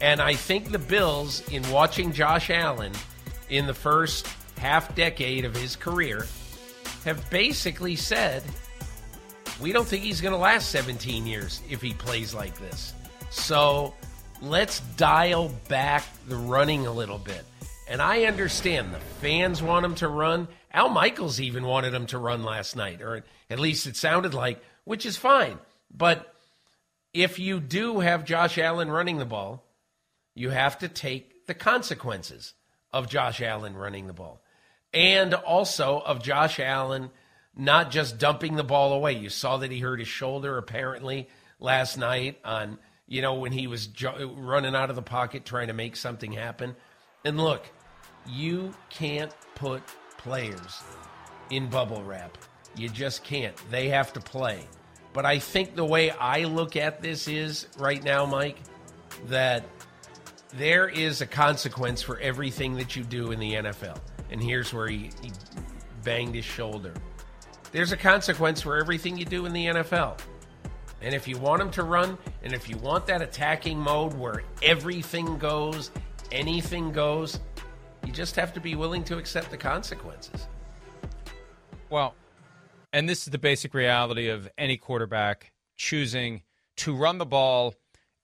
and 0.00 0.20
I 0.20 0.34
think 0.34 0.72
the 0.72 0.78
Bills, 0.80 1.48
in 1.52 1.62
watching 1.70 2.12
Josh 2.12 2.50
Allen 2.50 2.92
in 3.48 3.68
the 3.68 3.74
first 3.74 4.26
half 4.58 4.92
decade 4.96 5.44
of 5.44 5.54
his 5.54 5.76
career, 5.76 6.26
have 7.04 7.30
basically 7.30 7.94
said, 7.94 8.42
we 9.60 9.72
don't 9.72 9.86
think 9.86 10.02
he's 10.02 10.20
going 10.20 10.32
to 10.32 10.38
last 10.38 10.70
17 10.70 11.26
years 11.26 11.60
if 11.68 11.80
he 11.80 11.94
plays 11.94 12.34
like 12.34 12.58
this. 12.58 12.92
So 13.30 13.94
let's 14.42 14.80
dial 14.96 15.50
back 15.68 16.04
the 16.28 16.36
running 16.36 16.86
a 16.86 16.92
little 16.92 17.18
bit. 17.18 17.44
And 17.88 18.00
I 18.00 18.24
understand 18.24 18.92
the 18.92 18.98
fans 18.98 19.62
want 19.62 19.84
him 19.84 19.94
to 19.96 20.08
run. 20.08 20.48
Al 20.72 20.88
Michaels 20.88 21.40
even 21.40 21.64
wanted 21.64 21.92
him 21.92 22.06
to 22.06 22.18
run 22.18 22.42
last 22.42 22.76
night, 22.76 23.02
or 23.02 23.24
at 23.50 23.58
least 23.58 23.86
it 23.86 23.96
sounded 23.96 24.34
like, 24.34 24.62
which 24.84 25.04
is 25.04 25.16
fine. 25.16 25.58
But 25.94 26.34
if 27.12 27.38
you 27.38 27.60
do 27.60 28.00
have 28.00 28.24
Josh 28.24 28.58
Allen 28.58 28.90
running 28.90 29.18
the 29.18 29.24
ball, 29.24 29.64
you 30.34 30.50
have 30.50 30.78
to 30.78 30.88
take 30.88 31.46
the 31.46 31.54
consequences 31.54 32.54
of 32.92 33.08
Josh 33.08 33.40
Allen 33.40 33.76
running 33.76 34.06
the 34.06 34.12
ball. 34.12 34.42
And 34.92 35.34
also 35.34 36.00
of 36.00 36.22
Josh 36.22 36.58
Allen 36.58 37.10
not 37.56 37.90
just 37.90 38.18
dumping 38.18 38.56
the 38.56 38.64
ball 38.64 38.92
away. 38.92 39.12
You 39.12 39.28
saw 39.28 39.58
that 39.58 39.70
he 39.70 39.78
hurt 39.78 39.98
his 39.98 40.08
shoulder 40.08 40.58
apparently 40.58 41.28
last 41.60 41.96
night 41.96 42.38
on, 42.44 42.78
you 43.06 43.22
know, 43.22 43.34
when 43.34 43.52
he 43.52 43.66
was 43.66 43.86
jo- 43.86 44.34
running 44.36 44.74
out 44.74 44.90
of 44.90 44.96
the 44.96 45.02
pocket 45.02 45.44
trying 45.44 45.68
to 45.68 45.74
make 45.74 45.96
something 45.96 46.32
happen. 46.32 46.74
And 47.24 47.38
look, 47.38 47.64
you 48.26 48.74
can't 48.90 49.32
put 49.54 49.82
players 50.18 50.82
in 51.50 51.68
bubble 51.68 52.02
wrap. 52.02 52.38
You 52.76 52.88
just 52.88 53.22
can't. 53.22 53.56
They 53.70 53.88
have 53.90 54.12
to 54.14 54.20
play. 54.20 54.66
But 55.12 55.24
I 55.24 55.38
think 55.38 55.76
the 55.76 55.84
way 55.84 56.10
I 56.10 56.44
look 56.44 56.74
at 56.74 57.00
this 57.00 57.28
is 57.28 57.68
right 57.78 58.02
now, 58.02 58.26
Mike, 58.26 58.58
that 59.26 59.64
there 60.54 60.88
is 60.88 61.20
a 61.20 61.26
consequence 61.26 62.02
for 62.02 62.18
everything 62.18 62.74
that 62.76 62.96
you 62.96 63.04
do 63.04 63.30
in 63.30 63.38
the 63.38 63.52
NFL. 63.54 63.98
And 64.30 64.42
here's 64.42 64.72
where 64.72 64.88
he, 64.88 65.10
he 65.22 65.30
banged 66.02 66.34
his 66.34 66.44
shoulder. 66.44 66.94
There's 67.74 67.90
a 67.90 67.96
consequence 67.96 68.62
for 68.62 68.76
everything 68.76 69.18
you 69.18 69.24
do 69.24 69.46
in 69.46 69.52
the 69.52 69.66
NFL. 69.66 70.16
And 71.02 71.12
if 71.12 71.26
you 71.26 71.36
want 71.38 71.58
them 71.58 71.72
to 71.72 71.82
run, 71.82 72.16
and 72.44 72.52
if 72.52 72.68
you 72.68 72.76
want 72.76 73.04
that 73.08 73.20
attacking 73.20 73.80
mode 73.80 74.14
where 74.14 74.44
everything 74.62 75.38
goes, 75.38 75.90
anything 76.30 76.92
goes, 76.92 77.40
you 78.06 78.12
just 78.12 78.36
have 78.36 78.52
to 78.52 78.60
be 78.60 78.76
willing 78.76 79.02
to 79.02 79.18
accept 79.18 79.50
the 79.50 79.56
consequences. 79.56 80.46
Well, 81.90 82.14
and 82.92 83.08
this 83.08 83.26
is 83.26 83.32
the 83.32 83.38
basic 83.38 83.74
reality 83.74 84.28
of 84.28 84.48
any 84.56 84.76
quarterback 84.76 85.50
choosing 85.74 86.42
to 86.76 86.94
run 86.94 87.18
the 87.18 87.26
ball 87.26 87.74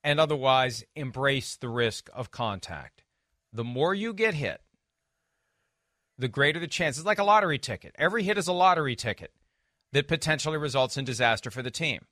and 0.04 0.20
otherwise 0.20 0.84
embrace 0.94 1.56
the 1.56 1.68
risk 1.68 2.08
of 2.14 2.30
contact. 2.30 3.02
The 3.52 3.64
more 3.64 3.94
you 3.94 4.14
get 4.14 4.34
hit, 4.34 4.60
the 6.16 6.28
greater 6.28 6.60
the 6.60 6.68
chance. 6.68 6.98
It's 6.98 7.06
like 7.06 7.18
a 7.18 7.24
lottery 7.24 7.58
ticket. 7.58 7.96
Every 7.98 8.22
hit 8.22 8.38
is 8.38 8.46
a 8.46 8.52
lottery 8.52 8.94
ticket 8.94 9.32
that 9.92 10.08
potentially 10.08 10.58
results 10.58 10.96
in 10.96 11.04
disaster 11.04 11.50
for 11.50 11.62
the 11.62 11.70
team. 11.70 12.06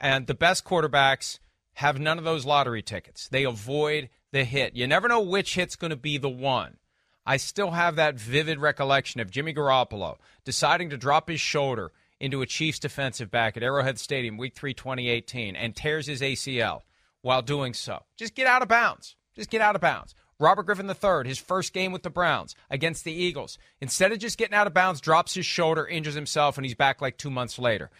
And 0.00 0.26
the 0.26 0.34
best 0.34 0.64
quarterbacks 0.64 1.38
have 1.74 1.98
none 1.98 2.18
of 2.18 2.24
those 2.24 2.46
lottery 2.46 2.82
tickets. 2.82 3.28
They 3.28 3.44
avoid 3.44 4.08
the 4.32 4.44
hit. 4.44 4.74
You 4.74 4.86
never 4.86 5.08
know 5.08 5.20
which 5.20 5.54
hit's 5.54 5.76
going 5.76 5.90
to 5.90 5.96
be 5.96 6.18
the 6.18 6.28
one. 6.28 6.78
I 7.26 7.36
still 7.36 7.72
have 7.72 7.96
that 7.96 8.18
vivid 8.18 8.58
recollection 8.58 9.20
of 9.20 9.30
Jimmy 9.30 9.52
Garoppolo 9.52 10.16
deciding 10.44 10.90
to 10.90 10.96
drop 10.96 11.28
his 11.28 11.40
shoulder 11.40 11.92
into 12.20 12.42
a 12.42 12.46
Chiefs 12.46 12.78
defensive 12.78 13.30
back 13.30 13.56
at 13.56 13.62
Arrowhead 13.62 13.98
Stadium, 13.98 14.38
week 14.38 14.54
3, 14.54 14.74
2018, 14.74 15.54
and 15.54 15.76
tears 15.76 16.06
his 16.06 16.20
ACL 16.20 16.80
while 17.22 17.42
doing 17.42 17.74
so. 17.74 18.02
Just 18.16 18.34
get 18.34 18.46
out 18.46 18.62
of 18.62 18.68
bounds. 18.68 19.14
Just 19.36 19.50
get 19.50 19.60
out 19.60 19.74
of 19.74 19.80
bounds. 19.80 20.14
Robert 20.40 20.64
Griffin 20.64 20.88
III, 20.88 21.28
his 21.28 21.38
first 21.38 21.72
game 21.72 21.92
with 21.92 22.02
the 22.02 22.10
Browns 22.10 22.54
against 22.70 23.04
the 23.04 23.12
Eagles, 23.12 23.58
instead 23.80 24.12
of 24.12 24.18
just 24.18 24.38
getting 24.38 24.54
out 24.54 24.66
of 24.66 24.74
bounds, 24.74 25.00
drops 25.00 25.34
his 25.34 25.46
shoulder, 25.46 25.86
injures 25.86 26.14
himself, 26.14 26.56
and 26.56 26.64
he's 26.64 26.76
back 26.76 27.00
like 27.00 27.16
two 27.16 27.30
months 27.30 27.58
later. 27.58 27.90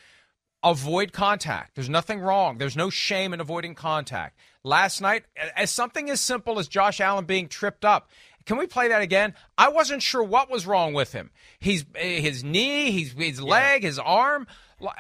Avoid 0.62 1.12
contact. 1.12 1.74
There's 1.74 1.88
nothing 1.88 2.20
wrong. 2.20 2.58
There's 2.58 2.76
no 2.76 2.90
shame 2.90 3.32
in 3.32 3.40
avoiding 3.40 3.74
contact. 3.74 4.38
Last 4.64 5.00
night, 5.00 5.24
as 5.56 5.70
something 5.70 6.10
as 6.10 6.20
simple 6.20 6.58
as 6.58 6.68
Josh 6.68 7.00
Allen 7.00 7.26
being 7.26 7.48
tripped 7.48 7.84
up, 7.84 8.10
can 8.44 8.56
we 8.56 8.66
play 8.66 8.88
that 8.88 9.02
again? 9.02 9.34
I 9.56 9.68
wasn't 9.68 10.02
sure 10.02 10.22
what 10.22 10.50
was 10.50 10.66
wrong 10.66 10.94
with 10.94 11.12
him. 11.12 11.30
He's 11.60 11.84
eh, 11.94 12.20
his 12.20 12.42
knee, 12.42 12.90
his, 12.90 13.12
his 13.12 13.42
leg, 13.42 13.82
his 13.82 13.98
arm, 13.98 14.46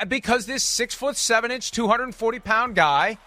because 0.06 0.46
this 0.46 0.62
six 0.62 0.94
foot 0.94 1.16
seven 1.16 1.50
inch, 1.50 1.70
two 1.70 1.88
hundred 1.88 2.04
and 2.04 2.14
forty 2.14 2.40
pound 2.40 2.74
guy 2.74 3.18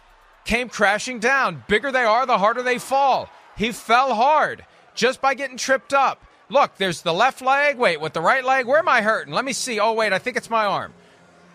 came 0.45 0.69
crashing 0.69 1.19
down. 1.19 1.63
Bigger 1.67 1.91
they 1.91 2.03
are, 2.03 2.25
the 2.25 2.37
harder 2.37 2.61
they 2.61 2.77
fall. 2.77 3.29
He 3.57 3.71
fell 3.71 4.15
hard 4.15 4.65
just 4.95 5.21
by 5.21 5.33
getting 5.33 5.57
tripped 5.57 5.93
up. 5.93 6.23
Look, 6.49 6.77
there's 6.77 7.01
the 7.01 7.13
left 7.13 7.41
leg. 7.41 7.77
Wait, 7.77 8.01
with 8.01 8.13
the 8.13 8.21
right 8.21 8.43
leg, 8.43 8.65
where 8.65 8.79
am 8.79 8.89
I 8.89 9.01
hurting? 9.01 9.33
Let 9.33 9.45
me 9.45 9.53
see. 9.53 9.79
Oh 9.79 9.93
wait, 9.93 10.13
I 10.13 10.19
think 10.19 10.37
it's 10.37 10.49
my 10.49 10.65
arm. 10.65 10.93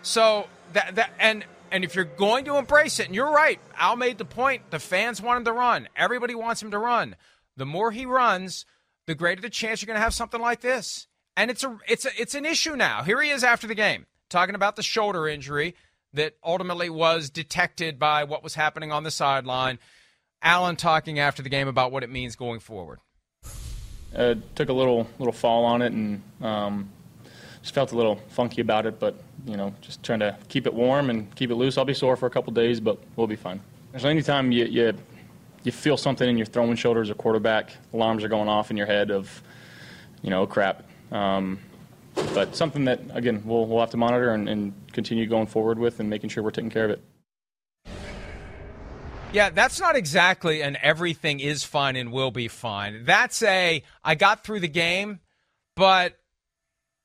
So 0.01 0.47
that 0.73 0.95
that 0.95 1.11
and 1.19 1.45
and 1.71 1.83
if 1.83 1.95
you're 1.95 2.05
going 2.05 2.45
to 2.45 2.57
embrace 2.57 2.99
it, 2.99 3.07
and 3.07 3.15
you're 3.15 3.31
right, 3.31 3.59
Al 3.77 3.95
made 3.95 4.17
the 4.17 4.25
point. 4.25 4.71
The 4.71 4.79
fans 4.79 5.21
want 5.21 5.39
him 5.39 5.45
to 5.45 5.53
run. 5.53 5.87
Everybody 5.95 6.33
wants 6.33 6.61
him 6.61 6.71
to 6.71 6.77
run 6.77 7.15
the 7.57 7.65
more 7.65 7.91
he 7.91 8.05
runs, 8.05 8.65
the 9.07 9.15
greater 9.15 9.41
the 9.41 9.49
chance 9.49 9.81
you're 9.81 9.87
going 9.87 9.97
to 9.97 10.03
have 10.03 10.13
something 10.13 10.39
like 10.39 10.61
this. 10.61 11.07
And 11.35 11.51
it's 11.51 11.63
a 11.63 11.77
it's 11.87 12.05
a, 12.05 12.09
it's 12.17 12.35
an 12.35 12.45
issue 12.45 12.75
now. 12.75 13.03
Here 13.03 13.21
he 13.21 13.29
is 13.29 13.43
after 13.43 13.67
the 13.67 13.75
game 13.75 14.05
talking 14.29 14.55
about 14.55 14.75
the 14.75 14.83
shoulder 14.83 15.27
injury 15.27 15.75
that 16.13 16.35
ultimately 16.43 16.89
was 16.89 17.29
detected 17.29 17.99
by 17.99 18.23
what 18.23 18.43
was 18.43 18.55
happening 18.55 18.91
on 18.91 19.03
the 19.03 19.11
sideline. 19.11 19.77
Allen 20.41 20.75
talking 20.75 21.19
after 21.19 21.41
the 21.41 21.49
game 21.49 21.67
about 21.67 21.91
what 21.91 22.03
it 22.03 22.09
means 22.09 22.35
going 22.35 22.59
forward. 22.59 22.99
Uh, 24.15 24.35
took 24.55 24.69
a 24.69 24.73
little 24.73 25.07
little 25.19 25.33
fall 25.33 25.65
on 25.65 25.81
it 25.81 25.91
and 25.91 26.21
um, 26.41 26.89
just 27.61 27.73
felt 27.73 27.91
a 27.91 27.95
little 27.95 28.15
funky 28.29 28.61
about 28.61 28.85
it, 28.85 28.99
but 28.99 29.15
you 29.45 29.57
know, 29.57 29.73
just 29.81 30.01
trying 30.03 30.19
to 30.19 30.37
keep 30.47 30.65
it 30.65 30.73
warm 30.73 31.09
and 31.09 31.33
keep 31.35 31.51
it 31.51 31.55
loose. 31.55 31.77
I'll 31.77 31.85
be 31.85 31.93
sore 31.93 32.15
for 32.15 32.25
a 32.25 32.29
couple 32.29 32.53
days, 32.53 32.79
but 32.79 32.97
we'll 33.15 33.27
be 33.27 33.35
fine. 33.35 33.59
So 33.97 34.07
anytime 34.07 34.51
you, 34.51 34.65
you 34.65 34.93
you 35.63 35.71
feel 35.71 35.97
something 35.97 36.29
in 36.29 36.37
your 36.37 36.45
throwing 36.45 36.75
shoulder 36.75 37.01
as 37.01 37.09
a 37.09 37.13
quarterback. 37.13 37.75
Alarms 37.93 38.23
are 38.23 38.29
going 38.29 38.47
off 38.47 38.71
in 38.71 38.77
your 38.77 38.87
head 38.87 39.11
of, 39.11 39.41
you 40.21 40.29
know, 40.29 40.47
crap. 40.47 40.83
Um, 41.11 41.59
but 42.33 42.55
something 42.55 42.85
that 42.85 43.01
again 43.13 43.43
we'll 43.45 43.65
we'll 43.65 43.79
have 43.79 43.91
to 43.91 43.97
monitor 43.97 44.31
and, 44.31 44.47
and 44.47 44.73
continue 44.93 45.27
going 45.27 45.47
forward 45.47 45.77
with 45.77 45.99
and 45.99 46.09
making 46.09 46.29
sure 46.29 46.43
we're 46.43 46.51
taking 46.51 46.69
care 46.69 46.85
of 46.85 46.91
it. 46.91 47.01
Yeah, 49.33 49.49
that's 49.49 49.79
not 49.79 49.95
exactly 49.95 50.61
an 50.61 50.77
everything 50.81 51.41
is 51.41 51.63
fine 51.63 51.95
and 51.95 52.11
will 52.11 52.31
be 52.31 52.47
fine. 52.47 53.03
That's 53.03 53.43
a 53.43 53.83
I 54.03 54.15
got 54.15 54.43
through 54.43 54.61
the 54.61 54.69
game, 54.69 55.19
but 55.75 56.17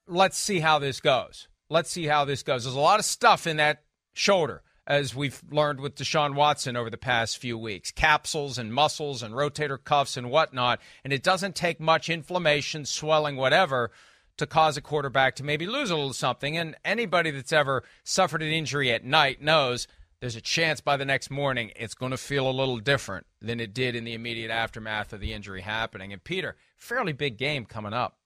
let's 0.07 0.39
see 0.39 0.61
how 0.61 0.79
this 0.79 1.01
goes. 1.01 1.49
Let's 1.69 1.91
see 1.91 2.07
how 2.07 2.25
this 2.25 2.43
goes. 2.43 2.65
There's 2.65 2.77
a 2.77 2.81
lot 2.81 3.01
of 3.01 3.05
stuff 3.05 3.47
in 3.47 3.57
that 3.57 3.83
shoulder, 4.15 4.63
as 4.87 5.15
we've 5.17 5.43
learned 5.51 5.81
with 5.81 5.97
Deshaun 5.97 6.35
Watson 6.35 6.77
over 6.77 6.91
the 6.91 6.97
past 6.97 7.39
few 7.39 7.59
weeks 7.59 7.91
capsules 7.91 8.57
and 8.57 8.73
muscles 8.73 9.23
and 9.23 9.35
rotator 9.35 9.83
cuffs 9.83 10.17
and 10.17 10.31
whatnot. 10.31 10.81
And 11.03 11.13
it 11.13 11.25
doesn't 11.25 11.57
take 11.57 11.81
much 11.81 12.09
inflammation, 12.09 12.85
swelling, 12.85 13.37
whatever, 13.37 13.91
to 14.37 14.47
cause 14.47 14.77
a 14.77 14.81
quarterback 14.81 15.35
to 15.37 15.45
maybe 15.45 15.67
lose 15.67 15.91
a 15.91 15.97
little 15.97 16.13
something. 16.13 16.57
And 16.57 16.77
anybody 16.85 17.33
that's 17.33 17.53
ever 17.53 17.83
suffered 18.05 18.43
an 18.43 18.53
injury 18.53 18.93
at 18.93 19.05
night 19.05 19.43
knows 19.43 19.89
there's 20.23 20.37
a 20.37 20.41
chance 20.41 20.81
by 20.81 20.97
the 20.97 21.05
next 21.05 21.31
morning 21.31 21.73
it's 21.75 21.95
going 21.95 22.13
to 22.13 22.17
feel 22.17 22.49
a 22.49 22.53
little 22.53 22.79
different 22.79 23.27
than 23.41 23.59
it 23.59 23.75
did 23.75 23.97
in 23.97 24.05
the 24.05 24.15
immediate 24.15 24.53
aftermath 24.53 25.13
of 25.13 25.19
the 25.19 25.33
injury 25.33 25.63
happening. 25.63 26.13
And 26.13 26.23
Peter, 26.23 26.55
fairly 26.77 27.13
big 27.13 27.37
game 27.37 27.65
coming 27.65 27.93
up 27.93 28.19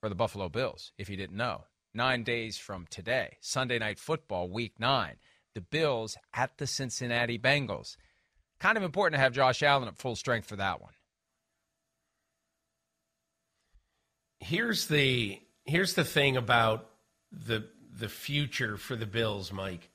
for 0.00 0.08
the 0.08 0.16
Buffalo 0.16 0.48
Bills, 0.48 0.90
if 0.98 1.08
you 1.08 1.16
didn't 1.16 1.36
know. 1.36 1.66
Nine 1.94 2.24
days 2.24 2.58
from 2.58 2.86
today, 2.90 3.36
Sunday 3.40 3.78
Night 3.78 4.00
Football, 4.00 4.50
Week 4.50 4.72
9. 4.80 5.18
The 5.54 5.60
Bills 5.60 6.18
at 6.34 6.58
the 6.58 6.66
Cincinnati 6.66 7.38
Bengals. 7.38 7.96
Kind 8.58 8.76
of 8.76 8.82
important 8.82 9.14
to 9.14 9.22
have 9.22 9.32
Josh 9.32 9.62
Allen 9.62 9.86
at 9.86 9.96
full 9.96 10.16
strength 10.16 10.48
for 10.48 10.56
that 10.56 10.82
one. 10.82 10.94
Here's 14.40 14.88
the 14.88 15.40
here's 15.64 15.94
the 15.94 16.04
thing 16.04 16.36
about 16.36 16.90
the 17.30 17.68
the 17.96 18.08
future 18.08 18.76
for 18.76 18.96
the 18.96 19.06
Bills, 19.06 19.52
Mike. 19.52 19.90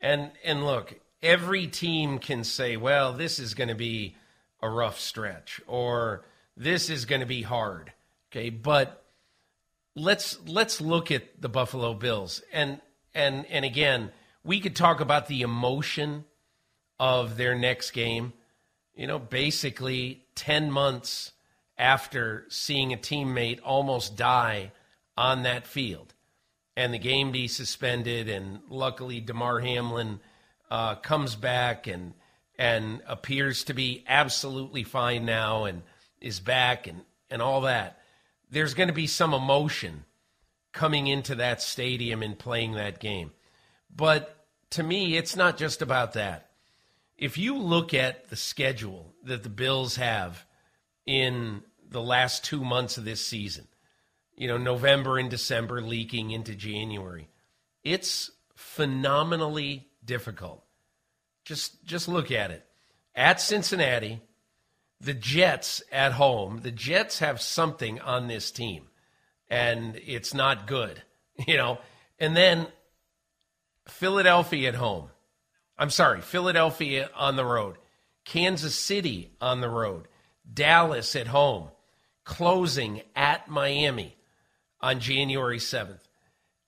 And 0.00 0.30
and 0.44 0.64
look, 0.64 0.98
every 1.22 1.66
team 1.66 2.18
can 2.18 2.44
say, 2.44 2.76
well, 2.76 3.12
this 3.12 3.38
is 3.38 3.54
going 3.54 3.68
to 3.68 3.74
be 3.74 4.16
a 4.62 4.68
rough 4.68 4.98
stretch 4.98 5.60
or 5.66 6.24
this 6.56 6.90
is 6.90 7.04
going 7.04 7.20
to 7.20 7.26
be 7.26 7.42
hard. 7.42 7.92
Okay, 8.30 8.50
but 8.50 9.04
let's 9.94 10.38
let's 10.46 10.80
look 10.80 11.10
at 11.10 11.40
the 11.40 11.48
Buffalo 11.48 11.94
Bills. 11.94 12.42
And 12.52 12.80
and 13.14 13.46
and 13.46 13.64
again, 13.64 14.12
we 14.44 14.60
could 14.60 14.76
talk 14.76 15.00
about 15.00 15.26
the 15.26 15.42
emotion 15.42 16.24
of 16.98 17.36
their 17.36 17.54
next 17.54 17.90
game. 17.92 18.32
You 18.94 19.06
know, 19.06 19.18
basically 19.18 20.24
10 20.36 20.70
months 20.70 21.32
after 21.76 22.46
seeing 22.48 22.94
a 22.94 22.96
teammate 22.96 23.60
almost 23.62 24.16
die 24.16 24.72
on 25.18 25.42
that 25.42 25.66
field 25.66 26.14
and 26.76 26.92
the 26.92 26.98
game 26.98 27.32
be 27.32 27.48
suspended. 27.48 28.28
And 28.28 28.60
luckily, 28.68 29.20
Damar 29.20 29.60
Hamlin 29.60 30.20
uh, 30.70 30.96
comes 30.96 31.34
back 31.34 31.86
and 31.86 32.12
and 32.58 33.02
appears 33.06 33.64
to 33.64 33.74
be 33.74 34.02
absolutely 34.08 34.82
fine 34.82 35.26
now 35.26 35.64
and 35.64 35.82
is 36.20 36.40
back 36.40 36.86
and, 36.86 37.02
and 37.30 37.42
all 37.42 37.62
that. 37.62 38.00
There's 38.50 38.74
going 38.74 38.88
to 38.88 38.94
be 38.94 39.06
some 39.06 39.34
emotion 39.34 40.04
coming 40.72 41.06
into 41.06 41.34
that 41.34 41.60
stadium 41.60 42.22
and 42.22 42.38
playing 42.38 42.72
that 42.72 42.98
game. 42.98 43.32
But 43.94 44.46
to 44.70 44.82
me, 44.82 45.16
it's 45.16 45.36
not 45.36 45.56
just 45.56 45.82
about 45.82 46.14
that. 46.14 46.50
If 47.18 47.38
you 47.38 47.58
look 47.58 47.94
at 47.94 48.28
the 48.28 48.36
schedule 48.36 49.14
that 49.24 49.42
the 49.42 49.48
Bills 49.48 49.96
have 49.96 50.44
in 51.06 51.62
the 51.88 52.02
last 52.02 52.44
two 52.44 52.62
months 52.64 52.98
of 52.98 53.04
this 53.04 53.24
season, 53.24 53.66
you 54.36 54.48
know, 54.48 54.58
November 54.58 55.18
and 55.18 55.30
December 55.30 55.80
leaking 55.80 56.30
into 56.30 56.54
January, 56.54 57.28
it's 57.82 58.30
phenomenally 58.54 59.88
difficult. 60.04 60.64
Just 61.44 61.84
just 61.84 62.08
look 62.08 62.30
at 62.30 62.50
it. 62.50 62.64
At 63.14 63.40
Cincinnati, 63.40 64.20
the 65.00 65.14
Jets 65.14 65.82
at 65.90 66.12
home, 66.12 66.60
the 66.62 66.70
Jets 66.70 67.20
have 67.20 67.40
something 67.40 68.00
on 68.00 68.28
this 68.28 68.50
team 68.50 68.88
and 69.48 70.00
it's 70.04 70.34
not 70.34 70.66
good, 70.66 71.02
you 71.46 71.56
know. 71.56 71.78
And 72.18 72.36
then 72.36 72.66
Philadelphia 73.86 74.68
at 74.68 74.74
home. 74.74 75.10
I'm 75.78 75.90
sorry, 75.90 76.20
Philadelphia 76.20 77.10
on 77.14 77.36
the 77.36 77.44
road. 77.44 77.76
Kansas 78.24 78.74
City 78.74 79.30
on 79.40 79.60
the 79.60 79.68
road. 79.68 80.08
Dallas 80.52 81.14
at 81.14 81.28
home. 81.28 81.68
Closing 82.24 83.02
at 83.14 83.48
Miami 83.48 84.15
on 84.80 85.00
January 85.00 85.58
7th. 85.58 86.00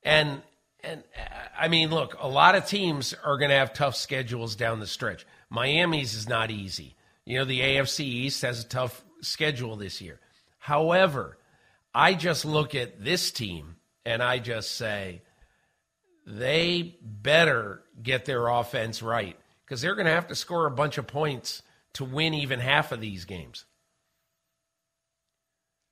And 0.03 0.43
and 0.81 1.03
I 1.59 1.69
mean, 1.69 1.91
look, 1.91 2.17
a 2.21 2.29
lot 2.29 2.55
of 2.55 2.67
teams 2.67 3.13
are 3.25 3.37
going 3.37 3.51
to 3.51 3.57
have 3.57 3.73
tough 3.73 3.97
schedules 3.97 4.55
down 4.55 4.79
the 4.79 4.87
stretch. 4.87 5.27
Miami's 5.51 6.15
is 6.15 6.29
not 6.29 6.51
easy. 6.51 6.95
You 7.25 7.39
know, 7.39 7.45
the 7.45 7.61
AFC 7.61 8.01
East 8.01 8.43
has 8.43 8.63
a 8.63 8.69
tough 8.69 9.05
schedule 9.21 9.77
this 9.77 10.01
year. 10.01 10.21
However, 10.59 11.37
I 11.93 12.15
just 12.15 12.45
look 12.45 12.75
at 12.75 13.03
this 13.03 13.33
team 13.33 13.77
and 14.05 14.23
I 14.23 14.39
just 14.39 14.77
say, 14.77 15.23
they 16.27 16.97
better 17.03 17.83
get 18.03 18.25
their 18.25 18.47
offense 18.47 19.03
right 19.03 19.37
because 19.65 19.81
they're 19.81 19.95
going 19.95 20.07
to 20.07 20.13
have 20.13 20.29
to 20.29 20.35
score 20.35 20.67
a 20.67 20.71
bunch 20.71 20.99
of 20.99 21.07
points 21.07 21.63
to 21.95 22.05
win 22.05 22.35
even 22.35 22.61
half 22.61 22.93
of 22.93 23.01
these 23.01 23.25
games. 23.25 23.65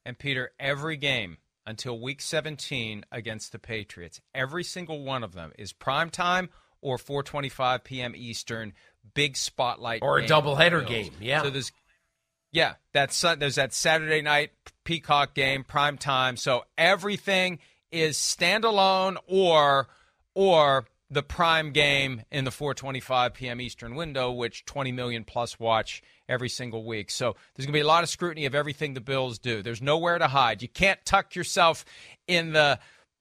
And 0.05 0.19
Peter, 0.19 0.51
every 0.61 0.97
game 0.97 1.39
until 1.67 1.99
week 1.99 2.21
17 2.21 3.05
against 3.11 3.53
the 3.53 3.59
Patriots, 3.59 4.21
every 4.35 4.65
single 4.65 5.03
one 5.03 5.25
of 5.25 5.33
them 5.33 5.53
is 5.59 5.73
prime 5.73 6.11
time 6.11 6.49
or 6.81 6.97
4:25 6.97 7.85
p.m. 7.85 8.15
Eastern, 8.17 8.73
big 9.15 9.37
spotlight 9.37 10.03
or 10.03 10.19
a 10.19 10.27
doubleheader 10.27 10.87
game. 10.87 11.13
Yeah. 11.21 11.43
So 11.43 11.51
there's 11.51 11.73
yeah, 12.53 12.75
that's 12.93 13.21
there's 13.21 13.57
that 13.57 13.75
Saturday 13.75 14.23
night 14.23 14.53
Peacock 14.85 15.35
game, 15.35 15.65
prime 15.65 15.99
time. 15.99 16.37
So 16.37 16.65
everything 16.79 17.59
is 17.91 18.17
standalone 18.17 19.17
or 19.27 19.89
or 20.35 20.87
the 21.11 21.23
prime 21.23 21.71
game 21.71 22.23
in 22.31 22.45
the 22.45 22.51
4:25 22.51 23.35
p.m. 23.35 23.61
Eastern 23.61 23.95
window, 23.95 24.33
which 24.33 24.65
20 24.65 24.93
million 24.93 25.25
plus 25.25 25.59
watch 25.59 26.03
every 26.29 26.49
single 26.49 26.85
week. 26.85 27.11
So 27.11 27.37
there's 27.55 27.67
going 27.67 27.73
to 27.73 27.79
be 27.79 27.81
a 27.81 27.87
lot 27.87 28.03
of 28.03 28.09
scrutiny 28.09 28.47
of 28.47 28.55
everything 28.55 28.95
the 28.95 29.01
Bills 29.01 29.39
do. 29.39 29.63
There's 29.63 29.83
nowhere 29.83 30.19
to 30.19 30.29
hide. 30.29 30.63
You 30.63 30.69
can't 30.69 30.99
tuck 31.05 31.35
yourself 31.35 31.85
in 32.27 32.53
the 32.53 32.79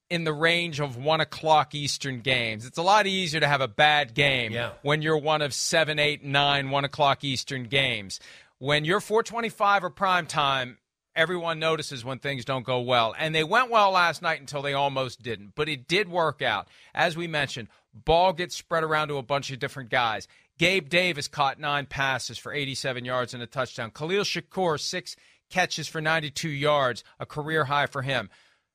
in 0.08 0.24
the 0.24 0.32
range 0.32 0.80
of 0.80 0.96
one 0.96 1.20
o'clock 1.20 1.74
Eastern 1.74 2.20
games. 2.20 2.64
It's 2.64 2.78
a 2.78 2.82
lot 2.82 3.06
easier 3.06 3.40
to 3.40 3.48
have 3.48 3.60
a 3.60 3.68
bad 3.68 4.14
game 4.14 4.52
yeah. 4.52 4.70
when 4.82 5.02
you're 5.02 5.18
one 5.18 5.42
of 5.42 5.52
seven, 5.52 5.98
eight, 5.98 6.24
nine, 6.24 6.70
one 6.70 6.84
o'clock 6.84 7.24
Eastern 7.24 7.64
games. 7.64 8.20
When 8.58 8.84
you're 8.84 9.00
425 9.00 9.84
or 9.84 9.90
prime 9.90 10.26
time, 10.26 10.78
everyone 11.16 11.58
notices 11.58 12.04
when 12.04 12.18
things 12.18 12.44
don't 12.44 12.64
go 12.64 12.80
well. 12.80 13.14
And 13.18 13.34
they 13.34 13.42
went 13.42 13.70
well 13.70 13.90
last 13.90 14.22
night 14.22 14.40
until 14.40 14.62
they 14.62 14.74
almost 14.74 15.22
didn't. 15.22 15.54
But 15.54 15.68
it 15.68 15.88
did 15.88 16.08
work 16.08 16.42
out. 16.42 16.68
As 16.94 17.16
we 17.16 17.26
mentioned, 17.26 17.68
ball 17.92 18.32
gets 18.32 18.54
spread 18.54 18.84
around 18.84 19.08
to 19.08 19.16
a 19.16 19.22
bunch 19.22 19.50
of 19.50 19.58
different 19.58 19.90
guys. 19.90 20.28
Gabe 20.58 20.88
Davis 20.88 21.28
caught 21.28 21.58
nine 21.58 21.86
passes 21.86 22.38
for 22.38 22.52
87 22.52 23.04
yards 23.04 23.34
and 23.34 23.42
a 23.42 23.46
touchdown. 23.46 23.90
Khalil 23.90 24.24
Shakir, 24.24 24.78
six 24.78 25.16
catches 25.50 25.88
for 25.88 26.00
92 26.00 26.48
yards, 26.48 27.04
a 27.18 27.26
career 27.26 27.64
high 27.64 27.86
for 27.86 28.02
him. 28.02 28.30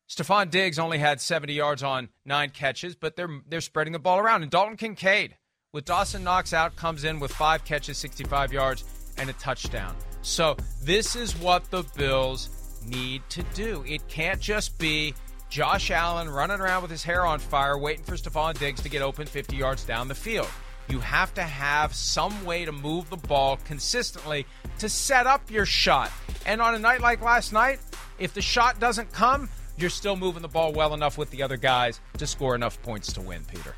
Stefon 0.09 0.49
Diggs 0.49 0.77
only 0.77 0.97
had 0.97 1.21
70 1.21 1.53
yards 1.53 1.83
on 1.83 2.09
nine 2.25 2.49
catches, 2.49 2.95
but 2.95 3.15
they're 3.15 3.29
they're 3.47 3.61
spreading 3.61 3.93
the 3.93 3.99
ball 3.99 4.19
around. 4.19 4.41
And 4.43 4.51
Dalton 4.51 4.75
Kincaid, 4.75 5.37
with 5.71 5.85
Dawson 5.85 6.23
Knox 6.23 6.53
out, 6.53 6.75
comes 6.75 7.05
in 7.05 7.19
with 7.19 7.31
five 7.31 7.63
catches, 7.63 7.97
65 7.97 8.51
yards, 8.51 8.83
and 9.17 9.29
a 9.29 9.33
touchdown. 9.33 9.95
So 10.21 10.55
this 10.83 11.15
is 11.15 11.35
what 11.37 11.69
the 11.71 11.83
Bills 11.95 12.49
need 12.85 13.21
to 13.29 13.43
do. 13.53 13.83
It 13.87 14.07
can't 14.07 14.39
just 14.39 14.77
be 14.77 15.13
Josh 15.49 15.91
Allen 15.91 16.29
running 16.29 16.59
around 16.59 16.81
with 16.81 16.91
his 16.91 17.03
hair 17.03 17.25
on 17.25 17.39
fire 17.39 17.77
waiting 17.77 18.03
for 18.03 18.15
Stefon 18.15 18.57
Diggs 18.57 18.81
to 18.81 18.89
get 18.89 19.01
open 19.01 19.27
50 19.27 19.55
yards 19.55 19.83
down 19.83 20.07
the 20.07 20.15
field. 20.15 20.47
You 20.87 20.99
have 20.99 21.33
to 21.35 21.43
have 21.43 21.93
some 21.93 22.45
way 22.45 22.65
to 22.65 22.71
move 22.71 23.09
the 23.09 23.17
ball 23.17 23.57
consistently 23.65 24.45
to 24.79 24.89
set 24.89 25.27
up 25.27 25.49
your 25.49 25.65
shot. 25.65 26.11
And 26.45 26.61
on 26.61 26.75
a 26.75 26.79
night 26.79 27.01
like 27.01 27.21
last 27.21 27.53
night, 27.53 27.79
if 28.19 28.33
the 28.33 28.41
shot 28.41 28.79
doesn't 28.79 29.11
come, 29.11 29.49
you're 29.77 29.89
still 29.89 30.15
moving 30.15 30.41
the 30.41 30.47
ball 30.47 30.73
well 30.73 30.93
enough 30.93 31.17
with 31.17 31.29
the 31.31 31.43
other 31.43 31.57
guys 31.57 31.99
to 32.17 32.27
score 32.27 32.55
enough 32.55 32.81
points 32.81 33.13
to 33.13 33.21
win, 33.21 33.43
Peter. 33.45 33.75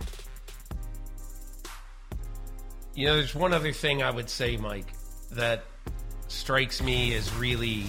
You 2.95 3.07
know, 3.07 3.15
there's 3.15 3.33
one 3.33 3.53
other 3.53 3.71
thing 3.71 4.03
I 4.03 4.11
would 4.11 4.29
say, 4.29 4.57
Mike, 4.57 4.93
that 5.31 5.65
strikes 6.34 6.81
me 6.81 7.13
as 7.15 7.34
really 7.36 7.86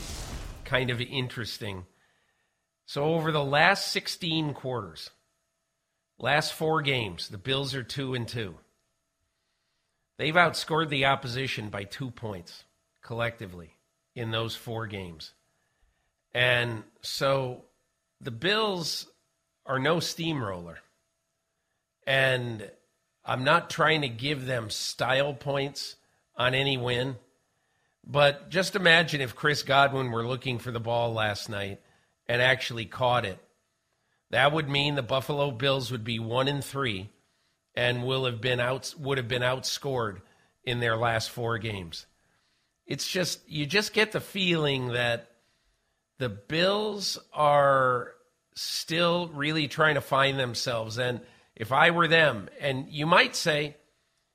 kind 0.64 0.90
of 0.90 1.00
interesting. 1.00 1.86
So, 2.86 3.04
over 3.04 3.32
the 3.32 3.44
last 3.44 3.90
16 3.92 4.54
quarters, 4.54 5.10
last 6.18 6.52
four 6.52 6.82
games, 6.82 7.28
the 7.28 7.38
Bills 7.38 7.74
are 7.74 7.82
2 7.82 8.14
and 8.14 8.28
2. 8.28 8.54
They've 10.18 10.34
outscored 10.34 10.90
the 10.90 11.06
opposition 11.06 11.70
by 11.70 11.84
two 11.84 12.10
points. 12.10 12.64
collectively 13.02 13.74
in 14.14 14.30
those 14.30 14.56
four 14.56 14.86
games. 14.86 15.34
And 16.32 16.82
so 17.02 17.64
the 18.20 18.30
Bills 18.30 19.06
are 19.66 19.78
no 19.78 20.00
steamroller. 20.00 20.78
And 22.06 22.70
I'm 23.24 23.44
not 23.44 23.70
trying 23.70 24.02
to 24.02 24.08
give 24.08 24.46
them 24.46 24.70
style 24.70 25.34
points 25.34 25.96
on 26.36 26.54
any 26.54 26.76
win. 26.76 27.16
But 28.06 28.50
just 28.50 28.76
imagine 28.76 29.20
if 29.20 29.34
Chris 29.34 29.62
Godwin 29.62 30.10
were 30.10 30.26
looking 30.26 30.58
for 30.58 30.70
the 30.70 30.80
ball 30.80 31.12
last 31.12 31.48
night 31.48 31.80
and 32.26 32.42
actually 32.42 32.84
caught 32.84 33.24
it. 33.24 33.38
That 34.30 34.52
would 34.52 34.68
mean 34.68 34.94
the 34.94 35.02
Buffalo 35.02 35.50
Bills 35.50 35.90
would 35.90 36.04
be 36.04 36.18
one 36.18 36.48
and 36.48 36.64
three 36.64 37.10
and 37.74 38.04
will 38.04 38.24
have 38.24 38.40
been 38.40 38.60
out 38.60 38.94
would 38.98 39.18
have 39.18 39.28
been 39.28 39.42
outscored 39.42 40.18
in 40.64 40.80
their 40.80 40.96
last 40.96 41.30
four 41.30 41.58
games. 41.58 42.06
It's 42.86 43.08
just 43.08 43.48
you 43.48 43.66
just 43.66 43.92
get 43.92 44.12
the 44.12 44.20
feeling 44.20 44.88
that 44.88 45.30
the 46.18 46.28
Bills 46.28 47.18
are 47.32 48.12
still 48.54 49.28
really 49.28 49.66
trying 49.66 49.94
to 49.94 50.00
find 50.00 50.38
themselves. 50.38 50.98
And 50.98 51.20
if 51.56 51.72
I 51.72 51.90
were 51.90 52.08
them, 52.08 52.48
and 52.60 52.88
you 52.88 53.06
might 53.06 53.34
say, 53.34 53.76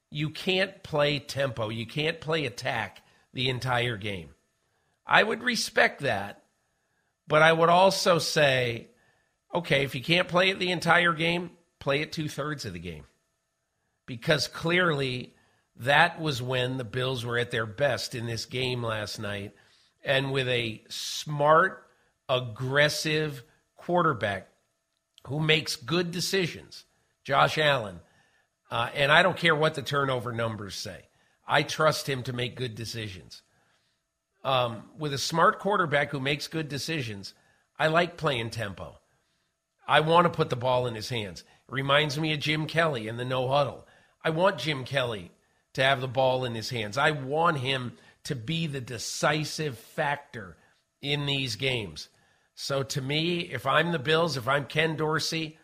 you 0.10 0.30
can't 0.30 0.82
play 0.84 1.20
tempo, 1.20 1.70
you 1.70 1.86
can't 1.86 2.20
play 2.20 2.46
attack 2.46 3.02
the 3.34 3.50
entire 3.50 3.98
game. 3.98 4.30
I 5.06 5.24
would 5.24 5.44
respect 5.44 6.02
that. 6.02 6.44
But 7.30 7.44
I 7.44 7.54
would 7.54 7.70
also 7.70 8.18
say, 8.18 8.88
okay, 9.54 9.84
if 9.84 9.94
you 9.94 10.02
can't 10.02 10.28
play 10.28 10.50
it 10.50 10.58
the 10.58 10.72
entire 10.72 11.14
game, 11.14 11.52
play 11.78 12.02
it 12.02 12.12
two 12.12 12.28
thirds 12.28 12.66
of 12.66 12.74
the 12.74 12.80
game. 12.80 13.04
Because 14.08 14.48
clearly 14.48 15.36
that 15.76 16.20
was 16.20 16.42
when 16.42 16.78
the 16.78 16.84
Bills 16.84 17.24
were 17.24 17.38
at 17.38 17.52
their 17.52 17.68
best 17.68 18.16
in 18.16 18.26
this 18.26 18.46
game 18.46 18.82
last 18.82 19.20
night. 19.20 19.54
And 20.04 20.32
with 20.32 20.48
a 20.48 20.82
smart, 20.90 21.86
aggressive 22.28 23.44
quarterback 23.78 24.48
who 25.28 25.40
makes 25.40 25.76
good 25.76 26.10
decisions, 26.10 26.86
Josh 27.24 27.60
Allen. 27.60 28.00
Uh, 28.72 28.90
and 28.96 29.12
I 29.12 29.22
don't 29.22 29.38
care 29.38 29.56
what 29.56 29.76
the 29.76 29.84
turnover 29.84 30.32
numbers 30.32 30.74
say. 30.74 31.09
I 31.50 31.64
trust 31.64 32.08
him 32.08 32.22
to 32.24 32.34
make 32.34 32.56
good 32.56 32.76
decisions. 32.76 33.42
Um, 34.44 34.84
with 34.98 35.14
a 35.14 35.18
smart 35.18 35.58
quarterback 35.58 36.12
who 36.12 36.20
makes 36.20 36.48
good 36.48 36.70
decisions, 36.70 37.34
I 37.78 37.88
like 37.88 38.18
playing 38.18 38.52
tempo. 38.52 39.00
I 39.88 40.02
want 40.02 40.26
to 40.26 40.30
put 40.30 40.52
the 40.52 40.56
ball 40.56 40.86
in 40.86 40.94
his 40.94 41.10
hands. 41.10 41.42
It 41.42 41.74
reminds 41.74 42.20
me 42.20 42.34
of 42.34 42.40
Jim 42.40 42.68
Kelly 42.68 43.08
in 43.08 43.18
the 43.18 43.26
no 43.26 43.50
huddle. 43.50 43.88
I 44.24 44.30
want 44.30 44.60
Jim 44.60 44.86
Kelly 44.86 45.32
to 45.74 45.84
have 45.84 46.02
the 46.02 46.08
ball 46.08 46.46
in 46.46 46.54
his 46.54 46.70
hands. 46.70 46.98
I 46.98 47.12
want 47.12 47.58
him 47.58 47.94
to 48.26 48.36
be 48.36 48.68
the 48.68 48.82
decisive 48.82 49.78
factor 49.78 50.56
in 51.02 51.26
these 51.26 51.56
games. 51.56 52.10
So 52.54 52.84
to 52.84 53.02
me, 53.02 53.40
if 53.40 53.66
I'm 53.66 53.92
the 53.92 54.00
Bills, 54.00 54.38
if 54.38 54.48
I'm 54.48 54.66
Ken 54.66 54.96
Dorsey, 54.96 55.58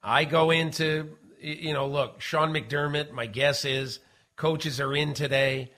I 0.00 0.24
go 0.24 0.50
into, 0.50 1.16
you 1.40 1.72
know, 1.72 1.88
look, 1.88 2.20
Sean 2.20 2.52
McDermott, 2.52 3.10
my 3.10 3.26
guess 3.26 3.64
is 3.64 3.98
coaches 4.38 4.80
are 4.80 4.94
in 4.94 5.12
today 5.12 5.70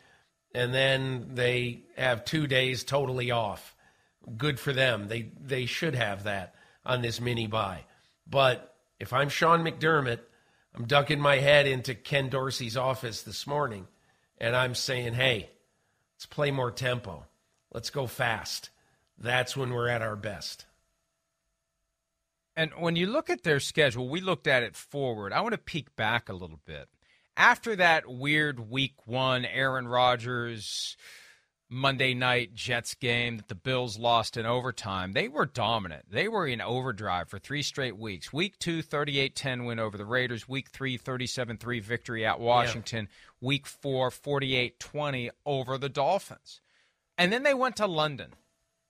and 0.54 0.72
then 0.72 1.30
they 1.32 1.82
have 1.96 2.24
two 2.24 2.46
days 2.46 2.84
totally 2.84 3.32
off. 3.32 3.74
Good 4.36 4.60
for 4.60 4.72
them. 4.72 5.08
They 5.08 5.32
they 5.40 5.66
should 5.66 5.94
have 5.96 6.24
that 6.24 6.54
on 6.84 7.02
this 7.02 7.20
mini 7.20 7.46
bye. 7.48 7.84
But 8.28 8.76
if 9.00 9.12
I'm 9.12 9.30
Sean 9.30 9.64
McDermott, 9.64 10.20
I'm 10.74 10.84
ducking 10.84 11.20
my 11.20 11.36
head 11.36 11.66
into 11.66 11.94
Ken 11.94 12.28
Dorsey's 12.28 12.76
office 12.76 13.22
this 13.22 13.46
morning 13.46 13.88
and 14.38 14.54
I'm 14.54 14.74
saying, 14.74 15.14
hey, 15.14 15.50
let's 16.14 16.26
play 16.26 16.50
more 16.50 16.70
tempo. 16.70 17.26
Let's 17.72 17.90
go 17.90 18.06
fast. 18.06 18.70
That's 19.18 19.56
when 19.56 19.72
we're 19.72 19.88
at 19.88 20.02
our 20.02 20.16
best. 20.16 20.66
And 22.56 22.72
when 22.78 22.94
you 22.94 23.06
look 23.06 23.30
at 23.30 23.42
their 23.42 23.60
schedule, 23.60 24.08
we 24.08 24.20
looked 24.20 24.46
at 24.46 24.62
it 24.62 24.76
forward. 24.76 25.32
I 25.32 25.40
want 25.40 25.52
to 25.52 25.58
peek 25.58 25.96
back 25.96 26.28
a 26.28 26.34
little 26.34 26.60
bit. 26.66 26.88
After 27.36 27.76
that 27.76 28.08
weird 28.08 28.70
week 28.70 29.06
one, 29.06 29.44
Aaron 29.44 29.88
Rodgers 29.88 30.96
Monday 31.72 32.14
night 32.14 32.52
Jets 32.52 32.94
game 32.94 33.36
that 33.36 33.46
the 33.46 33.54
Bills 33.54 33.96
lost 33.96 34.36
in 34.36 34.44
overtime, 34.44 35.12
they 35.12 35.28
were 35.28 35.46
dominant. 35.46 36.06
They 36.10 36.26
were 36.26 36.44
in 36.44 36.60
overdrive 36.60 37.28
for 37.28 37.38
three 37.38 37.62
straight 37.62 37.96
weeks. 37.96 38.32
Week 38.32 38.58
two, 38.58 38.82
38 38.82 39.36
10 39.36 39.64
win 39.64 39.78
over 39.78 39.96
the 39.96 40.04
Raiders. 40.04 40.48
Week 40.48 40.68
three, 40.68 40.96
37 40.96 41.58
3 41.58 41.80
victory 41.80 42.26
at 42.26 42.40
Washington. 42.40 43.08
Yeah. 43.08 43.46
Week 43.48 43.66
four, 43.68 44.10
48 44.10 44.80
20 44.80 45.30
over 45.46 45.78
the 45.78 45.88
Dolphins. 45.88 46.60
And 47.16 47.32
then 47.32 47.44
they 47.44 47.54
went 47.54 47.76
to 47.76 47.86
London. 47.86 48.34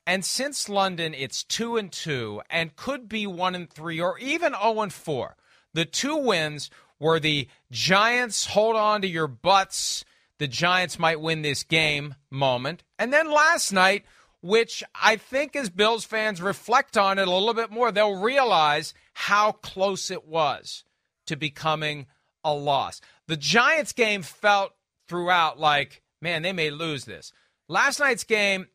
And 0.06 0.24
since 0.24 0.68
London, 0.68 1.12
it's 1.12 1.44
two 1.44 1.76
and 1.76 1.92
two 1.92 2.40
and 2.48 2.74
could 2.76 3.10
be 3.10 3.26
one 3.26 3.54
and 3.54 3.68
three 3.68 4.00
or 4.00 4.18
even 4.18 4.54
0 4.54 4.80
and 4.80 4.92
four. 4.92 5.36
The 5.74 5.84
two 5.84 6.16
wins 6.16 6.70
were 7.00 7.18
the 7.18 7.48
Giants 7.72 8.46
hold 8.46 8.76
on 8.76 9.02
to 9.02 9.08
your 9.08 9.26
butts 9.26 10.04
the 10.40 10.48
Giants 10.48 10.98
might 10.98 11.20
win 11.20 11.42
this 11.42 11.62
game 11.62 12.14
moment. 12.30 12.82
And 12.98 13.12
then 13.12 13.30
last 13.30 13.72
night, 13.72 14.06
which 14.40 14.82
I 14.94 15.16
think 15.16 15.54
as 15.54 15.68
Bills 15.68 16.06
fans 16.06 16.40
reflect 16.40 16.96
on 16.96 17.18
it 17.18 17.28
a 17.28 17.30
little 17.30 17.52
bit 17.52 17.70
more, 17.70 17.92
they'll 17.92 18.18
realize 18.18 18.94
how 19.12 19.52
close 19.52 20.10
it 20.10 20.26
was 20.26 20.82
to 21.26 21.36
becoming 21.36 22.06
a 22.42 22.54
loss. 22.54 23.02
The 23.26 23.36
Giants 23.36 23.92
game 23.92 24.22
felt 24.22 24.72
throughout 25.08 25.60
like, 25.60 26.02
man, 26.22 26.40
they 26.40 26.54
may 26.54 26.70
lose 26.70 27.04
this. 27.04 27.34
Last 27.68 28.00
night's 28.00 28.24
game, 28.24 28.68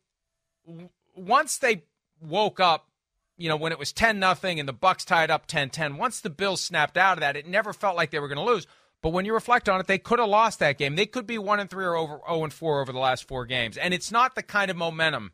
once 1.16 1.58
they 1.58 1.82
woke 2.22 2.60
up, 2.60 2.90
you 3.38 3.50
know, 3.50 3.58
when 3.58 3.72
it 3.72 3.80
was 3.80 3.92
10 3.92 4.20
nothing 4.20 4.60
and 4.60 4.68
the 4.68 4.74
Bucs 4.74 5.06
tied 5.06 5.32
up 5.32 5.48
10-10, 5.48 5.98
once 5.98 6.22
the 6.22 6.30
Bills 6.30 6.62
snapped 6.62 6.98
out 6.98 7.18
of 7.18 7.22
that, 7.22 7.36
it 7.36 7.48
never 7.48 7.74
felt 7.74 7.96
like 7.96 8.12
they 8.12 8.20
were 8.20 8.28
going 8.28 8.46
to 8.46 8.52
lose. 8.54 8.68
But 9.02 9.14
when 9.14 9.26
you 9.26 9.34
reflect 9.34 9.70
on 9.70 9.80
it, 9.80 9.88
they 9.88 9.98
could 9.98 10.20
have 10.20 10.30
lost 10.30 10.60
that 10.60 10.78
game. 10.78 10.96
They 10.96 11.06
could 11.06 11.28
be 11.28 11.38
one 11.38 11.60
and 11.60 11.70
three 11.70 11.86
or 11.86 11.96
over 11.96 12.14
zero 12.14 12.24
oh 12.28 12.44
and 12.44 12.54
four 12.54 12.82
over 12.82 12.92
the 12.92 13.00
last 13.00 13.28
four 13.28 13.46
games, 13.46 13.78
and 13.78 13.94
it's 13.94 14.12
not 14.12 14.36
the 14.36 14.42
kind 14.42 14.72
of 14.72 14.78
momentum 14.78 15.32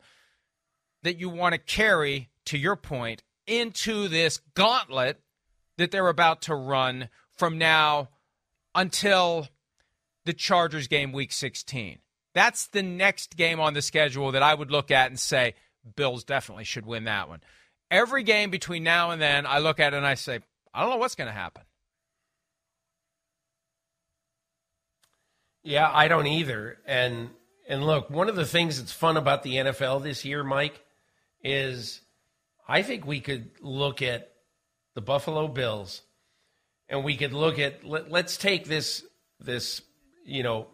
that 1.04 1.20
you 1.20 1.30
want 1.30 1.54
to 1.54 1.60
carry. 1.60 2.28
To 2.46 2.58
your 2.58 2.76
point, 2.76 3.22
into 3.46 4.08
this 4.08 4.42
gauntlet 4.56 5.22
that 5.78 5.92
they're 5.92 6.08
about 6.08 6.42
to 6.44 6.56
run 6.56 7.08
from 7.38 7.58
now 7.58 8.10
until 8.74 9.48
the 10.26 10.34
Chargers 10.34 10.88
game, 10.88 11.12
Week 11.12 11.32
16. 11.32 12.00
That's 12.34 12.68
the 12.68 12.84
next 12.84 13.38
game 13.38 13.60
on 13.60 13.74
the 13.74 13.82
schedule 13.82 14.32
that 14.32 14.44
I 14.44 14.54
would 14.54 14.72
look 14.72 14.92
at 14.92 15.10
and 15.10 15.20
say 15.20 15.54
Bills 15.96 16.24
definitely 16.24 16.64
should 16.64 16.86
win 16.86 17.06
that 17.06 17.30
one. 17.30 17.42
Every 17.92 18.24
game 18.24 18.50
between 18.50 18.84
now 18.84 19.12
and 19.12 19.22
then, 19.22 19.46
I 19.46 19.60
look 19.60 19.80
at 19.80 19.94
it 19.94 19.98
and 19.98 20.08
I 20.08 20.16
say, 20.16 20.40
I 20.74 20.82
don't 20.82 20.90
know 20.90 20.98
what's 20.98 21.16
going 21.16 21.28
to 21.28 21.34
happen. 21.34 21.64
Yeah, 25.64 25.92
I 25.94 26.08
don't 26.08 26.26
either. 26.26 26.80
And 26.88 27.30
and 27.68 27.86
look, 27.86 28.10
one 28.10 28.30
of 28.30 28.36
the 28.36 28.46
things 28.46 28.80
that's 28.80 28.92
fun 28.92 29.18
about 29.18 29.44
the 29.44 29.56
NFL 29.56 30.02
this 30.04 30.26
year, 30.26 30.44
Mike, 30.44 30.84
is 31.44 32.02
I 32.68 32.82
think 32.82 33.06
we 33.06 33.20
could 33.20 33.52
look 33.62 34.02
at 34.02 34.32
the 34.96 35.02
Buffalo 35.02 35.48
Bills 35.48 36.02
and 36.90 37.04
we 37.04 37.16
could 37.16 37.34
look 37.34 37.60
at 37.60 37.84
let, 37.84 38.10
let's 38.10 38.38
take 38.38 38.66
this 38.66 39.04
this, 39.40 39.82
you 40.26 40.44
know, 40.44 40.68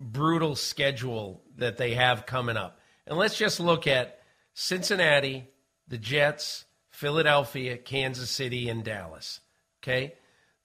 brutal 0.00 0.56
schedule 0.56 1.42
that 1.56 1.76
they 1.76 1.94
have 1.94 2.26
coming 2.26 2.56
up. 2.56 2.78
And 3.06 3.16
let's 3.16 3.38
just 3.38 3.60
look 3.60 3.86
at 3.86 4.18
Cincinnati, 4.54 5.48
the 5.88 5.98
Jets, 5.98 6.64
Philadelphia, 6.90 7.76
Kansas 7.76 8.30
City, 8.30 8.68
and 8.68 8.84
Dallas. 8.84 9.40
Okay? 9.82 10.14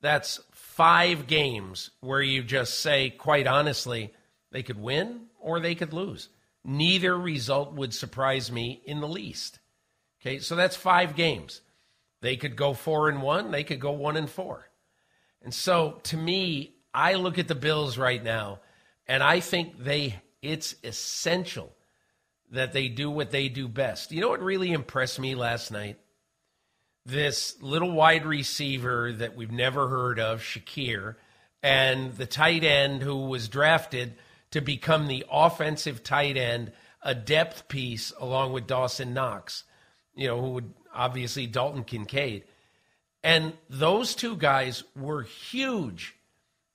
That's 0.01 0.39
five 0.51 1.27
games 1.27 1.91
where 1.99 2.21
you 2.21 2.43
just 2.43 2.79
say, 2.79 3.09
quite 3.09 3.47
honestly, 3.47 4.13
they 4.51 4.63
could 4.63 4.79
win 4.79 5.27
or 5.39 5.59
they 5.59 5.75
could 5.75 5.93
lose. 5.93 6.29
Neither 6.63 7.17
result 7.17 7.73
would 7.73 7.93
surprise 7.93 8.51
me 8.51 8.81
in 8.85 8.99
the 9.01 9.07
least. 9.07 9.59
Okay, 10.21 10.39
so 10.39 10.55
that's 10.55 10.75
five 10.75 11.15
games. 11.15 11.61
They 12.21 12.35
could 12.35 12.55
go 12.55 12.73
four 12.73 13.09
and 13.09 13.21
one, 13.21 13.51
they 13.51 13.63
could 13.63 13.79
go 13.79 13.91
one 13.91 14.17
and 14.17 14.29
four. 14.29 14.69
And 15.41 15.53
so 15.53 15.99
to 16.03 16.17
me, 16.17 16.75
I 16.93 17.13
look 17.13 17.37
at 17.37 17.47
the 17.47 17.55
Bills 17.55 17.97
right 17.97 18.21
now 18.21 18.59
and 19.07 19.23
I 19.23 19.39
think 19.39 19.83
they 19.83 20.21
it's 20.41 20.75
essential 20.83 21.73
that 22.51 22.73
they 22.73 22.87
do 22.87 23.09
what 23.09 23.31
they 23.31 23.49
do 23.49 23.67
best. 23.67 24.11
You 24.11 24.21
know 24.21 24.29
what 24.29 24.41
really 24.41 24.71
impressed 24.71 25.19
me 25.19 25.35
last 25.35 25.71
night? 25.71 25.97
this 27.09 27.61
little 27.61 27.91
wide 27.91 28.25
receiver 28.25 29.11
that 29.13 29.35
we've 29.35 29.51
never 29.51 29.87
heard 29.87 30.19
of, 30.19 30.41
Shakir, 30.41 31.15
and 31.61 32.13
the 32.15 32.25
tight 32.25 32.63
end 32.63 33.01
who 33.01 33.27
was 33.27 33.49
drafted 33.49 34.15
to 34.51 34.61
become 34.61 35.07
the 35.07 35.25
offensive 35.31 36.03
tight 36.03 36.37
end, 36.37 36.71
a 37.01 37.13
depth 37.13 37.67
piece 37.67 38.13
along 38.19 38.53
with 38.53 38.67
Dawson 38.67 39.13
Knox, 39.13 39.63
you 40.15 40.27
know, 40.27 40.39
who 40.39 40.49
would 40.51 40.73
obviously 40.93 41.47
Dalton 41.47 41.83
Kincaid. 41.83 42.43
And 43.23 43.53
those 43.69 44.15
two 44.15 44.37
guys 44.37 44.83
were 44.95 45.23
huge 45.23 46.15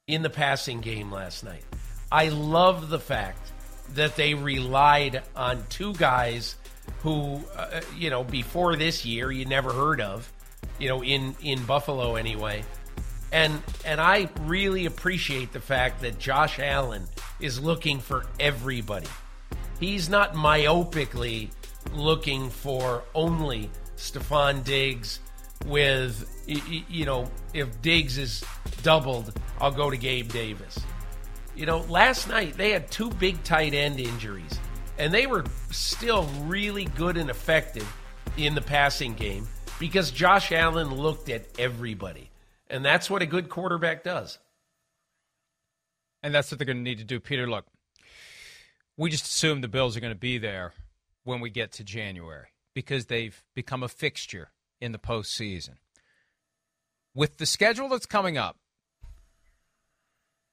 in 0.07 0.23
the 0.23 0.31
passing 0.31 0.81
game 0.81 1.11
last 1.11 1.43
night. 1.43 1.65
I 2.13 2.29
love 2.29 2.91
the 2.91 3.01
fact 3.01 3.53
that 3.95 4.17
they 4.17 4.35
relied 4.35 5.23
on 5.35 5.65
two 5.69 5.95
guys 5.95 6.57
who, 7.01 7.41
uh, 7.57 7.81
you 7.97 8.11
know, 8.11 8.25
before 8.25 8.77
this 8.77 9.05
year 9.05 9.31
you 9.31 9.45
never 9.45 9.73
heard 9.73 10.01
of, 10.01 10.31
you 10.79 10.89
know, 10.89 11.03
in 11.03 11.35
in 11.43 11.65
Buffalo 11.65 12.17
anyway. 12.17 12.65
And 13.33 13.63
and 13.85 14.01
I 14.01 14.29
really 14.43 14.87
appreciate 14.87 15.53
the 15.53 15.61
fact 15.61 16.03
that 16.03 16.19
Josh 16.19 16.59
Allen 16.59 17.05
is 17.41 17.61
looking 17.61 18.01
for 18.01 18.27
everybody. 18.39 19.09
He's 19.81 20.09
not 20.09 20.35
myopically 20.35 21.51
looking 21.93 22.49
for 22.49 23.03
only 23.15 23.71
Stefon 23.97 24.65
Diggs 24.65 25.21
with 25.67 26.31
you 26.47 27.05
know, 27.05 27.31
if 27.53 27.81
Diggs 27.83 28.19
is 28.19 28.45
doubled, 28.83 29.39
I'll 29.61 29.71
go 29.71 29.91
to 29.91 29.97
Gabe 29.97 30.31
Davis. 30.31 30.79
You 31.57 31.67
know, 31.67 31.79
last 31.89 32.29
night 32.29 32.57
they 32.57 32.71
had 32.71 32.91
two 32.91 33.11
big 33.11 33.43
tight 33.45 33.75
end 33.75 34.01
injuries, 34.01 34.59
and 34.99 35.13
they 35.15 35.27
were 35.27 35.45
still 35.71 36.25
really 36.43 36.87
good 36.87 37.17
and 37.17 37.31
effective 37.31 37.91
in 38.37 38.55
the 38.55 38.61
passing 38.61 39.15
game 39.15 39.47
because 39.79 40.11
Josh 40.11 40.51
Allen 40.53 40.93
looked 40.95 41.29
at 41.29 41.47
everybody. 41.59 42.31
And 42.69 42.85
that's 42.85 43.09
what 43.09 43.23
a 43.23 43.27
good 43.27 43.49
quarterback 43.49 44.03
does. 44.03 44.39
And 46.23 46.35
that's 46.35 46.51
what 46.51 46.59
they're 46.59 46.67
going 46.67 46.79
to 46.79 46.83
need 46.83 46.99
to 46.99 47.05
do. 47.05 47.21
Peter, 47.21 47.47
look, 47.49 47.67
we 48.97 49.11
just 49.11 49.27
assume 49.27 49.61
the 49.61 49.69
Bills 49.69 49.97
are 49.97 50.01
going 50.01 50.13
to 50.13 50.19
be 50.19 50.39
there 50.39 50.73
when 51.23 51.41
we 51.41 51.51
get 51.51 51.73
to 51.73 51.85
January 51.85 52.49
because 52.75 53.07
they've 53.07 53.45
become 53.55 53.83
a 53.83 53.89
fixture 53.89 54.51
in 54.81 54.93
the 54.93 54.99
postseason. 54.99 55.77
With 57.15 57.37
the 57.37 57.47
schedule 57.47 57.89
that's 57.89 58.07
coming 58.07 58.37
up 58.37 58.57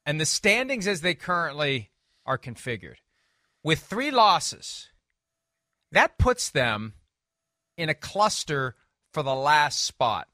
and 0.06 0.20
the 0.20 0.26
standings 0.26 0.88
as 0.88 1.02
they 1.02 1.14
currently 1.14 1.92
are 2.26 2.38
configured, 2.38 2.98
with 3.64 3.80
three 3.80 4.12
losses, 4.12 4.90
that 5.92 6.18
puts 6.18 6.50
them 6.50 6.94
in 7.78 7.90
a 7.90 7.94
cluster 7.94 8.76
for 9.14 9.24
the 9.24 9.36
last 9.36 9.82
spot 9.82 10.28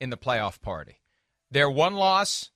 in 0.00 0.10
the 0.10 0.16
playoff 0.16 0.60
party. 0.60 1.00
They're 1.50 1.70
one 1.70 1.94
loss 1.94 2.50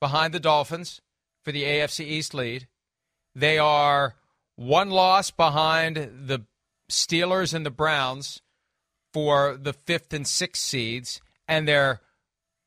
behind 0.00 0.32
the 0.32 0.40
Dolphins 0.40 1.00
for 1.44 1.52
the 1.52 1.64
AFC 1.64 2.00
East 2.00 2.34
lead. 2.34 2.66
They 3.34 3.58
are 3.58 4.16
one 4.56 4.90
loss 4.90 5.30
behind 5.30 5.96
the 5.96 6.44
Steelers 6.90 7.52
and 7.52 7.66
the 7.66 7.70
Browns 7.70 8.40
for 9.12 9.56
the 9.56 9.72
fifth 9.72 10.12
and 10.12 10.26
sixth 10.26 10.62
seeds, 10.62 11.20
and 11.46 11.68
they're 11.68 12.00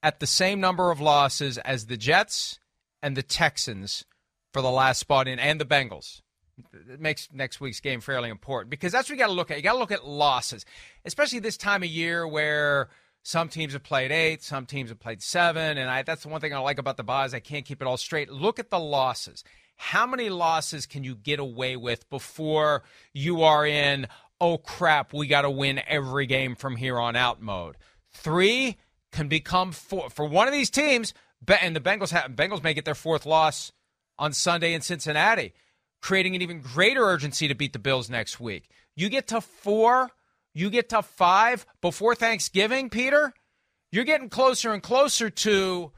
at 0.01 0.19
the 0.19 0.27
same 0.27 0.59
number 0.59 0.91
of 0.91 1.01
losses 1.01 1.57
as 1.59 1.88
the 1.88 1.97
Jets 1.97 2.59
and 3.02 3.16
the 3.16 3.24
Texans 3.24 4.06
for 4.54 4.62
the 4.62 4.72
last 4.72 5.00
spot 5.00 5.28
in, 5.28 5.39
and 5.39 5.60
the 5.60 5.66
Bengals. 5.66 6.22
It 6.74 7.00
makes 7.00 7.30
next 7.32 7.62
week's 7.62 7.80
game 7.80 8.02
fairly 8.02 8.30
important 8.30 8.70
because 8.70 8.91
that's 8.91 9.10
what 9.10 9.16
you 9.16 9.20
got 9.20 9.28
to 9.28 9.34
look 9.34 9.50
at. 9.50 9.58
You 9.58 9.64
got 9.64 9.74
to 9.74 9.80
look 9.80 9.91
at 9.91 10.06
losses, 10.06 10.66
especially 11.06 11.39
this 11.39 11.56
time 11.56 11.84
of 11.84 11.89
year 11.89 12.28
where 12.28 12.89
some 13.24 13.47
teams 13.47 13.74
have 13.74 13.84
played 13.84 14.12
eight, 14.12 14.43
some 14.43 14.66
teams 14.66 14.89
have 14.89 15.00
played 15.00 15.22
seven, 15.22 15.78
and 15.78 15.89
I, 15.89 16.02
that's 16.04 16.24
the 16.24 16.30
one 16.30 16.41
thing 16.41 16.54
I 16.54 16.60
like 16.60 16.78
about 16.78 16.97
the 16.97 17.04
byes. 17.04 17.34
I 17.34 17.39
can't 17.39 17.66
keep 17.66 17.82
it 17.82 17.88
all 17.88 17.97
straight. 17.97 18.30
Look 18.30 18.60
at 18.60 18.70
the 18.70 18.80
losses. 18.80 19.43
How 19.78 20.06
many 20.06 20.30
losses 20.30 20.86
can 20.86 21.04
you 21.06 21.16
get 21.16 21.39
away 21.39 21.78
with 21.78 22.10
before 22.10 22.84
you 23.14 23.43
are 23.43 23.66
in? 23.66 24.08
Oh 24.41 24.58
crap, 24.58 25.14
we 25.14 25.28
got 25.28 25.43
to 25.43 25.50
win 25.50 25.82
every 25.88 26.26
game 26.26 26.56
from 26.56 26.76
here 26.76 27.00
on 27.00 27.16
out 27.16 27.41
mode. 27.41 27.78
Three 28.12 28.78
can 29.12 29.28
become 29.28 29.72
four 29.72 30.10
for 30.10 30.26
one 30.26 30.47
of 30.47 30.54
these 30.54 30.70
teams. 30.70 31.14
And 31.47 31.75
the 31.75 31.79
Bengals 31.79 32.11
have 32.11 32.31
Bengals 32.31 32.63
may 32.63 32.73
get 32.73 32.85
their 32.85 32.95
fourth 32.95 33.25
loss 33.25 33.71
on 34.17 34.33
Sunday 34.33 34.73
in 34.73 34.81
Cincinnati 34.81 35.53
creating 36.01 36.35
an 36.35 36.41
even 36.41 36.61
greater 36.61 37.03
urgency 37.03 37.47
to 37.47 37.55
beat 37.55 37.73
the 37.73 37.79
Bills 37.79 38.09
next 38.09 38.39
week. 38.39 38.69
You 38.95 39.09
get 39.09 39.27
to 39.29 39.41
four, 39.41 40.11
you 40.53 40.69
get 40.69 40.89
to 40.89 41.01
five 41.01 41.65
before 41.81 42.15
Thanksgiving, 42.15 42.89
Peter. 42.89 43.33
You're 43.91 44.05
getting 44.05 44.29
closer 44.29 44.71
and 44.71 44.83
closer 44.83 45.29
to 45.29 45.91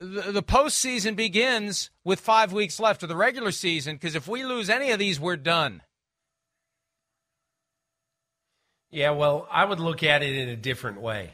the, 0.00 0.32
the 0.32 0.42
postseason 0.42 1.16
begins 1.16 1.90
with 2.04 2.20
five 2.20 2.52
weeks 2.52 2.80
left 2.80 3.02
of 3.02 3.08
the 3.08 3.16
regular 3.16 3.50
season 3.50 3.96
because 3.96 4.14
if 4.14 4.28
we 4.28 4.44
lose 4.44 4.70
any 4.70 4.90
of 4.90 4.98
these, 4.98 5.20
we're 5.20 5.36
done. 5.36 5.82
Yeah, 8.90 9.10
well, 9.10 9.46
I 9.50 9.66
would 9.66 9.80
look 9.80 10.02
at 10.02 10.22
it 10.22 10.34
in 10.34 10.48
a 10.48 10.56
different 10.56 11.00
way. 11.00 11.32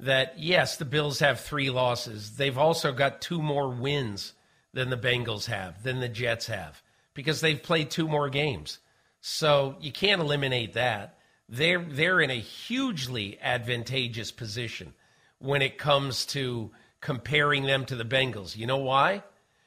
That, 0.00 0.38
yes, 0.38 0.76
the 0.78 0.84
Bills 0.84 1.18
have 1.20 1.40
three 1.40 1.70
losses. 1.70 2.36
They've 2.36 2.56
also 2.56 2.92
got 2.92 3.20
two 3.20 3.42
more 3.42 3.68
wins 3.68 4.32
than 4.72 4.88
the 4.90 4.96
Bengals 4.96 5.46
have, 5.46 5.82
than 5.82 6.00
the 6.00 6.08
Jets 6.08 6.46
have, 6.46 6.82
because 7.12 7.40
they've 7.40 7.62
played 7.62 7.90
two 7.90 8.08
more 8.08 8.30
games. 8.30 8.78
So 9.20 9.76
you 9.80 9.92
can't 9.92 10.20
eliminate 10.20 10.72
that. 10.74 11.18
They're 11.48 11.84
they're 11.84 12.20
in 12.20 12.30
a 12.30 12.40
hugely 12.40 13.38
advantageous 13.42 14.30
position 14.30 14.94
when 15.38 15.62
it 15.62 15.78
comes 15.78 16.24
to 16.26 16.70
comparing 17.00 17.64
them 17.64 17.84
to 17.86 17.96
the 17.96 18.04
Bengals. 18.04 18.56
You 18.56 18.66
know 18.66 18.78
why? 18.78 19.24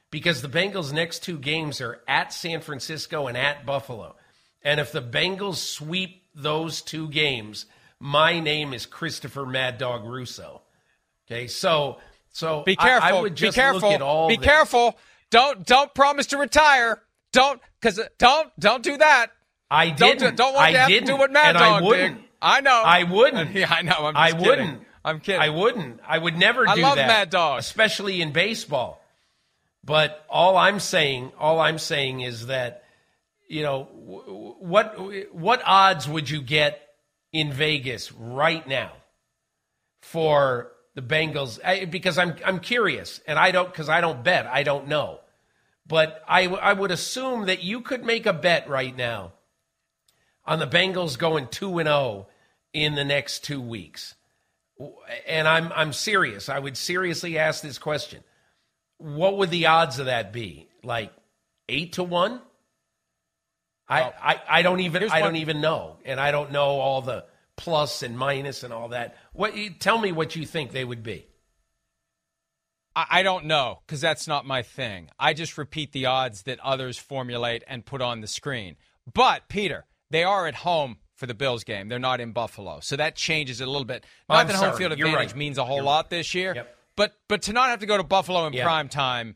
Because 0.09 0.41
the 0.41 0.47
Bengals' 0.47 0.93
next 0.93 1.23
two 1.23 1.37
games 1.37 1.81
are 1.81 1.99
at 2.07 2.31
San 2.33 2.61
Francisco 2.61 3.27
and 3.27 3.37
at 3.37 3.65
Buffalo. 3.65 4.15
And 4.63 4.79
if 4.79 4.91
the 4.91 5.01
Bengals 5.01 5.57
sweep 5.57 6.23
those 6.33 6.81
two 6.81 7.09
games, 7.09 7.65
my 8.03 8.41
name 8.41 8.73
is 8.73 8.85
Christopher 8.85 9.45
Mad 9.45 9.77
Dog 9.77 10.03
Russo. 10.05 10.61
Okay, 11.25 11.47
so 11.47 11.99
so 12.29 12.63
be 12.63 12.75
careful. 12.75 13.07
I, 13.07 13.17
I 13.17 13.21
would 13.21 13.33
just 13.33 13.55
be 13.55 13.61
careful. 13.61 13.89
look 13.89 13.95
at 13.95 14.01
all. 14.01 14.27
Be 14.27 14.35
this. 14.35 14.45
careful. 14.45 14.97
Don't 15.31 15.65
don't 15.65 15.93
promise 15.93 16.27
to 16.27 16.37
retire. 16.37 17.01
Don't 17.31 17.61
because 17.79 17.97
uh, 17.97 18.09
don't 18.19 18.51
don't 18.59 18.83
do 18.83 18.97
that. 18.97 19.27
I 19.71 19.89
didn't. 19.89 20.19
Don't, 20.19 20.35
don't 20.35 20.53
want 20.53 20.65
I 20.65 20.71
to 20.73 20.79
have 20.79 20.89
didn't, 20.89 21.07
to 21.07 21.13
do 21.13 21.17
what 21.17 21.31
Mad 21.31 21.53
Dog 21.53 21.81
I 21.81 21.85
wouldn't. 21.85 22.15
did. 22.17 22.25
I 22.41 22.59
know. 22.61 22.83
I 22.85 23.03
wouldn't. 23.03 23.51
Yeah, 23.55 23.73
I 23.73 23.81
know. 23.83 23.95
I'm 24.05 24.17
I 24.17 24.31
kidding. 24.31 24.47
wouldn't. 24.47 24.81
I'm 25.05 25.19
kidding. 25.21 25.41
I 25.41 25.49
wouldn't. 25.49 25.99
I 26.05 26.17
would 26.17 26.37
never 26.37 26.67
I 26.67 26.75
do 26.75 26.81
that. 26.81 26.85
I 26.85 26.89
love. 26.89 27.07
Mad 27.07 27.29
Dog, 27.29 27.59
especially 27.59 28.21
in 28.21 28.33
baseball. 28.33 29.01
But 29.81 30.25
all 30.29 30.57
I'm 30.57 30.81
saying, 30.81 31.31
all 31.39 31.59
I'm 31.59 31.79
saying 31.79 32.19
is 32.19 32.47
that, 32.47 32.83
you 33.47 33.63
know, 33.63 33.83
what 33.93 35.33
what 35.33 35.61
odds 35.65 36.07
would 36.07 36.29
you 36.29 36.41
get 36.41 36.82
in 37.33 37.51
Vegas 37.51 38.11
right 38.11 38.65
now 38.67 38.93
for 40.01 40.71
the 40.95 41.01
Bengals 41.01 41.59
I, 41.65 41.85
because 41.85 42.17
I'm 42.17 42.35
I'm 42.45 42.59
curious 42.59 43.19
and 43.27 43.39
I 43.39 43.51
don't 43.51 43.69
because 43.69 43.89
I 43.89 43.99
don't 43.99 44.23
bet 44.23 44.45
I 44.45 44.63
don't 44.63 44.87
know, 44.87 45.19
but 45.87 46.23
I 46.27 46.45
I 46.45 46.73
would 46.73 46.91
assume 46.91 47.47
that 47.47 47.63
you 47.63 47.81
could 47.81 48.05
make 48.05 48.27
a 48.27 48.33
bet 48.33 48.69
right 48.69 48.95
now 48.95 49.33
on 50.45 50.59
the 50.59 50.67
Bengals 50.67 51.17
going 51.17 51.47
two 51.47 51.79
and 51.79 51.87
zero 51.87 51.97
oh 51.97 52.27
in 52.73 52.95
the 52.95 53.03
next 53.03 53.43
two 53.43 53.61
weeks, 53.61 54.13
and 55.27 55.47
I'm 55.47 55.71
I'm 55.73 55.93
serious. 55.93 56.47
I 56.47 56.59
would 56.59 56.77
seriously 56.77 57.39
ask 57.39 57.63
this 57.63 57.79
question: 57.79 58.23
What 58.97 59.37
would 59.37 59.49
the 59.49 59.65
odds 59.65 59.97
of 59.97 60.05
that 60.05 60.31
be? 60.31 60.67
Like 60.83 61.11
eight 61.67 61.93
to 61.93 62.03
one? 62.03 62.39
I, 63.93 64.01
well, 64.01 64.13
I, 64.21 64.41
I 64.49 64.61
don't 64.61 64.79
even 64.79 65.09
I 65.09 65.19
don't 65.19 65.35
even 65.37 65.61
know, 65.61 65.97
and 66.05 66.19
I 66.19 66.31
don't 66.31 66.51
know 66.51 66.79
all 66.79 67.01
the 67.01 67.25
plus 67.55 68.03
and 68.03 68.17
minus 68.17 68.63
and 68.63 68.73
all 68.73 68.89
that. 68.89 69.17
What? 69.33 69.53
Tell 69.79 69.97
me 69.97 70.11
what 70.11 70.35
you 70.35 70.45
think 70.45 70.71
they 70.71 70.85
would 70.85 71.03
be. 71.03 71.27
I 72.95 73.23
don't 73.23 73.45
know 73.45 73.79
because 73.85 74.01
that's 74.01 74.27
not 74.27 74.45
my 74.45 74.61
thing. 74.61 75.09
I 75.17 75.33
just 75.33 75.57
repeat 75.57 75.93
the 75.93 76.05
odds 76.05 76.43
that 76.43 76.59
others 76.59 76.97
formulate 76.97 77.63
and 77.67 77.83
put 77.83 78.01
on 78.01 78.21
the 78.21 78.27
screen. 78.27 78.75
But 79.11 79.49
Peter, 79.49 79.85
they 80.11 80.23
are 80.23 80.45
at 80.47 80.55
home 80.55 80.97
for 81.15 81.25
the 81.25 81.33
Bills 81.33 81.63
game. 81.63 81.87
They're 81.87 81.97
not 81.97 82.21
in 82.21 82.33
Buffalo, 82.33 82.81
so 82.81 82.95
that 82.95 83.15
changes 83.15 83.61
it 83.61 83.67
a 83.67 83.71
little 83.71 83.85
bit. 83.85 84.05
Not 84.29 84.41
I'm 84.41 84.47
that 84.47 84.57
sorry. 84.57 84.69
home 84.69 84.77
field 84.77 84.91
advantage 84.91 85.15
right. 85.29 85.35
means 85.35 85.57
a 85.57 85.65
whole 85.65 85.77
You're 85.77 85.85
lot 85.85 86.09
this 86.11 86.35
year. 86.35 86.53
Yep. 86.55 86.77
But 86.95 87.13
but 87.27 87.41
to 87.43 87.53
not 87.53 87.69
have 87.69 87.79
to 87.79 87.87
go 87.87 87.97
to 87.97 88.03
Buffalo 88.03 88.45
in 88.45 88.53
Yep. 88.53 88.63
prime 88.63 88.89
time 88.89 89.35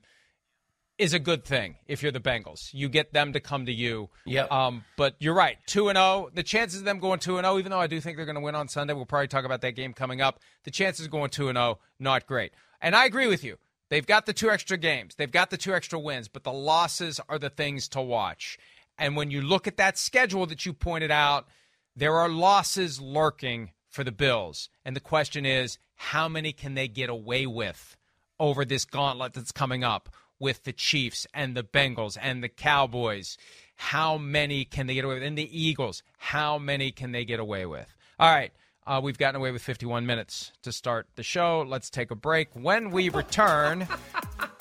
is 0.98 1.14
a 1.14 1.20
good 1.20 1.45
thing 1.45 1.76
if 1.88 2.02
you're 2.02 2.12
the 2.12 2.20
Bengals. 2.20 2.74
You 2.74 2.89
get 2.89 3.14
them 3.14 3.34
to 3.34 3.39
come 3.39 3.66
to 3.68 3.74
you. 3.74 4.10
Yeah. 4.26 4.45
Um, 4.50 4.84
but 4.95 5.16
you're 5.20 5.34
right. 5.34 5.58
2 5.68 5.89
and 5.89 5.98
0. 5.98 6.30
The 6.34 6.43
chances 6.43 6.80
of 6.80 6.86
them 6.86 7.00
going 7.00 7.20
2 7.20 7.38
and 7.38 7.45
0 7.45 7.60
even 7.60 7.72
though 7.72 7.80
I 7.80 7.88
do 7.88 8.00
think 8.02 8.18
they're 8.18 8.26
going 8.26 8.36
to 8.36 8.41
win 8.41 8.56
on 8.56 8.68
Sunday, 8.68 8.93
we'll 8.93 9.06
probably 9.06 9.28
talk 9.28 9.45
about 9.45 9.62
that 9.62 9.76
game 9.76 9.93
coming 9.93 10.22
up. 10.22 10.39
The 10.64 10.72
chances 10.72 11.06
of 11.06 11.12
going 11.12 11.30
2 11.30 11.50
and 11.50 11.58
0 11.58 11.80
not 12.00 12.26
great. 12.26 12.54
And 12.82 12.95
I 12.95 13.06
agree 13.06 13.28
with 13.28 13.43
you. 13.43 13.58
They've 13.89 14.06
got 14.06 14.26
the 14.26 14.34
two 14.34 14.50
extra 14.50 14.78
games. 14.78 15.16
They've 15.16 15.32
got 15.32 15.50
the 15.50 15.58
two 15.58 15.74
extra 15.74 15.98
wins, 15.98 16.28
but 16.28 16.43
the 16.43 16.52
losses 16.52 17.22
are 17.30 17.39
the 17.39 17.50
things 17.50 17.88
to 17.89 18.02
watch. 18.02 18.58
And 18.98 19.16
when 19.16 19.32
you 19.32 19.41
look 19.41 19.68
at 19.68 19.78
that 19.78 19.98
schedule 19.98 20.45
that 20.48 20.66
you 20.66 20.74
pointed 20.74 21.12
out, 21.12 21.48
there 21.95 22.16
are 22.16 22.30
losses 22.30 23.00
lurking 23.00 23.72
for 23.89 24.04
the 24.04 24.12
Bills. 24.12 24.70
And 24.84 24.95
the 24.95 25.02
question 25.02 25.45
is, 25.45 25.80
how 25.95 26.28
many 26.28 26.52
can 26.52 26.74
they 26.76 26.88
get 26.88 27.10
away 27.10 27.45
with 27.45 27.95
over 28.39 28.66
this 28.66 28.86
gauntlet 28.86 29.34
that's 29.34 29.52
coming 29.52 29.84
up 29.84 30.10
with 30.40 30.64
the 30.64 30.74
Chiefs 30.74 31.28
and 31.34 31.56
the 31.56 31.64
Bengals 31.64 32.18
and 32.20 32.44
the 32.44 32.50
Cowboys? 32.50 33.38
How 33.76 34.18
many 34.18 34.66
can 34.66 34.88
they 34.88 34.96
get 34.96 35.06
away 35.06 35.16
with? 35.16 35.24
And 35.24 35.38
the 35.38 35.60
Eagles, 35.60 36.04
how 36.18 36.58
many 36.58 36.92
can 36.92 37.12
they 37.12 37.26
get 37.26 37.40
away 37.40 37.66
with? 37.66 37.94
All 38.20 38.34
right. 38.34 38.52
Uh, 38.86 39.02
we've 39.04 39.18
gotten 39.18 39.36
away 39.36 39.52
with 39.52 39.62
51 39.62 40.06
minutes 40.06 40.54
to 40.64 40.72
start 40.72 41.08
the 41.16 41.24
show. 41.24 41.66
Let's 41.68 41.90
take 41.90 42.10
a 42.10 42.16
break. 42.16 42.48
When 42.54 42.90
we 42.90 43.10
return, 43.10 43.86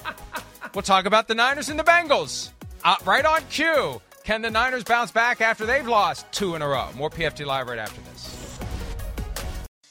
we'll 0.74 0.82
talk 0.82 1.06
about 1.06 1.28
the 1.28 1.34
Niners 1.34 1.68
and 1.68 1.78
the 1.78 1.84
Bengals. 1.84 2.50
Uh, 2.84 2.96
right 3.04 3.24
on 3.24 3.42
cue. 3.50 4.00
Can 4.24 4.42
the 4.42 4.50
Niners 4.50 4.82
bounce 4.82 5.12
back 5.12 5.40
after 5.40 5.64
they've 5.64 5.86
lost 5.86 6.30
two 6.32 6.56
in 6.56 6.62
a 6.62 6.66
row? 6.66 6.88
More 6.96 7.08
PFT 7.08 7.46
Live 7.46 7.68
right 7.68 7.78
after 7.78 8.00
this. 8.00 8.58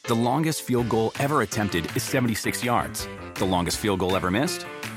The 0.04 0.16
longest 0.16 0.62
field 0.62 0.90
goal 0.90 1.14
ever 1.18 1.42
attempted 1.42 1.96
is 1.96 2.04
76 2.04 2.64
yards. 2.64 3.08
The 3.36 3.46
longest 3.46 3.80
field 3.80 4.00
goal 4.02 4.16
ever 4.16 4.30
missed? 4.30 4.66